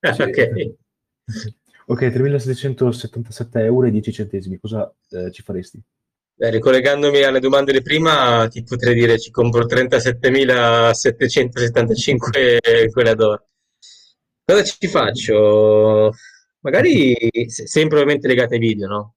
Sì, 0.01 0.22
Ok. 0.22 0.74
Ok, 1.89 2.11
3.777 2.11 3.64
euro 3.64 3.87
e 3.87 3.91
10 3.93 4.12
centesimi, 4.12 4.59
cosa 4.59 4.93
eh, 5.11 5.31
ci 5.31 5.43
faresti? 5.43 5.81
Beh, 6.39 6.51
ricollegandomi 6.51 7.22
alle 7.22 7.41
domande 7.41 7.72
di 7.72 7.81
prima, 7.83 8.47
ti 8.49 8.62
potrei 8.62 8.95
dire 8.95 9.18
ci 9.18 9.31
compro 9.31 9.64
37.775 9.66 12.59
quella 12.93 13.14
d'oro. 13.14 13.47
Cosa 14.45 14.62
ci 14.62 14.87
faccio? 14.89 16.12
Magari 16.61 17.14
se- 17.49 17.66
sempre 17.66 17.97
ovviamente 17.99 18.29
legate 18.29 18.55
ai 18.55 18.61
video, 18.61 18.87
no? 18.89 19.14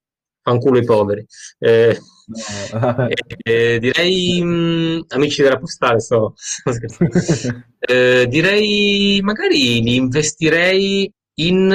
Fanculo 0.49 0.77
i 0.79 0.83
poveri. 0.83 1.25
Eh, 1.59 1.97
No. 2.29 3.07
eh, 3.43 3.79
direi 3.79 4.39
mh, 4.43 5.05
amici 5.09 5.41
della 5.41 5.57
postale, 5.57 5.99
sto. 5.99 6.35
Eh, 7.81 8.27
direi 8.27 9.21
magari 9.23 9.81
li 9.81 9.95
investirei 9.95 11.09
in 11.35 11.71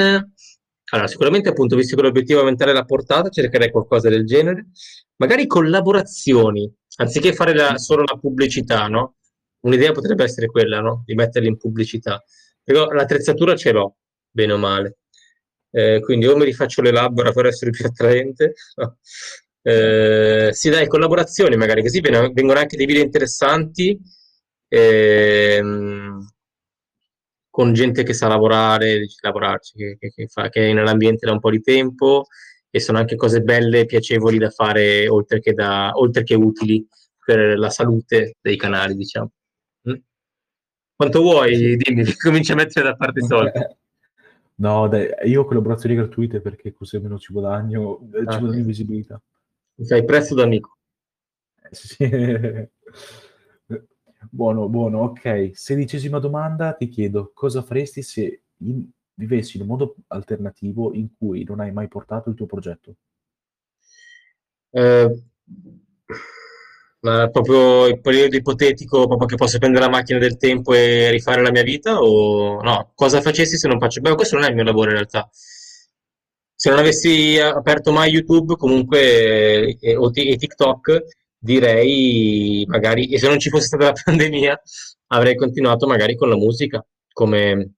allora 0.91 1.07
sicuramente 1.07 1.49
appunto 1.49 1.75
visto 1.75 1.95
che 1.95 2.03
l'obiettivo 2.03 2.37
è 2.39 2.41
aumentare 2.43 2.73
la 2.73 2.85
portata 2.85 3.29
cercherei 3.29 3.71
qualcosa 3.71 4.07
del 4.07 4.23
genere 4.23 4.67
magari 5.15 5.47
collaborazioni 5.47 6.71
anziché 6.97 7.33
fare 7.33 7.55
la- 7.55 7.77
solo 7.79 8.03
la 8.03 8.17
pubblicità 8.19 8.87
no? 8.87 9.15
un'idea 9.61 9.91
potrebbe 9.93 10.23
essere 10.23 10.45
quella 10.45 10.79
no? 10.79 11.01
di 11.05 11.15
metterli 11.15 11.47
in 11.47 11.57
pubblicità 11.57 12.23
però 12.63 12.87
l'attrezzatura 12.91 13.55
ce 13.55 13.71
l'ho 13.71 13.95
bene 14.29 14.53
o 14.53 14.57
male 14.57 14.97
Eh, 15.77 15.99
quindi 15.99 16.25
o 16.25 16.37
mi 16.37 16.45
rifaccio 16.45 16.81
le 16.81 16.91
labbra 16.91 17.33
per 17.33 17.47
essere 17.47 17.71
più 17.71 17.85
attraente? 17.85 18.53
Eh, 19.67 20.49
sì 20.53 20.69
dai 20.69 20.85
collaborazioni 20.85 21.55
magari 21.55 21.81
così 21.81 21.99
ven- 21.99 22.31
vengono 22.33 22.59
anche 22.59 22.77
dei 22.77 22.85
video 22.85 23.01
interessanti 23.01 23.99
ehm, 24.67 26.23
con 27.49 27.73
gente 27.73 28.03
che 28.03 28.13
sa 28.13 28.27
lavorare, 28.27 29.07
lavorarci, 29.21 29.73
che, 29.75 29.97
che- 29.97 30.11
che 30.13 30.27
fa- 30.27 30.49
che 30.49 30.69
è 30.69 30.73
nell'ambiente 30.73 31.25
da 31.25 31.31
un 31.31 31.39
po' 31.39 31.49
di 31.49 31.61
tempo 31.61 32.27
e 32.69 32.79
sono 32.79 32.99
anche 32.99 33.15
cose 33.15 33.41
belle 33.41 33.79
e 33.79 33.85
piacevoli 33.87 34.37
da 34.37 34.51
fare 34.51 35.07
oltre 35.07 35.39
che, 35.39 35.53
da, 35.53 35.91
oltre 35.95 36.21
che 36.21 36.35
utili 36.35 36.85
per 37.25 37.57
la 37.57 37.71
salute 37.71 38.35
dei 38.41 38.57
canali, 38.57 38.93
diciamo. 38.93 39.31
Mm? 39.89 39.95
Quanto 40.95 41.21
vuoi? 41.21 41.75
Dimmi, 41.77 42.03
comincia 42.21 42.53
a 42.53 42.57
mettere 42.57 42.85
da 42.89 42.95
parte 42.95 43.19
i 43.19 43.25
soldi. 43.25 43.59
No, 44.57 44.87
dai, 44.87 45.09
io 45.25 45.41
ho 45.41 45.45
collaborazioni 45.45 45.95
gratuite 45.95 46.39
perché 46.39 46.71
così 46.71 46.95
almeno 46.95 47.19
ci 47.19 47.33
guadagno, 47.33 47.99
eh, 48.13 48.19
ci 48.19 48.23
Ah, 48.25 48.39
guadagno 48.39 48.61
ok. 48.61 48.65
visibilità. 48.65 49.21
Fai 49.85 50.05
prezzo 50.05 50.33
d'amico. 50.35 50.77
Eh, 51.61 51.75
sì, 51.75 51.87
sì. 51.87 52.05
Buono, 54.31 54.69
buono, 54.69 55.01
ok. 55.01 55.51
Sedicesima 55.53 56.19
domanda, 56.19 56.73
ti 56.73 56.87
chiedo, 56.87 57.31
cosa 57.33 57.61
faresti 57.61 58.01
se 58.01 58.41
in 58.57 58.85
vivessi 59.17 59.55
in 59.57 59.63
un 59.63 59.69
mondo 59.69 59.95
alternativo 60.07 60.93
in 60.93 61.13
cui 61.17 61.43
non 61.43 61.59
hai 61.59 61.71
mai 61.71 61.87
portato 61.87 62.29
il 62.29 62.35
tuo 62.35 62.45
progetto? 62.45 62.95
Eh, 64.71 65.09
ma 67.05 67.29
proprio 67.29 67.85
il 67.85 68.01
periodo 68.01 68.35
ipotetico, 68.35 69.05
proprio 69.05 69.27
che 69.27 69.35
posso 69.35 69.59
prendere 69.59 69.85
la 69.85 69.91
macchina 69.91 70.17
del 70.17 70.37
tempo 70.37 70.73
e 70.73 71.11
rifare 71.11 71.43
la 71.43 71.51
mia 71.51 71.61
vita? 71.61 72.01
O 72.01 72.61
no? 72.63 72.91
Cosa 72.95 73.21
facessi 73.21 73.57
se 73.57 73.67
non 73.67 73.79
faccio? 73.79 74.01
Beh, 74.01 74.15
questo 74.15 74.35
non 74.35 74.45
è 74.45 74.49
il 74.49 74.55
mio 74.55 74.63
lavoro 74.63 74.89
in 74.89 74.95
realtà. 74.95 75.29
Se 75.31 76.69
non 76.69 76.79
avessi 76.79 77.37
aperto 77.39 77.91
mai 77.91 78.11
YouTube, 78.11 78.55
comunque, 78.55 79.77
e, 79.77 79.97
e 79.99 80.35
TikTok, 80.37 81.03
direi 81.37 82.65
magari, 82.67 83.13
e 83.13 83.19
se 83.19 83.27
non 83.27 83.39
ci 83.39 83.49
fosse 83.49 83.67
stata 83.67 83.85
la 83.85 83.93
pandemia, 84.03 84.59
avrei 85.07 85.35
continuato 85.35 85.85
magari 85.87 86.15
con 86.15 86.29
la 86.29 86.35
musica 86.35 86.83
come, 87.11 87.73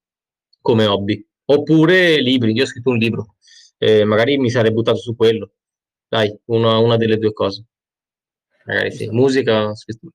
come 0.62 0.86
hobby. 0.86 1.26
Oppure 1.50 2.22
libri, 2.22 2.54
io 2.54 2.64
ho 2.64 2.66
scritto 2.66 2.92
un 2.92 2.98
libro, 2.98 3.36
eh, 3.78 4.06
magari 4.06 4.38
mi 4.38 4.50
sarei 4.50 4.72
buttato 4.72 4.98
su 4.98 5.16
quello. 5.16 5.52
Dai, 6.08 6.34
una, 6.46 6.78
una 6.78 6.96
delle 6.98 7.18
due 7.18 7.34
cose. 7.34 7.66
Magari 8.68 8.91
sì, 8.91 9.07
musica, 9.09 9.74
scrittura. 9.76 10.11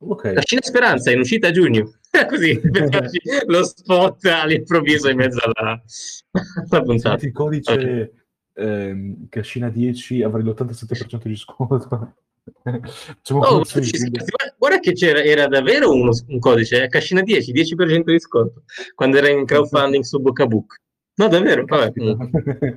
Ok. 0.00 0.24
La 0.34 0.42
Cina 0.42 0.60
Speranza 0.62 1.10
è 1.10 1.14
in 1.14 1.20
uscita 1.20 1.48
a 1.48 1.50
giugno. 1.50 1.92
Così, 2.28 2.60
lo 3.46 3.64
spot 3.64 4.24
all'improvviso 4.26 5.08
in 5.08 5.16
mezzo 5.16 5.38
alla, 5.42 5.80
alla 6.70 6.82
puntata. 6.82 7.24
il 7.24 7.32
codice 7.32 8.12
ehm, 8.54 9.28
Cascina 9.28 9.68
10 9.70 10.22
avrai 10.22 10.42
l'87% 10.42 11.22
di 11.24 11.36
sconto. 11.36 12.14
Facciamo 12.62 13.40
Oh, 13.40 13.64
ci- 13.64 13.78
YouTube. 13.78 14.24
guarda 14.56 14.78
che 14.80 14.92
c'era, 14.94 15.22
era 15.22 15.46
davvero 15.48 15.92
uno- 15.92 16.12
un 16.28 16.38
codice, 16.38 16.88
Cascina 16.88 17.22
10, 17.22 17.52
10% 17.52 18.10
di 18.10 18.18
sconto, 18.18 18.62
quando 18.94 19.18
era 19.18 19.28
in 19.28 19.44
crowdfunding 19.44 20.02
su 20.02 20.18
Boccabook. 20.20 20.80
No, 21.16 21.28
davvero, 21.28 21.64
vabbè. 21.66 21.92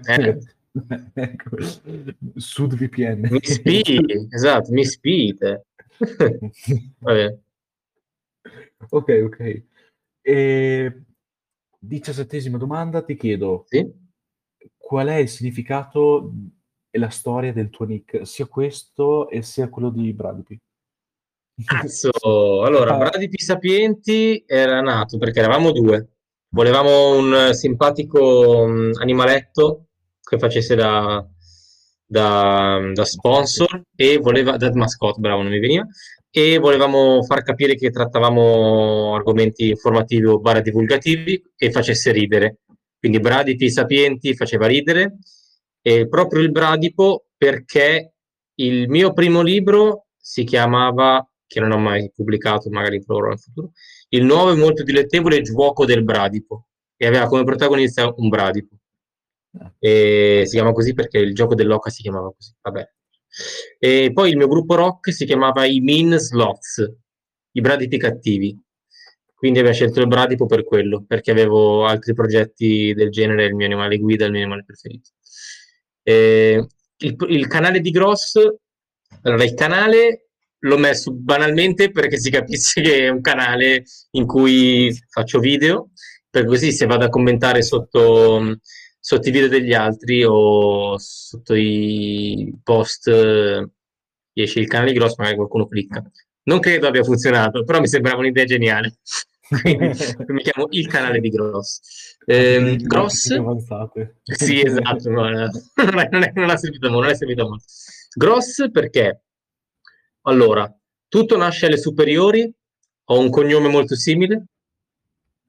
Eh. 0.07 0.37
Ecco. 1.13 1.57
SudVPN. 2.35 3.27
Mi 3.29 3.39
spii, 3.41 4.27
esatto, 4.29 4.71
mi 4.71 4.85
spii 4.85 5.33
te. 5.35 5.65
Vabbè. 6.99 7.37
Ok, 8.89 9.21
ok. 9.25 9.63
E... 10.21 11.03
Diciassettesima 11.83 12.59
domanda, 12.59 13.01
ti 13.01 13.15
chiedo 13.15 13.65
Sì? 13.67 13.91
qual 14.77 15.07
è 15.07 15.15
il 15.15 15.29
significato 15.29 16.31
e 16.91 16.99
la 16.99 17.09
storia 17.09 17.51
del 17.53 17.69
tuo 17.69 17.85
nick, 17.85 18.27
sia 18.27 18.45
questo 18.45 19.29
e 19.29 19.41
sia 19.41 19.67
quello 19.69 19.89
di 19.89 20.13
Bradipi? 20.13 20.59
Cazzo, 21.65 22.11
allora, 22.63 22.95
Ah, 22.95 22.97
Bradipi 22.97 23.41
Sapienti 23.41 24.43
era 24.45 24.81
nato 24.81 25.17
perché 25.17 25.39
eravamo 25.39 25.71
due. 25.71 26.09
Volevamo 26.49 27.17
un 27.17 27.53
simpatico 27.53 28.67
mh, 28.67 28.91
animaletto 28.99 29.85
che 30.31 30.37
facesse 30.37 30.75
da, 30.75 31.25
da, 32.05 32.79
da 32.93 33.03
sponsor 33.03 33.81
e 33.93 34.17
voleva, 34.17 34.55
da 34.55 34.71
mascotte, 34.73 35.19
bravo, 35.19 35.41
non 35.41 35.51
mi 35.51 35.59
veniva, 35.59 35.85
e 36.29 36.57
volevamo 36.57 37.21
far 37.23 37.43
capire 37.43 37.75
che 37.75 37.89
trattavamo 37.89 39.13
argomenti 39.13 39.67
informativi 39.67 40.27
o 40.27 40.39
barra 40.39 40.61
divulgativi 40.61 41.43
e 41.57 41.69
facesse 41.69 42.13
ridere. 42.13 42.59
Quindi 42.97 43.19
Bradipi 43.19 43.69
Sapienti 43.69 44.33
faceva 44.33 44.67
ridere 44.67 45.17
e 45.81 46.07
proprio 46.07 46.41
il 46.41 46.51
Bradipo 46.51 47.25
perché 47.35 48.13
il 48.55 48.87
mio 48.87 49.11
primo 49.11 49.41
libro 49.41 50.05
si 50.17 50.45
chiamava, 50.45 51.27
che 51.45 51.59
non 51.59 51.71
ho 51.71 51.77
mai 51.77 52.09
pubblicato, 52.15 52.69
magari 52.69 53.03
proverò 53.03 53.31
in 53.31 53.37
futuro, 53.37 53.71
Il 54.09 54.23
nuovo 54.23 54.53
e 54.53 54.55
molto 54.55 54.83
dilettevole 54.83 55.41
Giuoco 55.41 55.83
del 55.83 56.05
Bradipo 56.05 56.67
e 56.95 57.05
aveva 57.07 57.25
come 57.25 57.43
protagonista 57.43 58.13
un 58.15 58.29
Bradipo. 58.29 58.77
E 59.79 60.43
si 60.45 60.55
chiama 60.55 60.71
così 60.71 60.93
perché 60.93 61.17
il 61.17 61.33
gioco 61.33 61.55
dell'oca 61.55 61.89
si 61.89 62.01
chiamava 62.01 62.33
così. 62.35 62.53
Vabbè. 62.61 62.89
E 63.79 64.11
poi 64.13 64.29
il 64.29 64.37
mio 64.37 64.47
gruppo 64.47 64.75
rock 64.75 65.13
si 65.13 65.25
chiamava 65.25 65.65
i 65.65 65.79
Mean 65.79 66.17
Sloths, 66.17 66.89
i 67.53 67.61
Bradipi 67.61 67.97
cattivi. 67.97 68.57
Quindi 69.33 69.59
avevo 69.59 69.73
scelto 69.73 69.99
il 70.01 70.07
Bradipo 70.07 70.45
per 70.45 70.63
quello, 70.63 71.03
perché 71.07 71.31
avevo 71.31 71.85
altri 71.85 72.13
progetti 72.13 72.93
del 72.93 73.09
genere, 73.09 73.45
il 73.45 73.55
mio 73.55 73.65
animale 73.65 73.97
guida, 73.97 74.25
il 74.25 74.31
mio 74.31 74.41
animale 74.41 74.63
preferito. 74.63 75.09
E 76.03 76.67
il, 76.97 77.15
il 77.27 77.47
canale 77.47 77.79
di 77.79 77.89
Gross, 77.89 78.39
allora 79.23 79.43
il 79.43 79.53
canale 79.55 80.27
l'ho 80.59 80.77
messo 80.77 81.11
banalmente 81.11 81.91
perché 81.91 82.19
si 82.19 82.29
capisce 82.29 82.81
che 82.81 83.05
è 83.05 83.09
un 83.09 83.21
canale 83.21 83.83
in 84.11 84.27
cui 84.27 84.95
faccio 85.09 85.39
video, 85.39 85.89
per 86.29 86.45
così 86.45 86.71
se 86.71 86.85
vado 86.85 87.05
a 87.05 87.09
commentare 87.09 87.63
sotto, 87.63 88.59
sotto 89.03 89.27
i 89.27 89.31
video 89.31 89.47
degli 89.49 89.73
altri 89.73 90.23
o 90.23 90.95
sotto 90.99 91.55
i 91.55 92.53
post 92.63 93.07
eh, 93.07 93.67
esce 94.33 94.59
il 94.59 94.67
canale 94.67 94.91
di 94.91 94.97
Gross, 94.99 95.15
magari 95.17 95.35
qualcuno 95.37 95.67
clicca. 95.67 96.01
Non 96.43 96.59
credo 96.59 96.87
abbia 96.87 97.03
funzionato, 97.03 97.63
però 97.63 97.79
mi 97.79 97.87
sembrava 97.87 98.19
un'idea 98.19 98.45
geniale. 98.45 98.99
Quindi 99.61 99.89
mi 100.27 100.41
chiamo 100.43 100.67
il 100.69 100.87
canale 100.87 101.19
di 101.19 101.29
Gross. 101.29 102.15
Ehm, 102.25 102.77
Gross, 102.83 103.27
sì, 104.21 104.61
esatto, 104.63 105.09
no, 105.09 105.27
no, 105.29 105.49
non, 105.75 105.99
è- 105.99 106.09
non 106.11 106.23
è- 106.23 106.31
non 106.35 106.49
ha 106.49 106.55
servito 106.57 106.87
molto, 106.89 107.01
non 107.03 107.11
è 107.11 107.15
servito 107.15 107.47
molto. 107.47 107.65
Gross 108.15 108.69
perché, 108.71 109.23
allora, 110.23 110.71
tutto 111.07 111.35
nasce 111.37 111.65
alle 111.65 111.77
superiori, 111.77 112.51
ho 113.05 113.19
un 113.19 113.29
cognome 113.29 113.67
molto 113.69 113.95
simile, 113.95 114.45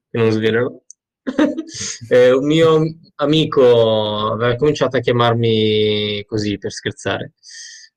che 0.09 0.17
non 0.17 0.31
svelerò. 0.31 0.82
Eh, 2.09 2.31
un 2.31 2.45
mio 2.45 2.81
amico 3.15 4.31
aveva 4.33 4.55
cominciato 4.55 4.97
a 4.97 4.99
chiamarmi 4.99 6.23
così 6.25 6.57
per 6.57 6.71
scherzare. 6.71 7.33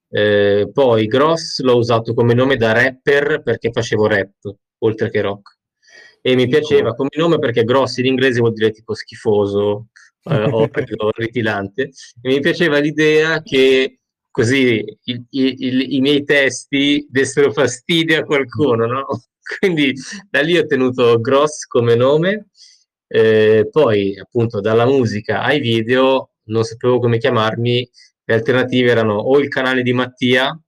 Eh, 0.09 0.71
poi 0.73 1.07
Gross 1.07 1.61
l'ho 1.61 1.77
usato 1.77 2.15
come 2.15 2.35
nome 2.35 2.57
da 2.57 2.73
rapper 2.73 3.43
perché 3.43 3.71
facevo 3.73 4.07
rap, 4.07 4.31
oltre 4.79 5.11
che 5.11 5.21
rock. 5.21 5.57
E 6.21 6.35
mi 6.35 6.49
piaceva 6.49 6.95
come 6.95 7.11
nome 7.17 7.39
perché 7.39 7.65
Gross 7.65 7.97
in 7.99 8.07
inglese 8.07 8.41
vuol 8.41 8.53
dire 8.53 8.71
tipo 8.71 8.95
schifoso, 8.95 9.89
eh, 10.25 10.35
orrido, 10.51 11.11
ritilante. 11.17 11.83
E 12.23 12.29
mi 12.29 12.41
piaceva 12.41 12.79
l'idea 12.79 13.43
che 13.43 14.01
così 14.31 14.85
i, 15.05 15.25
i- 15.31 15.55
i- 15.59 15.97
i 15.97 16.01
miei 16.01 16.25
testi 16.25 17.07
dessero 17.11 17.53
fastidio 17.53 18.19
a 18.21 18.25
qualcuno, 18.25 18.87
no? 18.87 19.07
Quindi 19.59 19.93
da 20.29 20.41
lì 20.41 20.57
ho 20.59 20.67
tenuto 20.67 21.21
Gross 21.21 21.67
come 21.67 21.95
nome. 21.95 22.49
Eh, 23.09 23.69
poi, 23.71 24.19
appunto, 24.19 24.61
dalla 24.61 24.87
musica 24.87 25.43
ai 25.43 25.61
video 25.61 26.31
non 26.45 26.65
sapevo 26.65 26.99
come 26.99 27.19
chiamarmi. 27.19 27.89
Le 28.25 28.35
alternative 28.35 28.91
erano 28.91 29.15
o 29.15 29.39
il 29.39 29.49
canale 29.49 29.83
di 29.83 29.93
Mattia, 29.93 30.59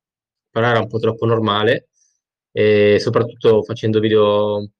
però 0.50 0.68
era 0.68 0.78
un 0.80 0.88
po' 0.88 0.98
troppo 0.98 1.26
normale, 1.26 1.88
e 2.52 2.98
soprattutto 3.00 3.62
facendo 3.62 4.00
video 4.00 4.70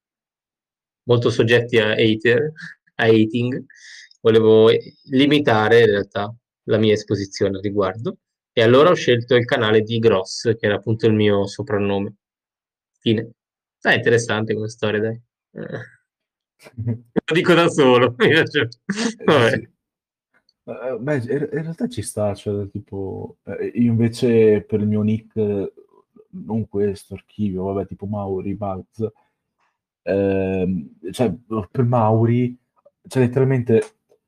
molto 1.05 1.31
soggetti 1.31 1.79
a 1.79 1.93
hater, 1.95 2.53
a 2.97 3.05
hating. 3.05 3.65
Volevo 4.21 4.71
limitare 5.11 5.81
in 5.81 5.87
realtà 5.87 6.35
la 6.65 6.79
mia 6.79 6.93
esposizione 6.93 7.57
al 7.57 7.63
riguardo. 7.63 8.19
E 8.53 8.63
allora 8.63 8.91
ho 8.91 8.95
scelto 8.95 9.37
il 9.37 9.45
canale 9.45 9.83
di 9.83 9.99
Gross, 9.99 10.55
che 10.57 10.67
era 10.67 10.77
appunto 10.77 11.07
il 11.07 11.15
mio 11.15 11.47
soprannome. 11.47 12.15
Fine. 13.01 13.31
Dai, 13.81 13.97
interessante 13.97 14.55
come 14.55 14.69
storia, 14.69 15.01
dai. 15.01 15.21
Eh, 16.87 16.99
Lo 17.13 17.35
dico 17.35 17.55
da 17.55 17.69
solo. 17.69 18.15
Vabbè. 18.19 18.47
Sì. 19.51 19.69
Eh, 20.65 20.99
beh, 21.01 21.17
in 21.17 21.49
realtà 21.63 21.89
ci 21.89 22.03
sta, 22.03 22.35
cioè, 22.35 22.69
tipo, 22.69 23.39
eh, 23.45 23.67
io 23.75 23.91
invece 23.91 24.63
per 24.63 24.81
il 24.81 24.87
mio 24.87 25.01
nick, 25.03 25.35
eh, 25.37 25.73
non 26.31 26.69
questo, 26.69 27.15
archivio, 27.15 27.65
vabbè, 27.65 27.87
tipo 27.87 28.05
Mauri, 28.07 28.55
Buzz, 28.55 29.03
ehm, 30.03 30.91
cioè, 31.11 31.35
per 31.71 31.85
Mauri, 31.85 32.57
cioè, 33.07 33.23
letteralmente, 33.23 33.83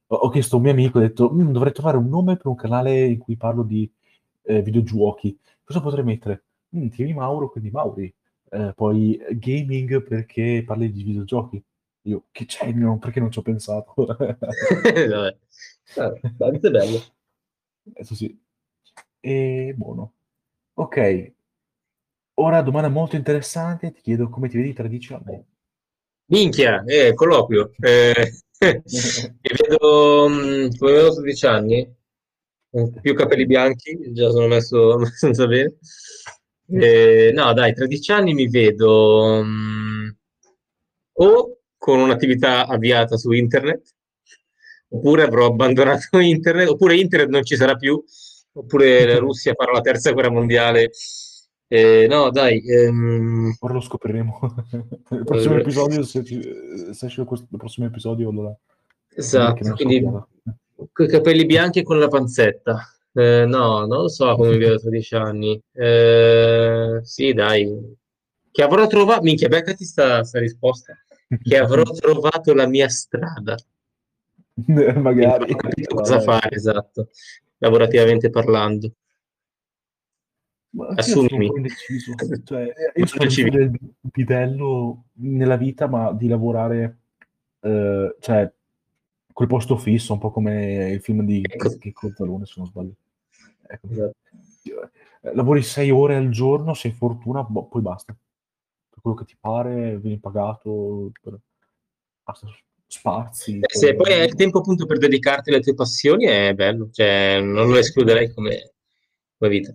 ho, 0.06 0.28
chiesto 0.30 0.54
a 0.56 0.58
un 0.58 0.64
mio 0.64 0.72
amico, 0.72 0.98
ho 0.98 1.00
detto, 1.02 1.30
"Mm, 1.32 1.50
dovrei 1.52 1.72
trovare 1.72 1.96
un 1.98 2.08
nome 2.08 2.36
per 2.36 2.46
un 2.46 2.54
canale 2.56 3.04
in 3.04 3.18
cui 3.18 3.36
parlo 3.36 3.62
di 3.62 3.90
eh, 4.44 4.62
videogiochi, 4.62 5.38
cosa 5.64 5.80
potrei 5.80 6.04
mettere? 6.04 6.44
Mm, 6.76 6.88
tieni 6.88 7.12
Mauro, 7.12 7.50
quindi 7.50 7.70
Mauri, 7.70 8.12
Eh, 8.52 8.72
poi 8.74 9.14
eh, 9.16 9.38
gaming 9.38 10.02
perché 10.02 10.64
parli 10.66 10.90
di 10.90 11.04
videogiochi. 11.04 11.62
Io, 12.02 12.26
che 12.30 12.46
genio, 12.46 12.98
perché 12.98 13.20
non 13.20 13.30
ci 13.30 13.38
ho 13.38 13.42
pensato? 13.42 13.92
Vabbè. 14.06 15.36
Ah, 15.96 16.12
tanto 16.38 16.66
è 16.66 16.70
bello. 16.70 17.02
Adesso 17.92 18.14
sì. 18.14 18.38
E 19.20 19.74
buono. 19.76 20.14
Ok, 20.74 21.32
ora 22.34 22.62
domanda 22.62 22.88
molto 22.88 23.16
interessante, 23.16 23.92
ti 23.92 24.00
chiedo 24.00 24.28
come 24.28 24.48
ti 24.48 24.56
vedi 24.56 24.72
tra 24.72 24.88
dieci 24.88 25.12
anni. 25.12 25.44
Minchia, 26.26 26.82
eh, 26.84 27.12
colloquio. 27.14 27.72
Eh, 27.78 28.32
mi 28.60 29.50
vedo 29.58 30.28
mm, 30.28 30.68
come 30.78 30.90
avevo 30.90 31.12
16 31.12 31.46
anni, 31.46 31.96
con 32.70 33.00
più 33.00 33.14
capelli 33.14 33.46
bianchi, 33.46 34.12
già 34.12 34.30
sono 34.30 34.46
messo 34.46 34.92
abbastanza 34.94 35.46
bene. 35.46 35.76
Eh, 36.66 37.32
no, 37.34 37.52
dai, 37.52 37.74
13 37.74 38.12
anni 38.12 38.32
mi 38.32 38.48
vedo 38.48 39.42
mm, 39.44 40.08
o 41.14 41.59
con 41.80 41.98
un'attività 41.98 42.66
avviata 42.66 43.16
su 43.16 43.30
internet, 43.30 43.94
oppure 44.90 45.22
avrò 45.22 45.46
abbandonato 45.46 46.18
internet, 46.20 46.68
oppure 46.68 46.96
internet 46.96 47.30
non 47.30 47.42
ci 47.42 47.56
sarà 47.56 47.74
più, 47.74 48.04
oppure 48.52 49.06
la 49.06 49.16
Russia 49.18 49.54
farà 49.56 49.72
la 49.72 49.80
terza 49.80 50.12
guerra 50.12 50.30
mondiale. 50.30 50.90
Eh, 51.66 52.06
no, 52.06 52.30
dai. 52.30 52.62
Ehm... 52.66 53.56
Ora 53.60 53.72
lo 53.72 53.80
scopriremo. 53.80 54.40
il 55.12 55.24
prossimo 55.24 55.54
eh... 55.54 55.60
episodio, 55.60 56.02
se, 56.02 56.22
ci, 56.22 56.42
se 56.92 57.06
esce 57.06 57.24
questo, 57.24 57.46
il 57.50 57.58
prossimo 57.58 57.86
episodio, 57.86 58.28
allora... 58.28 58.54
Esatto, 59.12 59.72
quindi 59.72 60.00
con 60.00 61.06
i 61.06 61.08
capelli 61.08 61.46
bianchi 61.46 61.78
e 61.78 61.82
con 61.82 61.98
la 61.98 62.08
panzetta. 62.08 62.78
Eh, 63.12 63.46
no, 63.46 63.86
non 63.86 64.02
lo 64.02 64.08
so 64.08 64.34
come 64.36 64.58
vedo 64.58 64.78
tra 64.78 64.90
dieci 64.90 65.14
anni. 65.14 65.58
Eh, 65.72 67.00
sì, 67.02 67.32
dai. 67.32 67.96
Che 68.50 68.62
avrò 68.62 68.86
trovato... 68.86 69.22
Minchia, 69.22 69.48
beccati 69.48 69.84
sta, 69.84 70.22
sta 70.24 70.38
risposta. 70.38 70.94
Che 71.38 71.56
avrò 71.56 71.82
trovato 71.82 72.54
la 72.54 72.66
mia 72.66 72.88
strada. 72.88 73.56
Magari. 74.96 75.52
Ho 75.52 75.56
capito 75.56 75.94
cosa 75.96 76.20
fare, 76.20 76.56
esatto. 76.56 77.10
Lavorativamente 77.58 78.30
parlando. 78.30 78.92
Ma 80.70 80.88
Assumimi. 80.88 81.50
Cioè, 82.44 82.72
io 82.94 83.06
sono 83.06 83.26
del 83.50 83.78
bidello 84.00 85.04
nella 85.14 85.56
vita, 85.56 85.86
ma 85.86 86.12
di 86.12 86.28
lavorare... 86.28 86.98
Eh, 87.60 88.16
cioè, 88.18 88.52
quel 89.32 89.48
posto 89.48 89.76
fisso, 89.76 90.12
un 90.12 90.18
po' 90.18 90.30
come 90.30 90.90
il 90.90 91.00
film 91.00 91.24
di 91.24 91.44
ecco. 91.48 91.76
che 91.78 91.92
Cozzalone, 91.92 92.44
se 92.44 92.54
non 92.56 92.66
sbaglio. 92.66 92.94
Ecco. 93.66 93.86
Esatto. 93.88 94.14
Eh, 95.22 95.34
lavori 95.34 95.62
sei 95.62 95.90
ore 95.90 96.16
al 96.16 96.30
giorno, 96.30 96.74
se 96.74 96.88
hai 96.88 96.94
fortuna, 96.94 97.42
boh, 97.42 97.66
poi 97.66 97.82
basta. 97.82 98.16
Quello 99.00 99.16
che 99.16 99.24
ti 99.24 99.36
pare, 99.38 99.98
vieni 99.98 100.18
pagato, 100.18 101.10
per... 101.20 101.38
basta, 102.22 102.46
spazi. 102.86 103.58
Eh, 103.60 103.66
se 103.68 103.94
poi 103.94 104.12
hai 104.12 104.26
il 104.26 104.34
tempo 104.34 104.58
appunto 104.58 104.86
per 104.86 104.98
dedicarti 104.98 105.50
alle 105.50 105.60
tue 105.60 105.74
passioni, 105.74 106.26
è 106.26 106.54
bello, 106.54 106.90
cioè 106.90 107.40
non 107.40 107.68
lo 107.68 107.76
escluderei 107.76 108.32
come, 108.32 108.72
come 109.38 109.50
vita. 109.50 109.74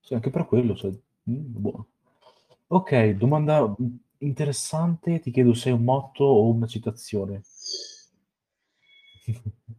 Sì, 0.00 0.14
anche 0.14 0.30
per 0.30 0.46
quello, 0.46 0.74
cioè, 0.74 0.90
mm, 0.90 0.96
buono. 1.26 1.88
Ok, 2.68 3.10
domanda 3.10 3.74
interessante, 4.18 5.20
ti 5.20 5.30
chiedo 5.30 5.54
se 5.54 5.70
è 5.70 5.72
un 5.72 5.84
motto 5.84 6.24
o 6.24 6.50
una 6.50 6.66
citazione. 6.66 7.42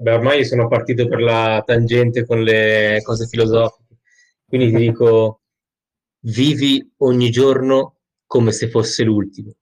Beh, 0.00 0.12
ormai 0.12 0.46
sono 0.46 0.66
partito 0.66 1.06
per 1.08 1.20
la 1.20 1.62
tangente 1.64 2.24
con 2.24 2.42
le 2.42 3.00
cose 3.02 3.26
filosofiche, 3.26 3.98
quindi 4.46 4.70
ti 4.70 4.76
dico, 4.76 5.39
vivi 6.20 6.92
ogni 6.98 7.30
giorno 7.30 7.96
come 8.26 8.52
se 8.52 8.68
fosse 8.68 9.02
l'ultimo. 9.04 9.52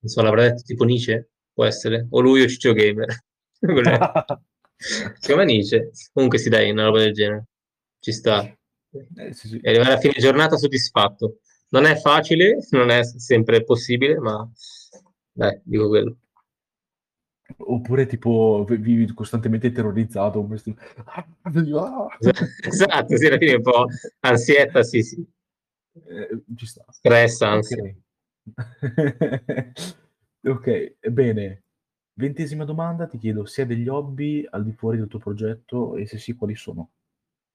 Non 0.00 0.10
so, 0.10 0.22
l'avrà 0.22 0.42
detto 0.42 0.62
tipo 0.62 0.84
Nietzsche? 0.84 1.30
Può 1.52 1.64
essere? 1.64 2.06
O 2.10 2.20
lui 2.20 2.42
o 2.42 2.48
Ciccio 2.48 2.72
Gamer? 2.72 3.24
Secondo 3.60 4.40
me 5.36 5.44
Nietzsche. 5.44 5.90
Comunque 6.12 6.38
si 6.38 6.48
dai, 6.48 6.70
una 6.70 6.84
roba 6.84 6.98
del 6.98 7.12
genere. 7.12 7.46
Ci 8.00 8.12
sta. 8.12 8.42
Eh, 8.44 9.32
sì, 9.32 9.48
sì. 9.48 9.58
E 9.62 9.70
arrivare 9.70 9.94
a 9.94 9.98
fine 9.98 10.14
giornata 10.14 10.56
soddisfatto. 10.56 11.38
Non 11.68 11.84
è 11.84 11.96
facile, 11.96 12.58
non 12.70 12.90
è 12.90 13.04
sempre 13.04 13.64
possibile, 13.64 14.18
ma 14.18 14.48
dai, 15.32 15.60
dico 15.64 15.88
quello. 15.88 16.16
Oppure 17.56 18.06
tipo 18.06 18.64
vivi 18.68 19.12
costantemente 19.14 19.70
terrorizzato. 19.72 20.46
Ah, 21.04 21.26
esatto, 22.66 23.16
sì, 23.16 23.26
alla 23.26 23.38
fine 23.38 23.54
un 23.54 23.62
po' 23.62 23.86
ansietta, 24.20 24.82
sì, 24.82 25.02
sì. 25.02 25.26
Eh, 25.94 26.42
ci 26.56 26.66
sta. 26.66 26.84
Stress. 26.88 27.40
Ok, 27.40 27.94
okay 30.48 30.96
bene. 31.10 31.62
Ventesima 32.14 32.64
domanda, 32.64 33.06
ti 33.06 33.18
chiedo 33.18 33.46
se 33.46 33.62
hai 33.62 33.66
degli 33.66 33.88
hobby 33.88 34.46
al 34.50 34.64
di 34.64 34.72
fuori 34.72 34.98
del 34.98 35.08
tuo 35.08 35.18
progetto 35.18 35.96
e 35.96 36.06
se 36.06 36.18
sì, 36.18 36.34
quali 36.34 36.54
sono? 36.54 36.90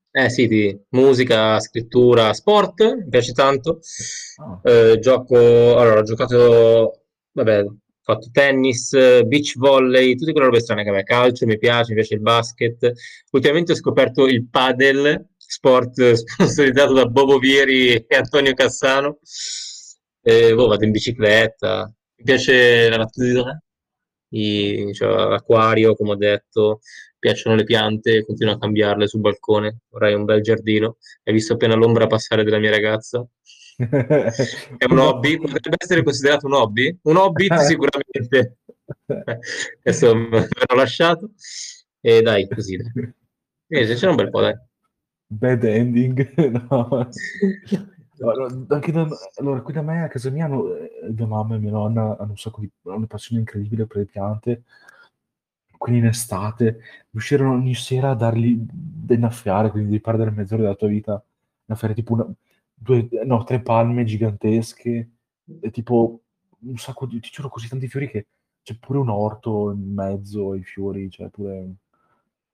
Eh 0.09 0.29
sì, 0.29 0.47
di 0.47 0.77
musica, 0.89 1.59
scrittura, 1.59 2.33
sport, 2.33 2.95
mi 2.95 3.07
piace 3.07 3.33
tanto. 3.33 3.79
Ah. 4.38 4.59
Eh, 4.63 4.99
gioco, 4.99 5.35
allora, 5.77 5.99
ho 5.99 6.03
giocato, 6.03 7.03
vabbè, 7.33 7.65
fatto 8.01 8.29
tennis, 8.31 8.91
beach 9.25 9.57
volley, 9.57 10.15
tutte 10.15 10.31
quelle 10.31 10.47
robe 10.47 10.59
strane 10.59 10.83
che 10.83 10.89
a 10.89 10.93
me 10.93 11.03
calcio, 11.03 11.45
mi 11.45 11.57
piace, 11.57 11.89
mi 11.89 11.99
piace 11.99 12.15
il 12.15 12.21
basket. 12.21 12.91
Ultimamente 13.31 13.73
ho 13.73 13.75
scoperto 13.75 14.25
il 14.25 14.47
padel, 14.47 15.27
sport 15.47 16.13
sponsorizzato 16.13 16.93
da 16.93 17.05
Bobo 17.05 17.37
Vieri 17.39 17.95
e 17.95 18.15
Antonio 18.15 18.53
Cassano. 18.53 19.19
E, 20.21 20.53
boh, 20.53 20.67
vado 20.67 20.83
in 20.83 20.91
bicicletta, 20.91 21.91
mi 22.17 22.23
piace 22.23 22.89
la 22.89 22.97
natura, 22.97 23.61
i, 24.29 24.89
cioè, 24.93 25.07
l'acquario, 25.07 25.95
come 25.95 26.11
ho 26.11 26.15
detto, 26.15 26.81
piacciono 27.17 27.55
le 27.55 27.63
piante, 27.63 28.25
continuo 28.25 28.53
a 28.53 28.59
cambiarle 28.59 29.07
sul 29.07 29.21
balcone, 29.21 29.79
vorrei 29.89 30.13
un 30.13 30.25
bel 30.25 30.41
giardino. 30.41 30.97
Hai 31.23 31.33
visto 31.33 31.53
appena 31.53 31.75
l'ombra 31.75 32.07
passare 32.07 32.43
della 32.43 32.59
mia 32.59 32.71
ragazza? 32.71 33.25
È 33.77 34.85
un 34.89 34.97
hobby? 34.97 35.37
Potrebbe 35.37 35.77
essere 35.79 36.03
considerato 36.03 36.47
un 36.47 36.53
hobby? 36.53 36.97
Un 37.03 37.15
hobby 37.15 37.47
sicuramente. 37.65 38.57
Adesso 39.83 40.15
me 40.15 40.47
l'ho 40.67 40.75
lasciato. 40.75 41.31
E 42.01 42.21
dai, 42.21 42.47
così. 42.47 42.75
Dai. 42.75 43.13
Eh, 43.69 43.93
c'è 43.95 44.07
un 44.07 44.15
bel 44.15 44.29
po', 44.29 44.41
dai. 44.41 44.55
Bad 45.30 45.63
ending. 45.63 46.15
No. 46.69 47.09
Allora, 48.19 48.47
anche 48.69 48.91
da, 48.91 49.07
allora, 49.36 49.61
qui 49.61 49.73
da 49.73 49.84
me 49.84 50.01
a 50.03 50.07
casa 50.07 50.32
mia 50.32 50.45
hanno, 50.45 50.73
eh, 50.75 50.89
mia 51.15 51.28
mamma 51.28 51.53
e 51.53 51.59
mia 51.59 51.69
nonna 51.69 52.17
hanno 52.17 52.32
un 52.32 52.38
sacco 52.38 52.61
di 52.61 52.71
hanno 52.86 52.95
una 52.95 53.05
passione 53.05 53.41
incredibile 53.41 53.86
per 53.86 53.97
le 53.97 54.05
piante. 54.05 54.63
Quindi 55.78 55.99
in 55.99 56.07
estate 56.07 56.80
riuscirono 57.11 57.53
ogni 57.53 57.75
sera 57.75 58.09
a 58.11 58.15
dargli 58.15 58.55
da 58.59 59.13
innaffiare, 59.13 59.69
quindi 59.69 59.91
di 59.91 59.99
perdere 60.01 60.32
mezz'ora 60.32 60.63
della 60.63 60.75
tua 60.75 60.88
vita, 60.88 61.23
innaffiare 61.65 61.93
tipo 61.93 62.13
una, 62.13 62.28
due, 62.73 63.07
no, 63.25 63.43
tre 63.43 63.61
palme 63.61 64.03
gigantesche, 64.03 65.09
e 65.61 65.71
tipo 65.71 66.21
un 66.61 66.78
sacco 66.78 67.05
di, 67.05 67.19
ti 67.19 67.30
giuro, 67.32 67.49
così 67.49 67.67
tanti 67.67 67.88
fiori 67.88 68.09
che 68.09 68.28
c'è 68.63 68.75
pure 68.80 68.97
un 68.99 69.09
orto 69.09 69.71
in 69.71 69.93
mezzo 69.93 70.51
ai 70.51 70.63
fiori, 70.63 71.09
cioè 71.11 71.30
pure... 71.30 71.75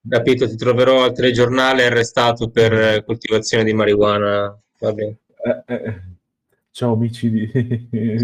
Capito, 0.07 0.47
ti 0.49 0.57
troverò 0.57 1.05
al 1.05 1.13
telegiornale 1.13 1.85
arrestato 1.85 2.49
per 2.49 3.01
mm. 3.01 3.05
coltivazione 3.05 3.63
di 3.63 3.73
marijuana. 3.73 4.59
Va 4.79 4.91
bene. 4.91 5.17
Eh, 5.45 5.63
eh, 5.65 5.83
eh. 5.85 6.01
Ciao 6.71 6.93
amici 6.93 7.29
di... 7.29 7.49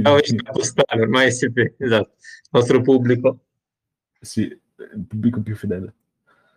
Ciao 0.02 0.14
amici 0.14 0.36
postale, 0.36 1.02
ormai 1.02 1.32
siete, 1.32 1.76
esatto, 1.78 2.16
il 2.18 2.50
nostro 2.52 2.82
pubblico. 2.82 3.46
Sì, 4.20 4.42
il 4.42 5.06
pubblico 5.08 5.42
più 5.42 5.56
fedele. 5.56 5.94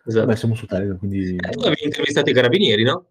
Esatto. 0.05 0.25
Vabbè, 0.25 0.37
siamo 0.37 0.55
su 0.55 0.65
Telegram, 0.65 0.97
quindi... 0.97 1.35
Eh, 1.35 1.49
tu 1.51 1.59
avevi 1.59 1.85
intervistato 1.85 2.29
i 2.29 2.33
carabinieri, 2.33 2.83
no? 2.83 3.07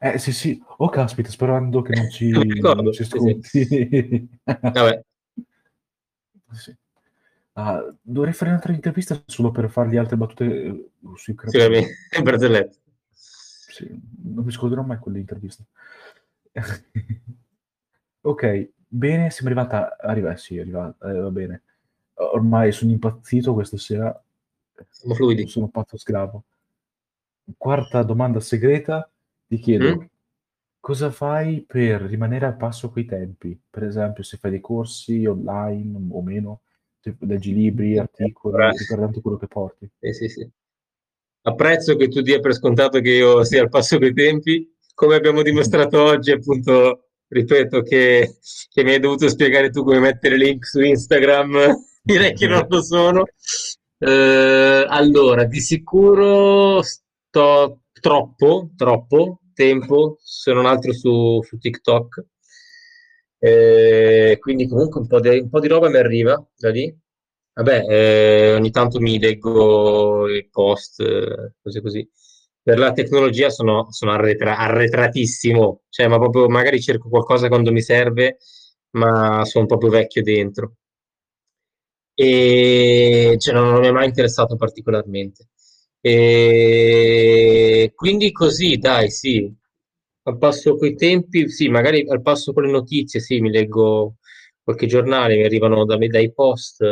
Eh 0.00 0.18
sì, 0.18 0.32
sì. 0.32 0.62
Oh, 0.78 0.88
caspita, 0.88 1.28
sperando 1.28 1.82
che 1.82 1.94
non 1.94 2.10
ci, 2.10 2.30
non 2.30 2.92
ci 2.92 3.04
sconti. 3.04 3.40
Sì. 3.42 4.28
Vabbè. 4.44 5.02
Sì. 6.50 6.74
Ah, 7.60 7.84
dovrei 8.00 8.32
fare 8.32 8.50
un'altra 8.50 8.72
intervista 8.72 9.20
solo 9.26 9.50
per 9.50 9.68
fargli 9.68 9.96
altre 9.96 10.16
battute 10.16 10.44
eh, 10.44 10.90
sui 11.16 11.34
carabinieri. 11.34 11.92
Sì, 12.10 12.22
barzellette. 12.22 12.76
Sì, 13.78 13.86
non 14.24 14.44
mi 14.44 14.50
scorderò 14.50 14.82
mai 14.82 14.98
quell'intervista. 14.98 15.64
ok, 18.22 18.70
bene, 18.88 19.30
siamo 19.30 19.50
arrivata... 19.50 19.96
Arriva, 20.00 20.36
sì, 20.36 20.58
arriva, 20.58 20.92
eh, 21.02 21.12
va 21.12 21.30
bene. 21.30 21.62
Ormai 22.14 22.72
sono 22.72 22.90
impazzito 22.90 23.52
questa 23.54 23.76
sera. 23.76 24.20
Siamo 24.88 25.14
fluidi. 25.14 25.46
Sono 25.46 25.68
pazzo 25.68 25.96
sclavo. 25.96 26.42
Quarta 27.56 28.02
domanda 28.02 28.40
segreta 28.40 29.08
ti 29.46 29.58
chiedo, 29.58 29.96
mm? 29.96 30.04
cosa 30.80 31.12
fai 31.12 31.64
per 31.64 32.02
rimanere 32.02 32.46
al 32.46 32.56
passo 32.56 32.90
coi 32.90 33.04
tempi? 33.04 33.56
Per 33.70 33.84
esempio, 33.84 34.24
se 34.24 34.38
fai 34.38 34.50
dei 34.50 34.60
corsi 34.60 35.24
online 35.24 35.96
o 36.10 36.22
meno, 36.22 36.60
leggi 37.20 37.54
libri, 37.54 37.98
articoli, 37.98 38.56
riguardanti 38.76 39.20
quello 39.20 39.36
che 39.36 39.46
porti. 39.46 39.88
Sì, 39.98 40.12
sì, 40.12 40.28
sì. 40.28 40.50
Apprezzo 41.42 41.96
che 41.96 42.08
tu 42.08 42.20
dia 42.20 42.40
per 42.40 42.54
scontato 42.54 43.00
che 43.00 43.10
io 43.10 43.44
sia 43.44 43.62
al 43.62 43.68
passo 43.68 43.98
coi 43.98 44.12
tempi, 44.12 44.70
come 44.94 45.14
abbiamo 45.14 45.42
dimostrato 45.42 46.02
oggi, 46.04 46.32
appunto, 46.32 47.10
ripeto, 47.28 47.82
che, 47.82 48.38
che 48.70 48.84
mi 48.84 48.92
hai 48.92 49.00
dovuto 49.00 49.28
spiegare 49.28 49.70
tu 49.70 49.84
come 49.84 50.00
mettere 50.00 50.36
link 50.36 50.66
su 50.66 50.80
Instagram, 50.80 51.56
direi 52.02 52.34
che 52.34 52.46
non 52.46 52.66
lo 52.68 52.82
sono. 52.82 53.24
Eh, 53.98 54.84
allora, 54.88 55.44
di 55.44 55.60
sicuro 55.60 56.82
sto 56.82 57.82
troppo, 58.00 58.70
troppo 58.76 59.40
tempo, 59.54 60.18
se 60.22 60.52
non 60.52 60.66
altro 60.66 60.92
su, 60.92 61.40
su 61.42 61.58
TikTok. 61.58 62.24
Eh, 63.40 64.36
quindi 64.40 64.66
comunque 64.66 65.00
un 65.00 65.06
po, 65.06 65.20
di, 65.20 65.28
un 65.38 65.48
po' 65.48 65.60
di 65.60 65.68
roba 65.68 65.88
mi 65.88 65.96
arriva 65.96 66.44
da 66.56 66.70
lì. 66.70 66.94
Vabbè, 67.54 67.84
eh, 67.88 68.54
ogni 68.54 68.70
tanto 68.70 69.00
mi 69.00 69.18
leggo 69.18 70.28
i 70.28 70.48
post, 70.48 71.02
cose 71.60 71.80
così. 71.82 72.08
Per 72.62 72.78
la 72.78 72.92
tecnologia 72.92 73.50
sono, 73.50 73.86
sono 73.90 74.12
arretra- 74.12 74.56
arretratissimo, 74.58 75.82
cioè, 75.88 76.06
ma 76.08 76.18
proprio 76.18 76.48
magari 76.48 76.80
cerco 76.80 77.08
qualcosa 77.08 77.48
quando 77.48 77.72
mi 77.72 77.80
serve, 77.82 78.38
ma 78.90 79.44
sono 79.44 79.66
proprio 79.66 79.90
vecchio 79.90 80.22
dentro. 80.22 80.74
e 82.14 83.36
cioè, 83.38 83.54
non, 83.54 83.68
non 83.70 83.80
mi 83.80 83.86
è 83.88 83.90
mai 83.92 84.06
interessato 84.06 84.56
particolarmente. 84.56 85.48
E 86.00 87.92
quindi 87.94 88.32
così, 88.32 88.76
dai, 88.78 89.10
sì, 89.10 89.52
al 90.28 90.38
passo 90.38 90.76
coi 90.76 90.94
tempi, 90.94 91.48
sì, 91.48 91.68
magari 91.68 92.06
al 92.08 92.20
passo 92.22 92.52
con 92.52 92.64
le 92.64 92.70
notizie, 92.70 93.18
sì, 93.20 93.40
mi 93.40 93.50
leggo 93.50 94.16
qualche 94.62 94.86
giornale, 94.86 95.36
mi 95.36 95.44
arrivano 95.44 95.84
da 95.86 95.96
me 95.96 96.08
dai 96.08 96.32
post, 96.32 96.82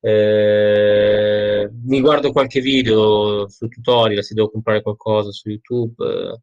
eh, 0.00 1.70
mi 1.84 2.00
guardo 2.00 2.32
qualche 2.32 2.60
video 2.60 3.48
su 3.48 3.66
tutorial 3.68 4.22
se 4.22 4.34
devo 4.34 4.50
comprare 4.50 4.82
qualcosa 4.82 5.30
su 5.32 5.48
YouTube, 5.48 6.04
eh, 6.04 6.40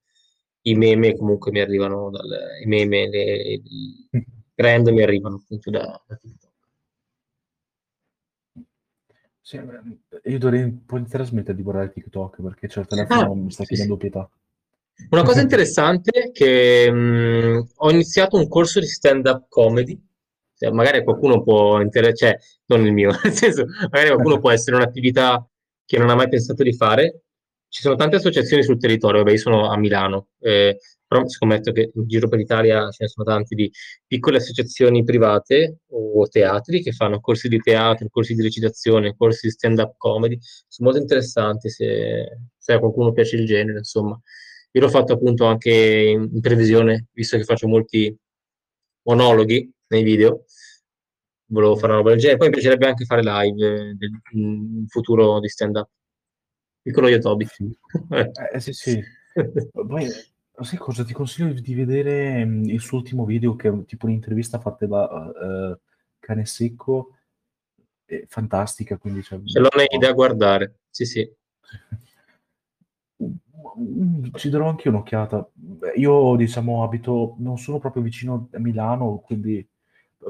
i 0.71 0.75
meme 0.75 1.15
comunque 1.15 1.51
mi 1.51 1.59
arrivano 1.59 2.09
dal, 2.09 2.25
i 2.63 2.65
meme, 2.65 3.09
le, 3.09 3.61
i 3.63 4.07
trend 4.55 4.87
mi 4.87 5.03
arrivano 5.03 5.35
appunto 5.35 5.69
da, 5.69 6.01
da 6.07 6.15
TikTok. 6.15 6.51
Sì, 9.39 9.59
io 10.23 10.39
dovrei 10.39 10.63
un 10.63 10.85
po' 10.85 10.97
iniziare 10.97 11.25
a 11.25 11.27
smettere 11.27 11.55
di 11.55 11.63
guardare 11.63 11.91
TikTok 11.91 12.41
perché 12.41 12.65
il 12.65 12.87
telefono 12.87 13.31
ah, 13.31 13.35
mi 13.35 13.51
sta 13.51 13.65
chiedendo 13.65 13.97
pietà. 13.97 14.27
Una 15.09 15.23
cosa 15.23 15.41
interessante 15.41 16.11
è 16.11 16.31
che 16.31 16.91
mh, 16.91 17.67
ho 17.75 17.91
iniziato 17.91 18.37
un 18.37 18.47
corso 18.47 18.79
di 18.79 18.87
stand-up 18.87 19.45
comedy, 19.49 19.99
cioè, 20.55 20.71
magari 20.71 21.03
qualcuno 21.03 21.43
può 21.43 21.79
interessare, 21.81 22.37
cioè 22.37 22.37
non 22.67 22.85
il 22.85 22.93
mio, 22.93 23.11
nel 23.23 23.33
senso, 23.33 23.65
magari 23.91 24.09
qualcuno 24.09 24.39
può 24.39 24.51
essere 24.51 24.75
un'attività 24.75 25.45
che 25.85 25.97
non 25.97 26.09
ha 26.09 26.15
mai 26.15 26.29
pensato 26.29 26.63
di 26.63 26.73
fare. 26.73 27.23
Ci 27.67 27.81
sono 27.81 27.95
tante 27.95 28.17
associazioni 28.17 28.63
sul 28.63 28.77
territorio, 28.77 29.19
vabbè, 29.19 29.31
io 29.31 29.37
sono 29.37 29.69
a 29.69 29.77
Milano, 29.77 30.27
eh, 30.39 30.77
però 31.07 31.27
scommetto 31.27 31.71
che 31.71 31.91
in 31.93 32.07
giro 32.07 32.27
per 32.27 32.37
l'Italia 32.39 32.89
ce 32.91 33.03
ne 33.03 33.07
sono 33.07 33.25
tanti 33.25 33.55
di 33.55 33.69
piccole 34.05 34.37
associazioni 34.37 35.03
private 35.03 35.79
o 35.89 36.27
teatri 36.27 36.81
che 36.83 36.91
fanno 36.91 37.19
corsi 37.19 37.47
di 37.47 37.57
teatro, 37.59 38.07
corsi 38.09 38.35
di 38.35 38.43
recitazione, 38.43 39.15
corsi 39.15 39.47
di 39.47 39.53
stand-up 39.53 39.95
comedy, 39.97 40.37
sono 40.67 40.89
molto 40.89 40.99
interessanti 41.01 41.69
se, 41.69 42.37
se 42.57 42.73
a 42.73 42.79
qualcuno 42.79 43.11
piace 43.11 43.35
il 43.37 43.45
genere, 43.45 43.79
insomma. 43.79 44.19
Io 44.75 44.81
l'ho 44.81 44.89
fatto 44.89 45.13
appunto 45.13 45.45
anche 45.45 45.71
in, 45.71 46.29
in 46.33 46.41
previsione, 46.41 47.07
visto 47.11 47.37
che 47.37 47.43
faccio 47.43 47.67
molti 47.67 48.15
monologhi 49.03 49.71
nei 49.87 50.03
video, 50.03 50.45
volevo 51.47 51.75
fare 51.75 51.87
una 51.87 51.97
roba 51.97 52.09
del 52.09 52.19
genere, 52.19 52.37
poi 52.37 52.47
mi 52.47 52.53
piacerebbe 52.53 52.87
anche 52.87 53.05
fare 53.05 53.21
live 53.21 53.95
del, 53.95 54.21
in 54.31 54.85
futuro 54.87 55.39
di 55.39 55.47
stand-up. 55.47 55.89
Piccolo 56.81 57.07
Yotobi. 57.07 57.47
eh, 58.11 58.31
eh, 58.53 58.59
sì, 58.59 58.73
sì. 58.73 59.03
Poi 59.71 60.09
Sai 60.61 60.77
cosa? 60.77 61.03
Ti 61.03 61.13
consiglio 61.13 61.51
di 61.51 61.73
vedere 61.73 62.45
mm, 62.45 62.65
il 62.65 62.79
suo 62.79 62.99
ultimo 62.99 63.25
video, 63.25 63.55
che 63.55 63.69
è 63.69 63.85
tipo 63.85 64.05
un'intervista 64.05 64.59
fatta 64.59 64.85
da 64.85 65.03
uh, 65.03 65.79
Cane 66.19 66.45
Secco, 66.45 67.17
è 68.05 68.23
fantastica. 68.27 68.97
Quindi, 68.97 69.23
cioè, 69.23 69.41
Ce 69.43 69.59
l'ho 69.59 69.69
nei 69.75 69.99
da 69.99 70.13
guardare, 70.13 70.81
sì, 70.89 71.05
sì. 71.05 71.27
Mm, 73.79 74.25
ci 74.35 74.49
darò 74.49 74.67
anche 74.69 74.89
un'occhiata. 74.89 75.49
Io, 75.95 76.35
diciamo, 76.35 76.83
abito, 76.83 77.35
non 77.39 77.57
sono 77.57 77.79
proprio 77.79 78.03
vicino 78.03 78.47
a 78.51 78.59
Milano, 78.59 79.19
quindi, 79.25 79.65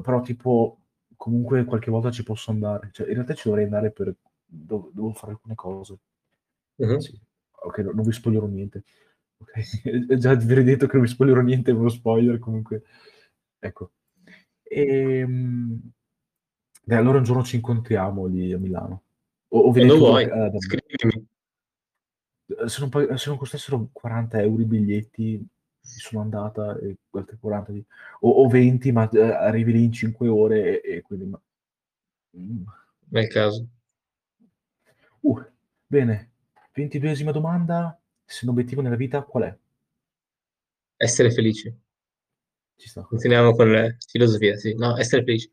però, 0.02 0.22
tipo, 0.22 0.80
comunque 1.16 1.66
qualche 1.66 1.92
volta 1.92 2.12
ci 2.12 2.24
posso 2.24 2.52
andare. 2.52 2.90
Cioè, 2.92 3.08
in 3.08 3.14
realtà 3.14 3.34
ci 3.34 3.48
dovrei 3.48 3.66
andare 3.66 3.92
per, 3.92 4.16
devo, 4.46 4.92
devo 4.94 5.12
fare 5.14 5.34
alcune 5.34 5.56
cose. 5.56 5.98
Uh-huh. 6.76 7.00
Sì. 7.00 7.20
Ok, 7.66 7.78
non 7.80 8.04
vi 8.04 8.12
spoilerò 8.12 8.46
niente. 8.46 8.84
Ok, 9.38 10.18
già 10.18 10.34
vi 10.36 10.44
avrei 10.44 10.64
detto 10.64 10.86
che 10.88 10.94
non 10.94 11.06
vi 11.06 11.12
spoilerò 11.12 11.42
niente, 11.42 11.72
è 11.72 11.74
uno 11.74 11.90
spoiler 11.90 12.40
comunque. 12.40 12.84
Ecco. 13.60 13.92
Ehm, 14.64 15.80
beh, 16.84 16.96
allora 16.96 17.18
un 17.18 17.24
giorno 17.24 17.44
ci 17.44 17.56
incontriamo 17.58 18.26
lì 18.26 18.52
a 18.52 18.58
Milano. 18.58 19.04
O, 19.50 19.60
o 19.60 19.72
Quando 19.72 19.98
vuoi, 19.98 20.28
da, 20.28 20.50
da... 20.50 20.60
scrivimi. 20.60 21.28
Se 22.68 22.80
non, 22.80 23.18
se 23.18 23.30
non 23.30 23.38
costassero 23.38 23.90
40 23.92 24.42
euro 24.42 24.62
i 24.62 24.66
biglietti, 24.66 25.48
sono 25.80 26.22
andata 26.22 26.78
e 26.80 26.96
altre 27.12 27.38
40 27.40 27.72
di... 27.72 27.84
o, 28.22 28.30
o, 28.30 28.48
20, 28.48 28.92
ma 28.92 29.10
eh, 29.10 29.22
arrivi 29.22 29.74
lì 29.74 29.84
in 29.84 29.92
5 29.92 30.28
ore 30.28 30.82
e, 30.82 30.96
e 30.96 31.02
quindi... 31.02 31.26
Ma... 31.26 31.42
Mm. 32.38 32.64
Nel 33.10 33.28
caso. 33.28 33.68
Uh, 35.20 35.46
bene, 35.86 36.32
22esima 36.76 37.32
domanda 37.32 37.98
se 38.26 38.46
l'obiettivo 38.46 38.82
nella 38.82 38.96
vita 38.96 39.22
qual 39.22 39.44
è? 39.44 39.58
Essere 40.96 41.32
felici. 41.32 41.74
Ci 42.76 42.88
sta. 42.88 43.02
Continuiamo 43.02 43.54
con 43.54 43.72
la 43.72 43.96
filosofia, 44.08 44.58
sì. 44.58 44.74
No, 44.74 44.98
essere 44.98 45.24
felici. 45.24 45.52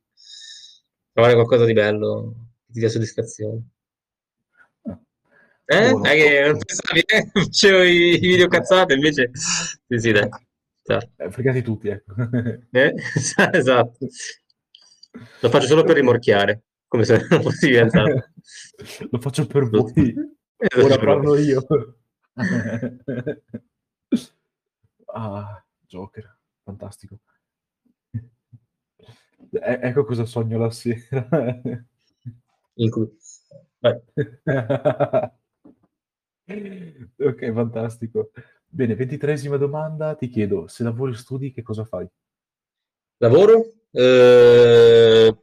Trovare 1.12 1.34
qualcosa 1.34 1.64
di 1.64 1.72
bello 1.72 2.48
che 2.66 2.72
ti 2.72 2.78
dia 2.78 2.88
soddisfazione. 2.88 3.62
Eh? 5.70 5.90
Buono. 5.90 6.04
È 6.04 6.14
che 6.14 6.46
non 6.48 6.58
pensavi, 6.58 7.00
eh? 7.00 7.30
Facevo 7.32 7.82
i, 7.84 8.18
video 8.18 8.48
cazzate, 8.48 8.94
invece... 8.94 9.30
Sì, 9.86 9.98
sì, 9.98 10.10
dai. 10.10 10.28
Eh, 11.16 11.30
fregati 11.30 11.62
tutti, 11.62 11.88
ecco. 11.88 12.12
Eh? 12.72 12.94
esatto. 13.52 13.98
Lo 15.40 15.48
faccio 15.48 15.66
solo 15.66 15.84
per 15.84 15.94
rimorchiare, 15.94 16.64
come 16.88 17.04
se 17.04 17.24
non 17.30 17.42
fossi 17.42 17.68
diventato. 17.68 18.32
Lo 19.10 19.20
faccio 19.20 19.46
per 19.46 19.68
voi. 19.68 20.14
Ora 20.76 20.98
parlo 20.98 21.36
io. 21.36 21.64
ah, 25.06 25.64
Joker, 25.86 26.38
fantastico. 26.64 27.20
E- 29.52 29.78
ecco 29.82 30.04
cosa 30.04 30.24
sogno 30.24 30.58
la 30.58 30.70
sera. 30.70 31.28
ok, 37.18 37.52
fantastico. 37.52 38.30
Bene, 38.66 38.94
ventitresima 38.94 39.56
domanda, 39.56 40.14
ti 40.14 40.28
chiedo, 40.28 40.66
se 40.68 40.82
lavori 40.82 41.12
e 41.12 41.16
studi, 41.16 41.52
che 41.52 41.62
cosa 41.62 41.84
fai? 41.84 42.06
Lavoro? 43.18 43.72
Eh, 43.90 45.36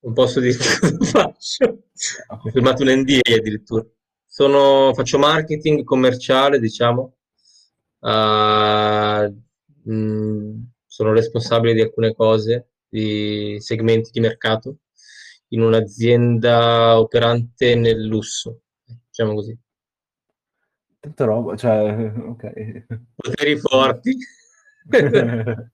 non 0.00 0.12
posso 0.12 0.40
dire 0.40 0.56
cosa 0.80 0.98
faccio. 0.98 1.84
Ho 2.28 2.50
firmato 2.50 2.82
un 2.82 2.90
NDA 2.90 3.34
addirittura. 3.36 3.84
Sono, 4.26 4.92
faccio 4.94 5.18
marketing 5.18 5.84
commerciale, 5.84 6.58
diciamo. 6.58 7.16
Uh, 8.00 9.34
mh, 9.90 10.68
sono 10.86 11.12
responsabile 11.12 11.74
di 11.74 11.80
alcune 11.80 12.14
cose, 12.14 12.68
di 12.88 13.56
segmenti 13.58 14.10
di 14.12 14.20
mercato, 14.20 14.78
in 15.48 15.62
un'azienda 15.62 16.98
operante 16.98 17.74
nel 17.74 18.06
lusso, 18.06 18.60
diciamo 19.18 19.34
così. 19.34 19.58
Tanta 21.00 21.24
roba, 21.24 21.56
cioè, 21.56 22.12
ok. 22.14 22.86
Poteri 23.14 23.58
forti. 23.58 24.16
Eh, 24.90 25.70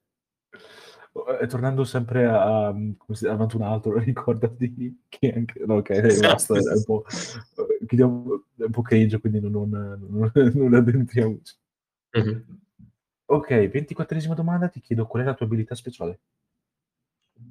tornando 1.47 1.85
sempre 1.85 2.25
a, 2.25 2.69
a 2.69 2.75
avanti 3.29 3.57
un 3.57 3.63
altro, 3.63 3.99
ricordati 4.01 5.05
che 5.09 5.33
anche... 5.33 5.63
No, 5.67 5.77
ok, 5.77 5.91
esatto. 5.91 6.55
basta, 6.55 6.55
è 6.55 6.75
un 6.75 6.85
po', 6.85 7.05
è 7.07 8.03
un 8.63 8.71
po' 8.71 8.83
cringe, 8.83 9.21
quindi 9.21 9.41
non, 9.41 9.53
non, 9.53 9.69
non, 9.69 10.33
non 10.55 10.75
addentriamo. 10.75 11.41
Mm-hmm. 12.19 12.41
Ok, 13.27 13.69
ventiquattresima 13.69 14.35
domanda, 14.35 14.69
ti 14.69 14.81
chiedo 14.81 15.07
qual 15.07 15.23
è 15.23 15.27
la 15.27 15.35
tua 15.35 15.47
abilità 15.47 15.75
speciale? 15.75 16.19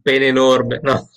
Pene 0.01 0.27
enorme, 0.27 0.79
no. 0.81 1.09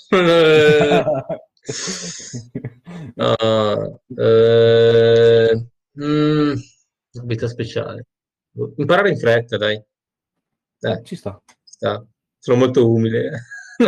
Uh, 3.14 4.00
uh, 4.16 5.68
mm, 6.04 6.54
abilità 7.18 7.48
speciale. 7.48 8.06
Imparare 8.76 9.10
in 9.10 9.18
fretta, 9.18 9.56
dai. 9.56 9.82
dai. 10.78 11.04
Ci 11.04 11.16
sta. 11.16 11.42
sta 11.62 12.06
sono 12.46 12.58
molto 12.58 12.88
umile. 12.88 13.42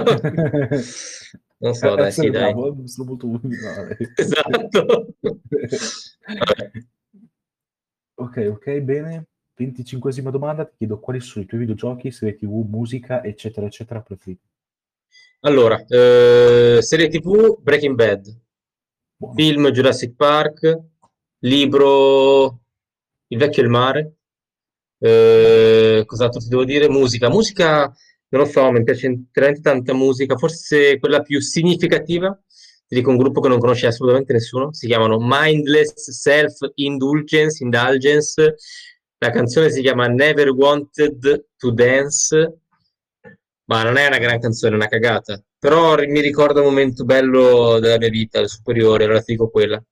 non 1.59 1.75
so, 1.75 1.95
dai, 1.95 2.11
sì, 2.11 2.29
dai. 2.29 2.53
sono 2.87 3.09
molto 3.09 3.27
umile. 3.29 3.97
esatto. 4.17 5.15
ok, 8.15 8.49
ok, 8.51 8.81
bene. 8.81 9.27
25esima 9.57 10.31
domanda, 10.31 10.65
ti 10.65 10.75
chiedo 10.79 10.99
quali 10.99 11.21
sono 11.21 11.45
i 11.45 11.49
tuoi 11.49 11.61
videogiochi, 11.61 12.11
serie 12.11 12.37
tv, 12.37 12.67
musica, 12.69 13.23
eccetera, 13.23 13.67
eccetera, 13.67 14.01
preferiti. 14.01 14.43
Allora, 15.43 15.85
eh, 15.87 16.79
serie 16.81 17.09
tv, 17.09 17.61
Breaking 17.63 17.95
Bad, 17.95 18.27
film 19.37 19.71
Jurassic 19.71 20.17
Park, 20.17 20.77
libro 21.43 22.63
Il 23.29 23.39
vecchio 23.39 23.63
e 23.63 23.65
il 23.65 23.71
mare, 23.71 24.17
eh, 24.99 26.03
cos'altro 26.07 26.41
ti 26.41 26.49
devo 26.49 26.65
dire? 26.65 26.89
Musica, 26.89 27.29
musica 27.29 27.93
non 28.31 28.43
lo 28.43 28.49
so, 28.49 28.69
mi 28.73 28.83
piace 28.83 29.27
tanta 29.63 29.95
musica, 29.95 30.37
forse 30.37 30.99
quella 30.99 31.23
più 31.23 31.41
significativa, 31.41 32.37
ti 32.89 32.97
dico 32.97 33.11
un 33.11 33.17
gruppo 33.17 33.41
che 33.41 33.49
non 33.49 33.61
conosce 33.61 33.87
assolutamente 33.87 34.33
nessuno, 34.33 34.73
si 34.73 34.89
chiamano 34.89 35.19
Mindless 35.21 36.11
Self 36.11 36.73
Indulgence, 36.75 37.63
Indulgence, 37.63 38.57
la 39.19 39.31
canzone 39.31 39.71
si 39.71 39.83
chiama 39.83 40.09
Never 40.09 40.49
Wanted 40.51 41.47
to 41.57 41.71
Dance, 41.71 42.59
ma 43.69 43.83
non 43.83 43.97
è 43.97 44.07
una 44.07 44.19
gran 44.19 44.41
canzone, 44.41 44.73
è 44.73 44.77
una 44.77 44.89
cagata, 44.89 45.43
però 45.59 45.97
mi 45.97 46.21
ricorda 46.21 46.61
un 46.61 46.67
momento 46.67 47.05
bello 47.05 47.79
della 47.79 47.99
mia 47.99 48.09
vita, 48.09 48.41
il 48.41 48.49
superiore, 48.49 49.05
allora 49.05 49.21
ti 49.21 49.33
dico 49.33 49.51
quella. 49.51 49.83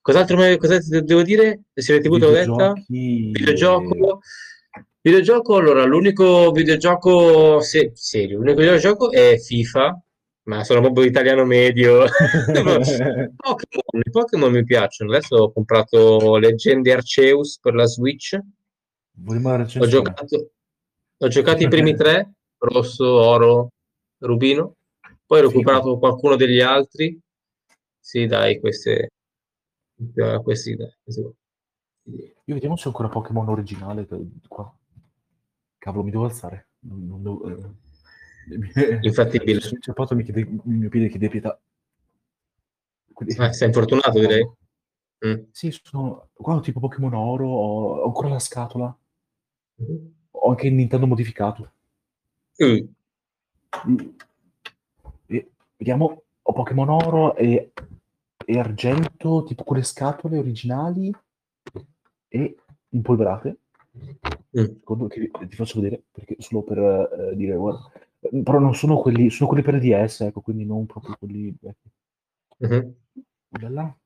Cos'altro, 0.00 0.36
cos'altro 0.56 1.00
devo 1.02 1.22
dire? 1.22 1.62
Serie 1.74 2.00
TV 2.00 2.18
te 2.18 2.24
l'ho 2.24 2.30
detta? 2.32 2.72
Videogioco. 2.88 4.20
Videogioco, 5.02 5.56
allora, 5.56 5.84
l'unico 5.84 6.50
videogioco 6.50 7.60
se- 7.60 7.92
serio, 7.94 8.38
l'unico 8.38 8.58
videogioco 8.58 9.10
è 9.12 9.38
FIFA, 9.38 10.02
ma 10.44 10.64
sono 10.64 10.80
proprio 10.80 11.04
italiano 11.04 11.44
medio. 11.44 12.04
Pokémon, 12.50 14.02
i 14.04 14.10
Pokémon 14.10 14.50
mi 14.50 14.64
piacciono. 14.64 15.12
Adesso 15.14 15.36
ho 15.36 15.52
comprato 15.52 16.36
Leggendi 16.36 16.90
Arceus 16.90 17.60
per 17.60 17.74
la 17.74 17.86
Switch. 17.86 18.36
Ho 19.78 19.86
giocato, 19.86 20.50
ho 21.16 21.28
giocato 21.28 21.62
i 21.62 21.68
primi 21.68 21.94
tre, 21.94 22.32
rosso, 22.60 23.06
oro, 23.06 23.72
rubino. 24.18 24.76
Poi 25.26 25.40
ho 25.40 25.48
recuperato 25.48 25.98
qualcuno 25.98 26.36
degli 26.36 26.60
altri. 26.60 27.18
Sì, 27.98 28.26
dai, 28.26 28.58
queste... 28.60 29.10
questi, 30.42 30.76
dai, 30.76 30.92
questi. 31.02 31.34
Io 32.44 32.54
vediamo 32.54 32.76
se 32.76 32.84
ho 32.88 32.90
ancora 32.90 33.08
Pokémon 33.08 33.48
originale 33.48 34.06
qua. 34.48 34.72
Cavolo, 35.78 36.04
mi 36.04 36.10
devo 36.10 36.24
alzare. 36.24 36.68
Non, 36.80 37.06
non 37.06 37.22
devo, 37.22 37.48
eh. 37.48 38.98
Infattibile. 39.02 39.60
C'è 39.60 39.92
po' 39.92 40.06
mi 40.14 40.24
chiede, 40.24 40.40
il 40.40 40.60
mio 40.64 40.88
piede 40.88 41.08
chiede 41.08 41.28
pietà. 41.28 41.58
Quindi- 43.12 43.36
Ah, 43.38 43.52
sei 43.52 43.68
infortunato, 43.68 44.18
direi. 44.18 44.48
Mm. 45.26 45.42
Sì, 45.52 45.70
sono... 45.70 46.30
Qua 46.32 46.54
ho 46.54 46.60
tipo 46.60 46.80
Pokémon 46.80 47.12
Oro, 47.14 47.46
ho, 47.48 47.96
ho 48.00 48.06
ancora 48.06 48.28
la 48.28 48.38
scatola, 48.38 48.96
Mhm. 49.76 50.14
ho 50.30 50.48
anche 50.50 50.66
il 50.66 50.72
Nintendo 50.74 51.06
modificato. 51.06 51.72
Mm. 52.60 52.88
E- 55.28 55.50
vediamo, 55.76 56.22
ho 56.42 56.52
Pokémon 56.52 56.88
Oro 56.88 57.34
e, 57.36 57.72
e 58.44 58.58
Argento, 58.58 59.44
tipo 59.44 59.64
quelle 59.64 59.82
scatole 59.82 60.38
originali 60.38 61.10
e 62.28 62.56
impolverate. 62.90 63.58
Mm. 64.58 64.64
Secondo 64.64 65.06
che 65.06 65.30
ti 65.48 65.56
faccio 65.56 65.80
vedere, 65.80 66.02
perché 66.10 66.36
solo 66.38 66.62
per 66.62 66.78
eh, 67.32 67.36
dire, 67.36 67.54
guarda, 67.56 67.90
però 68.42 68.58
non 68.58 68.74
sono 68.74 68.98
quelli, 68.98 69.30
sono 69.30 69.48
quelli 69.48 69.64
per 69.64 69.78
DS, 69.78 70.20
ecco, 70.22 70.40
quindi 70.40 70.64
non 70.64 70.86
proprio 70.86 71.16
quelli 71.18 71.54
vecchi. 71.60 71.90
Mhm. 72.58 72.94
Ulala. 73.50 73.96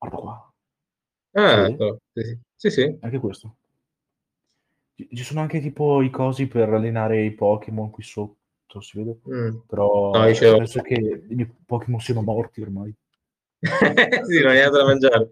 Guarda 0.00 0.16
qua, 0.18 0.52
Ah, 1.34 1.66
Sì. 1.66 1.72
ecco, 1.72 1.98
sì, 2.12 2.22
sì. 2.24 2.38
Sì, 2.56 2.70
sì. 2.70 2.98
anche 3.00 3.18
questo. 3.18 3.56
Ci 4.94 5.24
sono 5.24 5.40
anche 5.40 5.60
tipo 5.60 6.02
i 6.02 6.10
cosi 6.10 6.46
per 6.46 6.68
allenare 6.68 7.24
i 7.24 7.32
Pokémon 7.32 7.90
qui 7.90 8.02
sotto, 8.02 8.80
si 8.80 8.98
vede? 8.98 9.18
Mm. 9.28 9.56
Però 9.66 10.10
No, 10.12 10.26
l'ho. 10.26 10.56
penso 10.56 10.80
che 10.82 10.94
i 11.28 11.46
Pokémon 11.66 12.00
siano 12.00 12.22
morti 12.22 12.60
ormai. 12.60 12.94
Sì, 14.26 14.40
non 14.42 14.52
è 14.52 14.68
da 14.70 14.84
mangiare. 14.84 15.30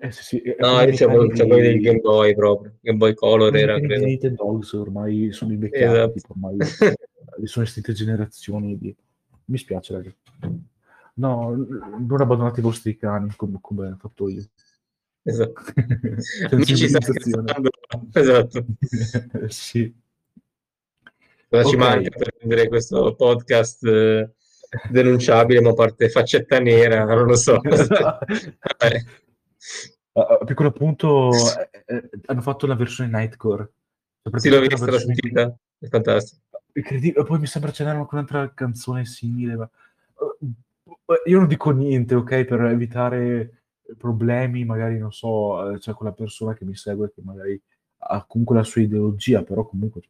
Eh, 0.00 0.10
sì, 0.10 0.22
sì, 0.22 0.42
No, 0.58 0.80
io 0.80 0.88
i 0.88 0.96
c'avevo 0.96 1.26
del 1.26 1.74
di- 1.76 1.80
Game 1.80 2.00
Boy 2.00 2.34
proprio. 2.34 2.74
Game 2.80 2.98
Boy 2.98 3.14
Color 3.14 3.54
i 3.54 3.60
era, 3.60 3.78
credo. 3.78 4.04
Nintendogs 4.04 4.72
ormai 4.72 5.30
sono 5.32 5.52
invecchiati, 5.52 5.94
Esatto. 5.96 6.12
tipo, 6.12 6.32
ormai 6.32 6.56
eh, 7.40 7.46
sono 7.46 7.64
estinte 7.64 7.92
generazioni 7.92 8.76
di... 8.78 8.94
Mi 9.46 9.58
spiace, 9.58 9.92
raga. 9.92 10.12
No, 11.14 11.54
non 11.54 12.20
abbandonate 12.20 12.60
i 12.60 12.62
vostri 12.64 12.96
cani 12.96 13.32
come, 13.36 13.58
come 13.60 13.90
ho 13.90 13.96
fatto 13.96 14.28
io. 14.28 14.44
Esatto. 15.28 15.60
Sensibilizzazione. 16.48 17.18
scherzando. 17.20 17.70
Esatto. 18.12 18.64
sì. 19.48 19.92
Cosa 21.48 21.64
ci 21.64 21.74
Ok. 21.74 21.80
manca 21.80 22.08
per 22.10 22.34
rendere 22.38 22.68
questo 22.68 23.14
podcast 23.14 23.84
eh, 23.84 24.30
denunciabile, 24.90 25.60
ma 25.60 25.70
a 25.70 25.74
parte 25.74 26.08
faccetta 26.08 26.58
nera, 26.60 27.04
non 27.04 27.26
lo 27.26 27.36
so. 27.36 27.60
Ah, 30.18 30.38
piccolo 30.46 30.70
appunto, 30.70 31.30
eh, 31.84 32.08
hanno 32.24 32.40
fatto 32.40 32.66
la 32.66 32.74
versione 32.74 33.10
Nightcore. 33.10 33.70
Cioè, 34.22 34.40
Sì, 34.40 34.48
l'ho 34.48 34.60
vista, 34.60 34.86
la 34.86 34.92
l'ho 34.92 34.98
sentita. 34.98 35.54
È 35.78 35.88
fantastico. 35.88 36.40
Incredibile. 36.72 37.22
Poi 37.22 37.38
mi 37.38 37.46
sembra 37.46 37.70
ce 37.70 37.84
n'era 37.84 37.98
anche 37.98 38.14
un'altra 38.14 38.50
canzone 38.54 39.04
simile. 39.04 39.56
Ma... 39.56 39.70
eh, 40.14 41.30
Io 41.30 41.38
non 41.38 41.46
dico 41.48 41.70
niente, 41.70 42.14
ok, 42.14 42.44
per 42.44 42.60
evitare 42.62 43.64
problemi, 43.96 44.64
magari 44.64 44.98
non 44.98 45.12
so, 45.12 45.70
eh, 45.72 45.78
c'è 45.78 45.94
quella 45.94 46.12
persona 46.12 46.54
che 46.54 46.64
mi 46.64 46.74
segue 46.74 47.12
che 47.12 47.20
magari 47.22 47.60
ha 47.98 48.24
comunque 48.26 48.56
la 48.56 48.62
sua 48.64 48.82
ideologia, 48.82 49.42
però 49.42 49.64
comunque 49.66 50.02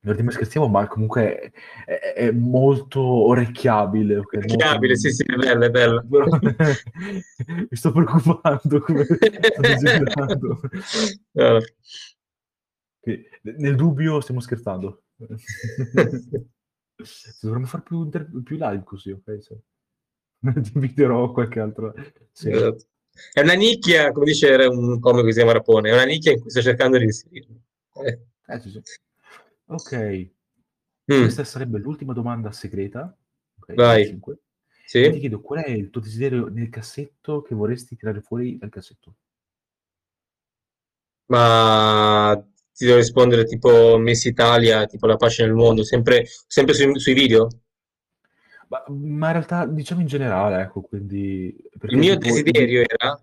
non 0.00 0.30
scherziamo, 0.30 0.68
ma 0.68 0.86
comunque 0.86 1.36
è, 1.38 1.50
è- 1.84 2.12
è 2.14 2.30
molto 2.30 3.00
orecchiabile. 3.00 4.18
ok, 4.18 4.34
molto- 4.34 4.56
Chiabile, 4.56 4.96
sì, 4.96 5.10
sì, 5.10 5.24
è 5.24 5.34
bella, 5.34 5.66
è 5.66 5.70
bella. 5.70 6.00
Però- 6.08 6.26
mi 7.46 7.66
sto 7.76 7.90
preoccupando 7.92 8.80
come 8.80 9.04
sto. 9.04 9.18
Che- 13.00 13.28
Nel 13.42 13.74
dubbio 13.76 14.20
stiamo 14.20 14.40
scherzando. 14.40 15.02
Dovremmo 17.42 17.66
fare 17.66 17.82
più, 17.82 18.02
inter- 18.04 18.42
più 18.42 18.56
live 18.56 18.82
così, 18.84 19.10
ok? 19.10 19.42
Se- 19.42 19.60
Ti 20.62 20.72
inviterò 20.74 21.24
a 21.24 21.32
qualche 21.32 21.60
altra 21.60 21.92
serie. 22.32 22.58
Esatto. 22.58 22.84
È 23.32 23.40
una 23.40 23.54
nicchia, 23.54 24.12
come 24.12 24.26
dice 24.26 24.54
un 24.70 25.00
comico 25.00 25.24
che 25.24 25.32
si 25.32 25.38
chiama 25.38 25.52
Rapone, 25.52 25.88
è 25.90 25.92
una 25.92 26.04
nicchia 26.04 26.32
in 26.32 26.40
cui 26.40 26.50
sto 26.50 26.60
cercando 26.60 26.98
di 26.98 27.04
inserirmi. 27.04 27.62
Eh. 28.04 28.18
Eh, 28.48 28.60
sì, 28.60 28.70
sì. 28.70 28.80
Ok, 29.66 30.30
Mm, 31.12 31.22
questa 31.22 31.44
sarebbe 31.44 31.78
l'ultima 31.78 32.12
domanda 32.12 32.52
segreta. 32.52 33.16
Ok, 33.60 33.74
Vai. 33.74 34.02
E 34.02 34.10
ti 34.10 34.18
sì? 34.86 35.10
chiedo 35.20 35.40
qual 35.40 35.62
è 35.64 35.70
il 35.70 35.90
tuo 35.90 36.00
desiderio 36.00 36.48
nel 36.48 36.68
cassetto 36.68 37.42
che 37.42 37.54
vorresti 37.54 37.96
tirare 37.96 38.20
fuori 38.20 38.58
dal 38.58 38.70
cassetto? 38.70 39.16
Ma 41.28 42.36
ti 42.72 42.84
devo 42.84 42.98
rispondere 42.98 43.44
tipo 43.44 43.96
Miss 43.98 44.24
Italia, 44.24 44.86
tipo 44.86 45.06
la 45.06 45.16
pace 45.16 45.44
nel 45.44 45.54
mondo, 45.54 45.82
sempre, 45.84 46.26
sempre 46.46 46.74
sui, 46.74 46.98
sui 47.00 47.14
video? 47.14 47.48
Ma, 48.68 48.82
ma 48.88 49.26
in 49.26 49.32
realtà 49.32 49.66
diciamo 49.66 50.00
in 50.00 50.06
generale, 50.08 50.62
ecco, 50.62 50.80
quindi... 50.80 51.54
Il 51.88 51.96
mio 51.98 52.16
desiderio 52.18 52.82
era 52.86 53.20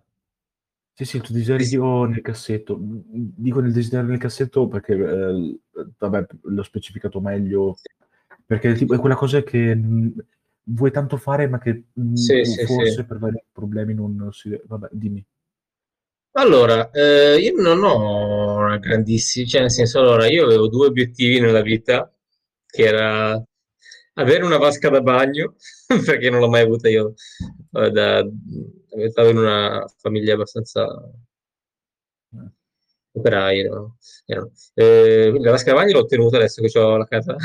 Sì, 0.95 1.05
sì, 1.05 1.17
il 1.17 1.23
tuo 1.23 1.33
desiderio 1.33 2.05
nel 2.05 2.21
cassetto. 2.21 2.77
Dico 2.79 3.59
nel 3.59 3.73
desiderio 3.73 4.07
nel 4.09 4.19
cassetto 4.19 4.67
perché, 4.67 4.93
eh, 4.93 5.59
vabbè, 5.97 6.25
l'ho 6.43 6.63
specificato 6.63 7.19
meglio, 7.19 7.77
perché 8.45 8.73
tipo, 8.73 8.93
è 8.93 8.99
quella 8.99 9.15
cosa 9.15 9.41
che 9.43 9.75
mh, 9.75 10.13
vuoi 10.65 10.91
tanto 10.91 11.17
fare, 11.17 11.47
ma 11.47 11.57
che 11.59 11.85
mh, 11.91 12.13
Sì, 12.13 12.45
sì, 12.45 12.65
forse 12.65 12.91
sì. 12.91 13.05
per 13.05 13.17
vari 13.17 13.43
problemi 13.51 13.93
non 13.95 14.29
si... 14.31 14.57
Vabbè, 14.65 14.89
dimmi. 14.91 15.25
Allora, 16.35 16.89
eh, 16.91 17.37
io 17.39 17.61
non 17.61 17.83
ho 17.83 18.57
una 18.57 18.77
grandissima, 18.77 19.45
cioè 19.47 19.61
nel 19.61 19.71
senso, 19.71 19.99
allora, 19.99 20.27
io 20.27 20.45
avevo 20.45 20.67
due 20.67 20.87
obiettivi 20.87 21.39
nella 21.39 21.61
vita, 21.61 22.11
che 22.65 22.83
era 22.83 23.43
avere 24.13 24.43
una 24.43 24.57
vasca 24.57 24.89
da 24.89 25.01
bagno, 25.01 25.55
perché 26.05 26.29
non 26.29 26.39
l'ho 26.39 26.49
mai 26.49 26.61
avuta 26.61 26.89
io, 26.89 27.13
eh, 27.71 27.89
da, 27.91 28.25
stavo 29.09 29.29
in 29.29 29.37
una 29.37 29.85
famiglia 29.97 30.33
abbastanza 30.33 30.87
operaia, 33.13 33.69
no? 33.69 33.97
Eh, 34.73 35.31
la 35.39 35.51
vasca 35.51 35.71
da 35.71 35.79
bagno 35.79 35.93
l'ho 35.93 35.99
ottenuta 35.99 36.37
adesso 36.37 36.61
che 36.61 36.79
ho 36.79 36.97
la 36.97 37.05
casa. 37.05 37.35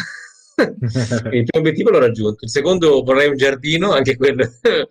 Il 1.31 1.45
primo 1.45 1.59
obiettivo 1.59 1.91
l'ho 1.91 2.01
raggiunto. 2.01 2.45
Il 2.45 2.51
secondo 2.51 3.03
vorrei 3.03 3.29
un 3.29 3.37
giardino, 3.37 3.93
anche 3.93 4.17
quello. 4.17 4.45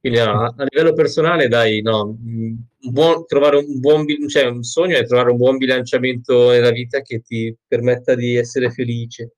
Quindi 0.00 0.18
no, 0.18 0.46
a 0.56 0.66
livello 0.68 0.94
personale, 0.94 1.46
dai, 1.46 1.80
no, 1.80 2.18
un 2.24 2.56
buon, 2.90 3.24
trovare 3.24 3.58
un 3.58 3.78
buon, 3.78 4.04
cioè 4.28 4.46
un 4.46 4.64
sogno 4.64 4.96
è 4.96 5.06
trovare 5.06 5.30
un 5.30 5.36
buon 5.36 5.58
bilanciamento 5.58 6.50
nella 6.50 6.72
vita 6.72 7.02
che 7.02 7.20
ti 7.20 7.56
permetta 7.68 8.16
di 8.16 8.34
essere 8.34 8.72
felice. 8.72 9.34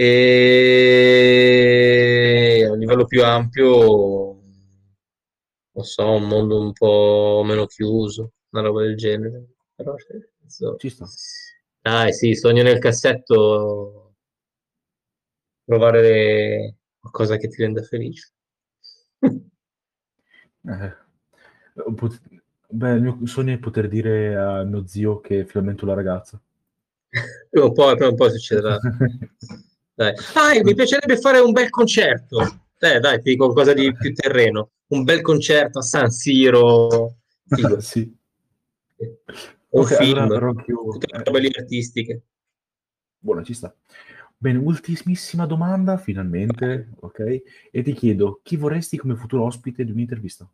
E 0.00 0.04
a 2.70 2.74
livello 2.76 3.04
più 3.06 3.24
ampio, 3.24 4.38
non 5.72 5.84
so, 5.84 6.10
un 6.10 6.26
mondo 6.28 6.60
un 6.60 6.72
po' 6.72 7.42
meno 7.44 7.66
chiuso, 7.66 8.32
una 8.50 8.62
roba 8.62 8.82
del 8.82 8.96
genere. 8.96 9.46
Però, 9.74 9.94
so- 10.46 10.76
Ci 10.76 10.88
sta. 10.90 11.06
Dai, 11.80 12.12
sì, 12.12 12.34
sogno 12.34 12.62
nel 12.62 12.78
cassetto, 12.78 14.14
trovare 15.64 16.74
qualcosa 16.98 17.36
che 17.36 17.46
ti 17.48 17.62
renda 17.62 17.82
felice. 17.82 18.32
Eh, 20.64 20.92
pot- 21.96 22.20
beh, 22.70 22.92
il 22.94 23.02
mio 23.02 23.26
sogno 23.26 23.54
è 23.54 23.58
poter 23.58 23.88
dire 23.88 24.36
a 24.36 24.62
mio 24.64 24.86
zio 24.86 25.20
che 25.20 25.44
finalmente 25.46 25.84
ho 25.84 25.86
la 25.88 25.94
ragazza. 25.94 26.40
Prima 27.50 27.66
o 27.66 27.72
poi, 27.72 27.96
prima 27.96 28.10
o 28.12 28.14
poi 28.14 28.30
succederà. 28.30 28.78
Dai. 29.98 30.14
Ah, 30.34 30.62
mi 30.62 30.76
piacerebbe 30.76 31.18
fare 31.18 31.40
un 31.40 31.50
bel 31.50 31.70
concerto. 31.70 32.40
Eh, 32.78 33.00
dai, 33.00 33.20
ti 33.20 33.30
dico 33.30 33.46
qualcosa 33.46 33.72
di 33.72 33.92
più 33.92 34.14
terreno. 34.14 34.70
Un 34.92 35.02
bel 35.02 35.22
concerto 35.22 35.80
a 35.80 35.82
San 35.82 36.12
Siro. 36.12 37.16
Sì. 37.80 38.16
Un 39.70 39.80
Ok, 39.80 39.96
film. 39.96 40.18
allora 40.18 40.52
Tutte 40.52 41.06
le 41.10 41.22
robe 41.24 41.50
artistiche. 41.52 42.22
Buono, 43.18 43.42
ci 43.42 43.54
sta. 43.54 43.74
Bene, 44.36 44.58
ultimissima 44.58 45.46
domanda, 45.46 45.96
finalmente, 45.98 46.90
ok? 47.00 47.42
E 47.72 47.82
ti 47.82 47.92
chiedo, 47.92 48.38
chi 48.44 48.54
vorresti 48.54 48.96
come 48.98 49.16
futuro 49.16 49.44
ospite 49.46 49.84
di 49.84 49.90
un'intervista? 49.90 50.48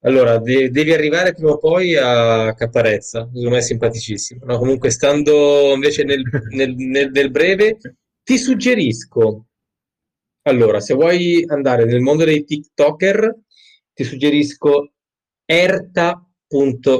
Allora, 0.00 0.38
de- 0.38 0.70
devi 0.70 0.92
arrivare 0.92 1.32
prima 1.34 1.50
o 1.50 1.58
poi 1.58 1.96
a 1.96 2.54
Caparezza, 2.54 3.24
secondo 3.26 3.50
me 3.50 3.58
è 3.58 3.60
simpaticissimo. 3.60 4.44
No, 4.44 4.58
comunque, 4.58 4.90
stando 4.90 5.72
invece 5.74 6.04
nel, 6.04 6.22
nel- 6.50 6.74
nel- 6.76 7.10
nel 7.10 7.30
breve, 7.30 7.76
ti 8.22 8.38
suggerisco, 8.38 9.46
allora, 10.42 10.80
se 10.80 10.94
vuoi 10.94 11.44
andare 11.48 11.84
nel 11.86 12.00
mondo 12.00 12.24
dei 12.24 12.44
TikToker, 12.44 13.36
ti 13.92 14.04
suggerisco 14.04 14.92
erta.knk 15.44 16.94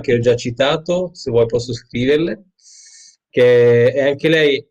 che 0.00 0.14
ho 0.14 0.18
già 0.20 0.36
citato, 0.36 1.10
se 1.14 1.30
vuoi 1.30 1.46
posso 1.46 1.72
scriverle, 1.74 2.44
che 3.28 3.92
è 3.92 4.08
anche 4.08 4.28
lei, 4.28 4.64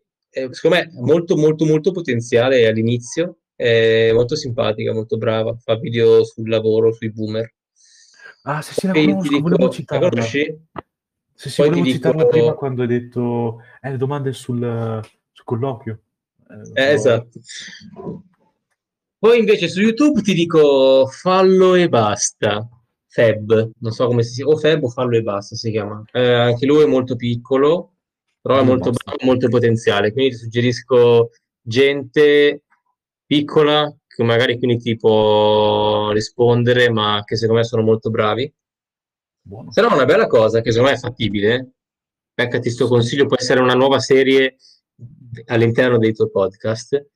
secondo 0.50 0.76
me, 0.76 0.90
molto, 0.94 1.36
molto, 1.36 1.64
molto 1.66 1.90
potenziale 1.92 2.66
all'inizio, 2.66 3.38
è 3.58 4.12
molto 4.12 4.36
simpatica, 4.36 4.92
molto 4.92 5.16
brava, 5.16 5.56
fa 5.56 5.74
video 5.76 6.22
sul 6.22 6.48
lavoro, 6.48 6.92
sui 6.92 7.10
boomer. 7.10 7.52
Ah, 8.42 8.62
sì, 8.62 8.72
sì, 8.72 8.86
la 8.86 8.92
conosco, 8.92 9.40
volevo 9.40 9.48
dico, 9.48 9.64
la 9.64 9.70
citarla. 9.70 10.08
conosci? 10.08 10.58
Sì, 11.34 11.50
sì, 11.50 11.62
Poi 11.62 11.70
volevo 11.70 11.86
citarla 11.86 12.22
dico, 12.22 12.30
prima 12.30 12.52
quando 12.52 12.82
hai 12.82 12.88
detto 12.88 13.60
eh, 13.80 13.90
le 13.90 13.96
domande 13.96 14.32
sul, 14.32 15.00
sul 15.32 15.44
colloquio. 15.44 16.00
Eh, 16.48 16.82
eh, 16.82 16.92
esatto. 16.92 17.40
Poi 19.18 19.38
invece 19.40 19.66
su 19.66 19.80
YouTube 19.80 20.22
ti 20.22 20.34
dico 20.34 21.08
fallo 21.08 21.74
e 21.74 21.88
basta. 21.88 22.68
Feb, 23.08 23.70
non 23.78 23.90
so 23.90 24.06
come 24.06 24.22
si 24.22 24.34
chiama, 24.34 24.52
o 24.52 24.56
Feb 24.56 24.84
o 24.84 24.88
fallo 24.88 25.16
e 25.16 25.22
basta 25.22 25.56
si 25.56 25.72
chiama. 25.72 26.04
Eh, 26.12 26.32
anche 26.32 26.64
lui 26.64 26.84
è 26.84 26.86
molto 26.86 27.16
piccolo, 27.16 27.94
però 28.40 28.58
è 28.58 28.60
e 28.60 28.64
molto 28.64 28.92
bravo, 28.92 29.18
molto 29.24 29.48
potenziale. 29.48 30.12
Quindi 30.12 30.30
ti 30.30 30.36
suggerisco 30.36 31.30
gente 31.60 32.62
piccola 33.28 33.94
che 34.06 34.22
magari 34.24 34.56
quindi 34.56 34.78
ti 34.78 34.96
può 34.96 36.10
rispondere, 36.12 36.90
ma 36.90 37.22
che 37.24 37.36
secondo 37.36 37.60
me 37.60 37.66
sono 37.66 37.82
molto 37.82 38.08
bravi. 38.10 38.52
Buono. 39.42 39.70
No, 39.74 39.94
una 39.94 40.06
bella 40.06 40.26
cosa 40.26 40.60
che 40.62 40.70
secondo 40.72 40.90
me 40.92 40.96
è 40.96 41.00
fattibile, 41.00 41.72
beccati 42.34 42.70
sto 42.70 42.86
Sì. 42.86 42.90
consiglio, 42.90 43.26
può 43.26 43.36
essere 43.38 43.60
una 43.60 43.74
nuova 43.74 44.00
serie 44.00 44.56
all'interno 45.46 45.98
dei 45.98 46.14
tuoi 46.14 46.30
podcast, 46.30 47.06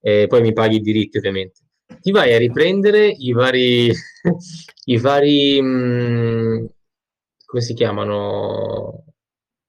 e 0.00 0.26
poi 0.28 0.40
mi 0.42 0.52
paghi 0.52 0.76
i 0.76 0.80
diritti 0.80 1.16
ovviamente. 1.16 1.60
Ti 2.00 2.10
vai 2.10 2.34
a 2.34 2.38
riprendere 2.38 3.08
i 3.08 3.32
vari, 3.32 3.90
i 4.84 4.98
vari, 4.98 5.60
mm, 5.62 6.64
come 7.46 7.62
si 7.62 7.72
chiamano? 7.74 9.06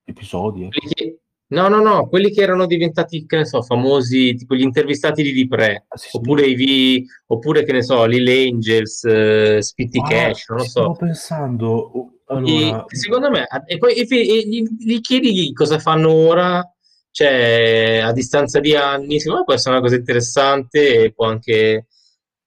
Episodi, 0.04 0.66
ecco. 0.66 1.20
No, 1.48 1.68
no, 1.68 1.80
no, 1.80 2.08
quelli 2.08 2.32
che 2.32 2.42
erano 2.42 2.66
diventati, 2.66 3.26
che 3.28 3.38
ne 3.38 3.46
so, 3.46 3.62
famosi, 3.62 4.34
tipo 4.34 4.56
gli 4.56 4.62
intervistati 4.62 5.22
di 5.22 5.32
Dipre, 5.32 5.86
Ah, 5.88 5.96
sì, 5.98 6.10
sì. 6.10 6.18
oppure 6.18 6.48
i 6.48 6.56
V, 6.56 7.06
oppure 7.28 7.64
che 7.64 7.72
ne 7.72 7.84
so, 7.84 8.04
Lil 8.06 8.28
Angels, 8.28 9.04
eh, 9.04 9.62
Spitty 9.62 10.00
Ah, 10.00 10.08
Cash, 10.10 10.50
non 10.50 10.58
lo 10.58 10.64
so. 10.64 10.70
stavo 10.70 10.96
pensando. 10.96 11.68
Oh, 11.68 12.10
E 12.28 12.34
Allora, 12.36 12.86
secondo 12.88 13.30
me, 13.30 13.46
e 13.68 13.78
poi 13.78 13.94
e, 13.94 14.08
e 14.10 14.48
gli, 14.48 14.64
gli 14.80 15.00
chiedi 15.02 15.54
cosa 15.54 15.78
fanno 15.78 16.12
ora, 16.12 16.68
cioè 17.12 18.00
a 18.04 18.12
distanza 18.12 18.60
di 18.60 18.76
anni, 18.76 19.20
secondo 19.20 19.40
me 19.42 19.46
può 19.46 19.54
essere 19.54 19.76
una 19.76 19.84
cosa 19.84 19.96
interessante 19.96 21.04
e 21.04 21.14
può 21.14 21.28
anche, 21.28 21.86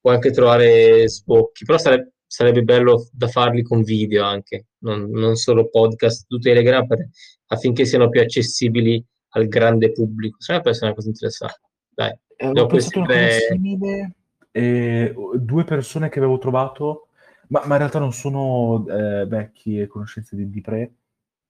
può 0.00 0.10
anche 0.10 0.32
trovare 0.32 1.08
sbocchi, 1.08 1.64
però 1.64 1.78
sarebbe, 1.78 2.14
sarebbe 2.28 2.62
bello 2.62 3.08
da 3.10 3.26
farli 3.26 3.62
con 3.62 3.82
video 3.82 4.24
anche, 4.24 4.66
non, 4.78 5.10
non 5.10 5.34
solo 5.36 5.68
podcast 5.68 6.26
su 6.28 6.38
Telegram, 6.38 6.86
per- 6.86 7.08
affinché 7.46 7.84
siano 7.86 8.08
più 8.10 8.20
accessibili 8.20 9.04
al 9.30 9.48
grande 9.48 9.90
pubblico. 9.90 10.36
Secondo 10.38 10.56
me 10.56 10.60
può 10.62 10.70
essere 10.70 10.86
una 10.86 10.94
cosa 10.94 11.08
interessante. 11.08 11.60
Dai, 11.88 12.18
eh, 12.36 12.46
ho 12.46 12.52
dopo 12.52 12.76
tre... 12.76 13.30
simile. 13.50 14.14
eh, 14.52 15.14
due 15.34 15.64
persone 15.64 16.08
che 16.10 16.18
avevo 16.18 16.38
trovato, 16.38 17.08
ma, 17.48 17.62
ma 17.64 17.72
in 17.72 17.78
realtà 17.78 17.98
non 17.98 18.12
sono 18.12 18.86
eh, 18.86 19.26
vecchie 19.26 19.86
conoscenze 19.86 20.36
di 20.36 20.48
Dipre. 20.50 20.92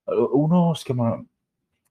Uno 0.05 0.73
si 0.75 0.85
chiama 0.85 1.23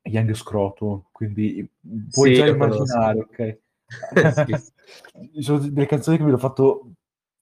Young 0.03 0.33
Scroto, 0.33 1.09
quindi 1.11 1.69
puoi 2.09 2.29
Sì, 2.29 2.35
già 2.35 2.47
immaginare, 2.47 3.19
ok? 3.19 3.57
Sì, 4.45 4.55
sì. 4.55 4.75
Ci 5.33 5.41
sono 5.41 5.59
delle 5.59 5.85
canzoni 5.85 6.17
che 6.17 6.23
mi 6.23 6.29
hanno 6.29 6.38
fatto 6.39 6.91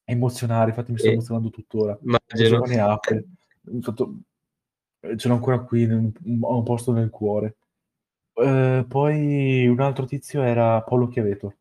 emozionare, 0.06 0.70
infatti 0.70 0.91
mi 0.91 0.97
sto 0.97 1.08
Sì, 1.08 1.14
emozionando 1.14 1.49
tuttora. 1.49 1.97
immagino. 2.01 2.47
Giovane 2.47 2.80
Apple. 2.80 3.26
Mi 3.62 3.80
ha 3.80 3.82
fatto- 3.82 4.16
Ce 5.18 5.28
l'ho 5.28 5.34
ancora 5.36 5.60
qui, 5.60 5.84
ho 5.84 6.58
un 6.58 6.64
posto 6.64 6.91
nel 6.91 7.10
cuore. 7.10 7.58
Eh, 8.34 8.86
poi 8.88 9.68
un 9.68 9.80
altro 9.80 10.06
tizio 10.06 10.41
era 10.41 10.82
Paolo 10.82 11.08
Chiaveto. 11.08 11.56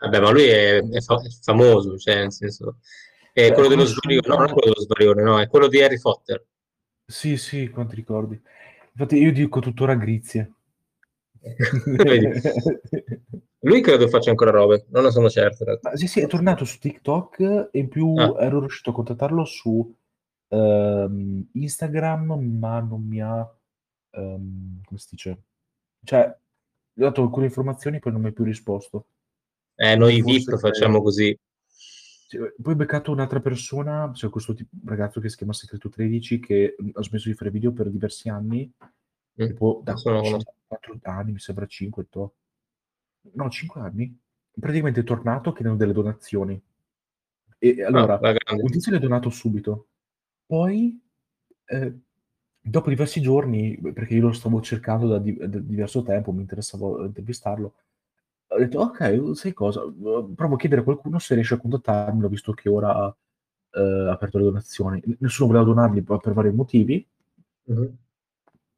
Vabbè, 0.00 0.20
ma 0.20 0.30
lui 0.30 0.44
è, 0.44 0.82
è 0.82 1.00
fa- 1.00 1.20
è 1.22 1.28
famoso, 1.42 1.96
cioè, 1.96 2.16
nel 2.16 2.32
senso, 2.32 2.78
è 3.32 3.48
Beh, 3.48 3.54
quello 3.54 3.68
dello 3.68 3.84
svarione, 3.84 4.28
no, 4.28 4.34
non 4.36 4.44
è 4.48 4.52
quello 4.52 4.72
dello 4.72 4.80
svarione, 4.80 5.22
no, 5.22 5.40
è 5.40 5.48
quello 5.48 5.68
di 5.68 5.82
Harry 5.82 5.98
Potter. 5.98 6.44
Sì, 7.06 7.36
sì, 7.36 7.68
quanti 7.68 7.94
ricordi. 7.94 8.40
Infatti 8.92 9.16
io 9.16 9.32
dico 9.32 9.60
tuttora 9.60 9.94
Grizie. 9.94 10.52
Lui 13.64 13.80
credo 13.80 14.08
faccia 14.08 14.30
ancora 14.30 14.50
robe, 14.50 14.86
non 14.90 15.04
ne 15.04 15.10
sono 15.10 15.28
certo. 15.28 15.64
Ma 15.82 15.96
sì, 15.96 16.06
sì, 16.06 16.20
è 16.20 16.26
tornato 16.26 16.64
su 16.64 16.78
TikTok 16.78 17.68
e 17.70 17.78
in 17.78 17.88
più 17.88 18.14
Ah, 18.16 18.34
ero 18.40 18.60
riuscito 18.60 18.90
a 18.90 18.92
contattarlo 18.92 19.44
su 19.44 19.94
ehm, 20.48 21.48
Instagram, 21.52 22.32
ma 22.58 22.80
non 22.80 23.06
mi 23.06 23.20
ha, 23.20 23.48
ehm, 24.10 24.80
come 24.84 24.98
si 24.98 25.06
dice? 25.10 25.42
Cioè, 26.04 26.26
ho 26.26 26.36
dato 26.94 27.22
alcune 27.22 27.46
informazioni, 27.46 28.00
poi 28.00 28.12
non 28.12 28.20
mi 28.20 28.28
ha 28.28 28.32
più 28.32 28.44
risposto. 28.44 29.06
eh, 29.76 29.96
noi 29.96 30.22
VIP 30.22 30.56
facciamo 30.58 30.98
che... 30.98 31.02
così. 31.02 31.38
sì, 31.66 32.38
Poi 32.38 32.72
ho 32.72 32.76
beccato 32.76 33.12
un'altra 33.12 33.40
persona, 33.40 34.10
c'è 34.12 34.28
questo 34.28 34.54
tipo- 34.54 34.76
ragazzo 34.84 35.20
che 35.20 35.28
si 35.28 35.36
chiama 35.36 35.52
Segreto 35.52 35.88
13, 35.88 36.40
che 36.40 36.74
ha 36.94 37.02
smesso 37.02 37.28
di 37.28 37.34
fare 37.34 37.50
video 37.50 37.72
per 37.72 37.90
diversi 37.90 38.28
anni, 38.28 38.70
Mm, 39.40 39.46
tipo 39.46 39.80
da 39.84 39.94
conosco. 39.94 40.54
4 40.66 40.98
anni, 41.02 41.32
mi 41.32 41.38
sembra 41.38 41.66
5, 41.66 42.06
no, 43.34 43.48
5 43.50 43.80
anni. 43.80 44.18
Praticamente 44.58 45.00
è 45.00 45.04
tornato 45.04 45.52
chiedendo 45.52 45.78
delle 45.78 45.92
donazioni. 45.94 46.60
E 47.58 47.82
Ah, 47.82 47.86
allora, 47.86 48.18
grande. 48.18 48.62
un 48.62 48.70
tizio 48.70 48.90
le 48.90 48.98
ha 48.98 49.00
donato 49.00 49.30
subito. 49.30 49.86
Poi, 50.46 51.00
eh, 51.66 51.98
dopo 52.60 52.88
diversi 52.90 53.20
giorni, 53.20 53.78
perché 53.92 54.14
io 54.14 54.22
lo 54.26 54.32
stavo 54.32 54.60
cercando 54.60 55.06
da, 55.08 55.18
di- 55.18 55.36
da 55.36 55.46
diverso 55.58 56.02
tempo, 56.02 56.32
mi 56.32 56.40
interessava 56.40 57.04
intervistarlo, 57.06 57.74
ho 58.48 58.58
detto, 58.58 58.80
ok, 58.80 59.30
sai 59.36 59.52
cosa? 59.54 59.80
Provo 60.34 60.54
a 60.54 60.58
chiedere 60.58 60.82
a 60.82 60.84
qualcuno 60.84 61.18
se 61.18 61.34
riesce 61.34 61.54
a 61.54 61.58
contattarmi, 61.58 62.28
visto 62.28 62.52
che 62.52 62.68
ora 62.68 62.94
ha 62.94 63.16
eh, 63.74 64.08
aperto 64.10 64.38
le 64.38 64.44
donazioni. 64.44 65.02
Nessuno 65.20 65.48
voleva 65.52 65.64
donarli 65.64 66.02
per 66.02 66.32
vari 66.34 66.52
motivi, 66.52 67.06
Mhm. 67.64 67.96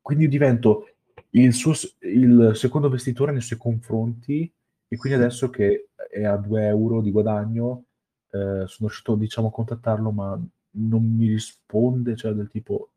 Quindi 0.04 0.24
io 0.24 0.30
divento 0.30 0.88
il, 1.30 1.54
suo, 1.54 1.72
il 2.00 2.52
secondo 2.54 2.88
investitore 2.88 3.32
nei 3.32 3.40
suoi 3.40 3.58
confronti 3.58 4.52
e 4.86 4.96
quindi 4.98 5.18
adesso 5.18 5.48
che 5.48 5.88
è 6.10 6.24
a 6.24 6.36
2 6.36 6.66
euro 6.66 7.00
di 7.00 7.10
guadagno 7.10 7.86
eh, 8.30 8.66
sono 8.66 8.88
riuscito 8.88 9.14
diciamo 9.16 9.48
a 9.48 9.50
contattarlo 9.50 10.10
ma 10.12 10.38
non 10.76 11.02
mi 11.16 11.28
risponde, 11.28 12.16
cioè 12.16 12.32
del 12.32 12.50
tipo 12.50 12.90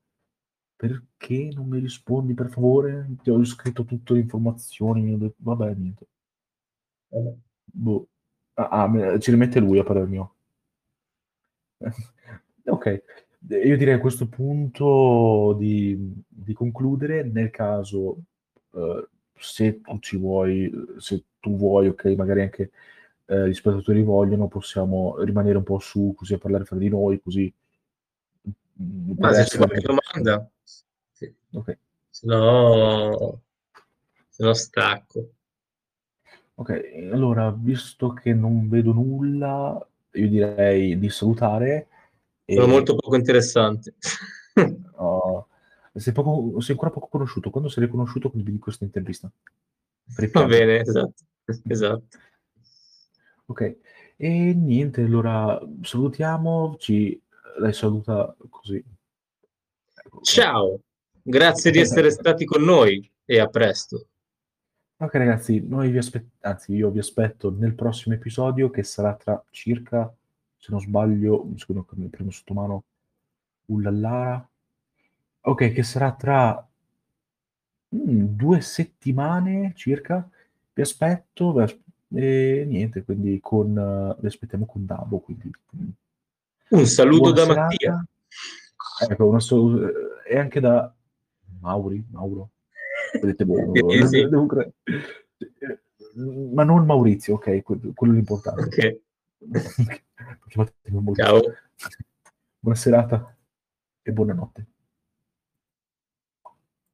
perché 0.76 1.49
non 1.53 1.69
mi 1.69 1.80
rispondi 1.80 2.34
per 2.34 2.49
favore? 2.49 3.07
Ti 3.23 3.30
ho 3.30 3.44
scritto 3.45 3.86
tutte 3.86 4.14
le 4.14 4.19
informazioni, 4.19 5.18
detto, 5.18 5.36
vabbè 5.38 5.73
niente. 5.73 6.07
Vabbè. 7.10 7.36
Boh. 7.64 8.07
Ah, 8.56 8.84
ah, 8.84 9.19
ci 9.19 9.31
rimette 9.31 9.60
lui 9.60 9.80
a 9.80 9.84
parer 9.84 10.07
mio. 10.07 10.36
Ok, 12.69 13.02
io 13.49 13.78
direi 13.78 13.94
a 13.95 13.99
questo 13.99 14.28
punto 14.28 15.56
di, 15.57 15.95
di 16.28 16.53
concludere, 16.53 17.24
nel 17.24 17.49
caso 17.49 18.18
eh, 18.74 19.07
se 19.36 19.82
tu 19.82 19.99
ci 19.99 20.18
vuoi, 20.18 20.72
se 20.98 21.24
tu 21.40 21.56
vuoi, 21.56 21.88
ok, 21.88 22.06
magari 22.18 22.41
anche 22.41 22.72
eh, 23.26 23.48
gli 23.48 23.53
spettatori 23.53 24.03
vogliono, 24.03 24.48
possiamo 24.48 25.22
rimanere 25.24 25.57
un 25.57 25.64
po' 25.64 25.80
su, 25.80 26.14
così 26.15 26.34
a 26.34 26.38
parlare 26.38 26.65
fra 26.65 26.78
di 26.78 26.90
noi, 26.90 27.22
così 27.22 27.52
mm, 28.82 29.11
Ma 29.18 29.34
se 29.34 29.44
c'è 29.44 29.57
qualche 29.57 29.82
domanda, 29.82 30.49
sì. 31.11 31.34
Ok, 31.52 31.78
Se 32.10 32.28
no, 32.28 33.41
se 34.30 34.44
no 34.44 34.53
stacco. 34.53 35.30
ok, 36.56 37.10
allora, 37.11 37.52
visto 37.52 38.10
che 38.14 38.34
non 38.34 38.68
vedo 38.68 38.91
nulla, 38.91 39.88
io 40.14 40.28
direi 40.28 40.98
di 40.98 41.10
salutare 41.10 41.88
Sono 42.48 42.65
e 42.65 42.69
molto 42.69 42.95
poco 42.95 43.15
interessante. 43.15 43.95
oh, 44.95 45.48
sei, 45.94 46.14
poco- 46.14 46.60
sei 46.61 46.72
ancora 46.76 46.91
poco 46.91 47.07
conosciuto. 47.07 47.49
Quando 47.49 47.69
sei 47.69 47.88
conosciuto, 47.90 48.30
condividi 48.30 48.57
questa 48.57 48.86
intervista. 48.86 49.30
Va 50.32 50.45
bene, 50.45 50.80
esatto. 50.80 51.24
Esatto. 51.68 52.18
Ok, 53.49 53.78
e 54.18 54.53
niente, 54.53 55.02
allora 55.02 55.60
salutiamo, 55.82 56.76
ci 56.80 57.19
lei 57.60 57.74
saluta 57.74 58.36
così. 58.49 58.84
Ciao, 60.22 60.82
grazie 61.22 61.72
di 61.72 61.80
essere 61.80 62.11
stati 62.11 62.45
con 62.45 62.64
noi. 62.64 63.10
e 63.26 63.40
a 63.40 63.48
presto. 63.48 64.07
Ok 64.98 65.14
ragazzi, 65.14 65.64
noi 65.65 65.91
vi 65.91 65.98
aspe- 65.98 66.30
anzi 66.41 66.74
io 66.74 66.90
vi 66.90 66.99
aspetto 66.99 67.52
nel 67.52 67.76
prossimo 67.76 68.15
episodio 68.15 68.69
che 68.69 68.84
sarà 68.84 69.15
tra 69.15 69.41
circa, 69.52 70.11
se 70.57 70.71
non 70.71 70.81
sbaglio, 70.81 71.49
scusa 71.55 71.84
che 71.88 71.95
mi 71.95 72.07
prendo 72.07 72.31
sotto 72.31 72.53
mano, 72.53 72.84
ullallara, 73.65 74.49
ok, 75.41 75.71
che 75.71 75.84
sarà 75.84 76.13
tra 76.13 76.67
mm, 77.95 78.25
due 78.35 78.61
settimane 78.61 79.73
circa, 79.75 80.27
vi 80.73 80.81
aspetto, 80.81 81.53
vi 81.53 81.61
as- 81.61 81.79
e 82.09 82.63
niente, 82.67 83.03
quindi 83.03 83.39
con, 83.41 83.77
eh, 83.77 84.15
vi 84.19 84.27
aspettiamo 84.27 84.65
con 84.65 84.85
Dabo, 84.85 85.19
quindi 85.19 85.51
mm. 85.75 85.89
Un 86.69 86.85
saluto 86.85 87.31
da 87.31 87.43
serata. 87.43 87.61
Mattia. 87.61 88.05
Ecco, 89.09 89.25
una 89.27 89.39
so- 89.39 90.23
e 90.25 90.38
anche 90.38 90.59
da 90.59 90.93
Mauri, 91.61 92.03
Mauro, 92.11 92.49
vedete 93.21 93.45
voi, 93.45 93.65
Sì, 94.03 94.07
sì. 94.07 94.27
devo 94.29 94.45
cre- 94.47 94.73
ma 96.53 96.63
non 96.63 96.85
Maurizio, 96.85 97.35
ok, 97.35 97.61
que- 97.61 97.93
quello 97.93 98.13
è 98.13 98.15
l'importante. 98.15 98.61
Ok, 98.63 98.75
Chiamatemi 98.75 98.95
Maurizio. 98.97 99.06
Ciao. 101.15 101.41
Buona 102.59 102.77
serata 102.77 103.38
e 104.01 104.11
buonanotte. 104.11 104.68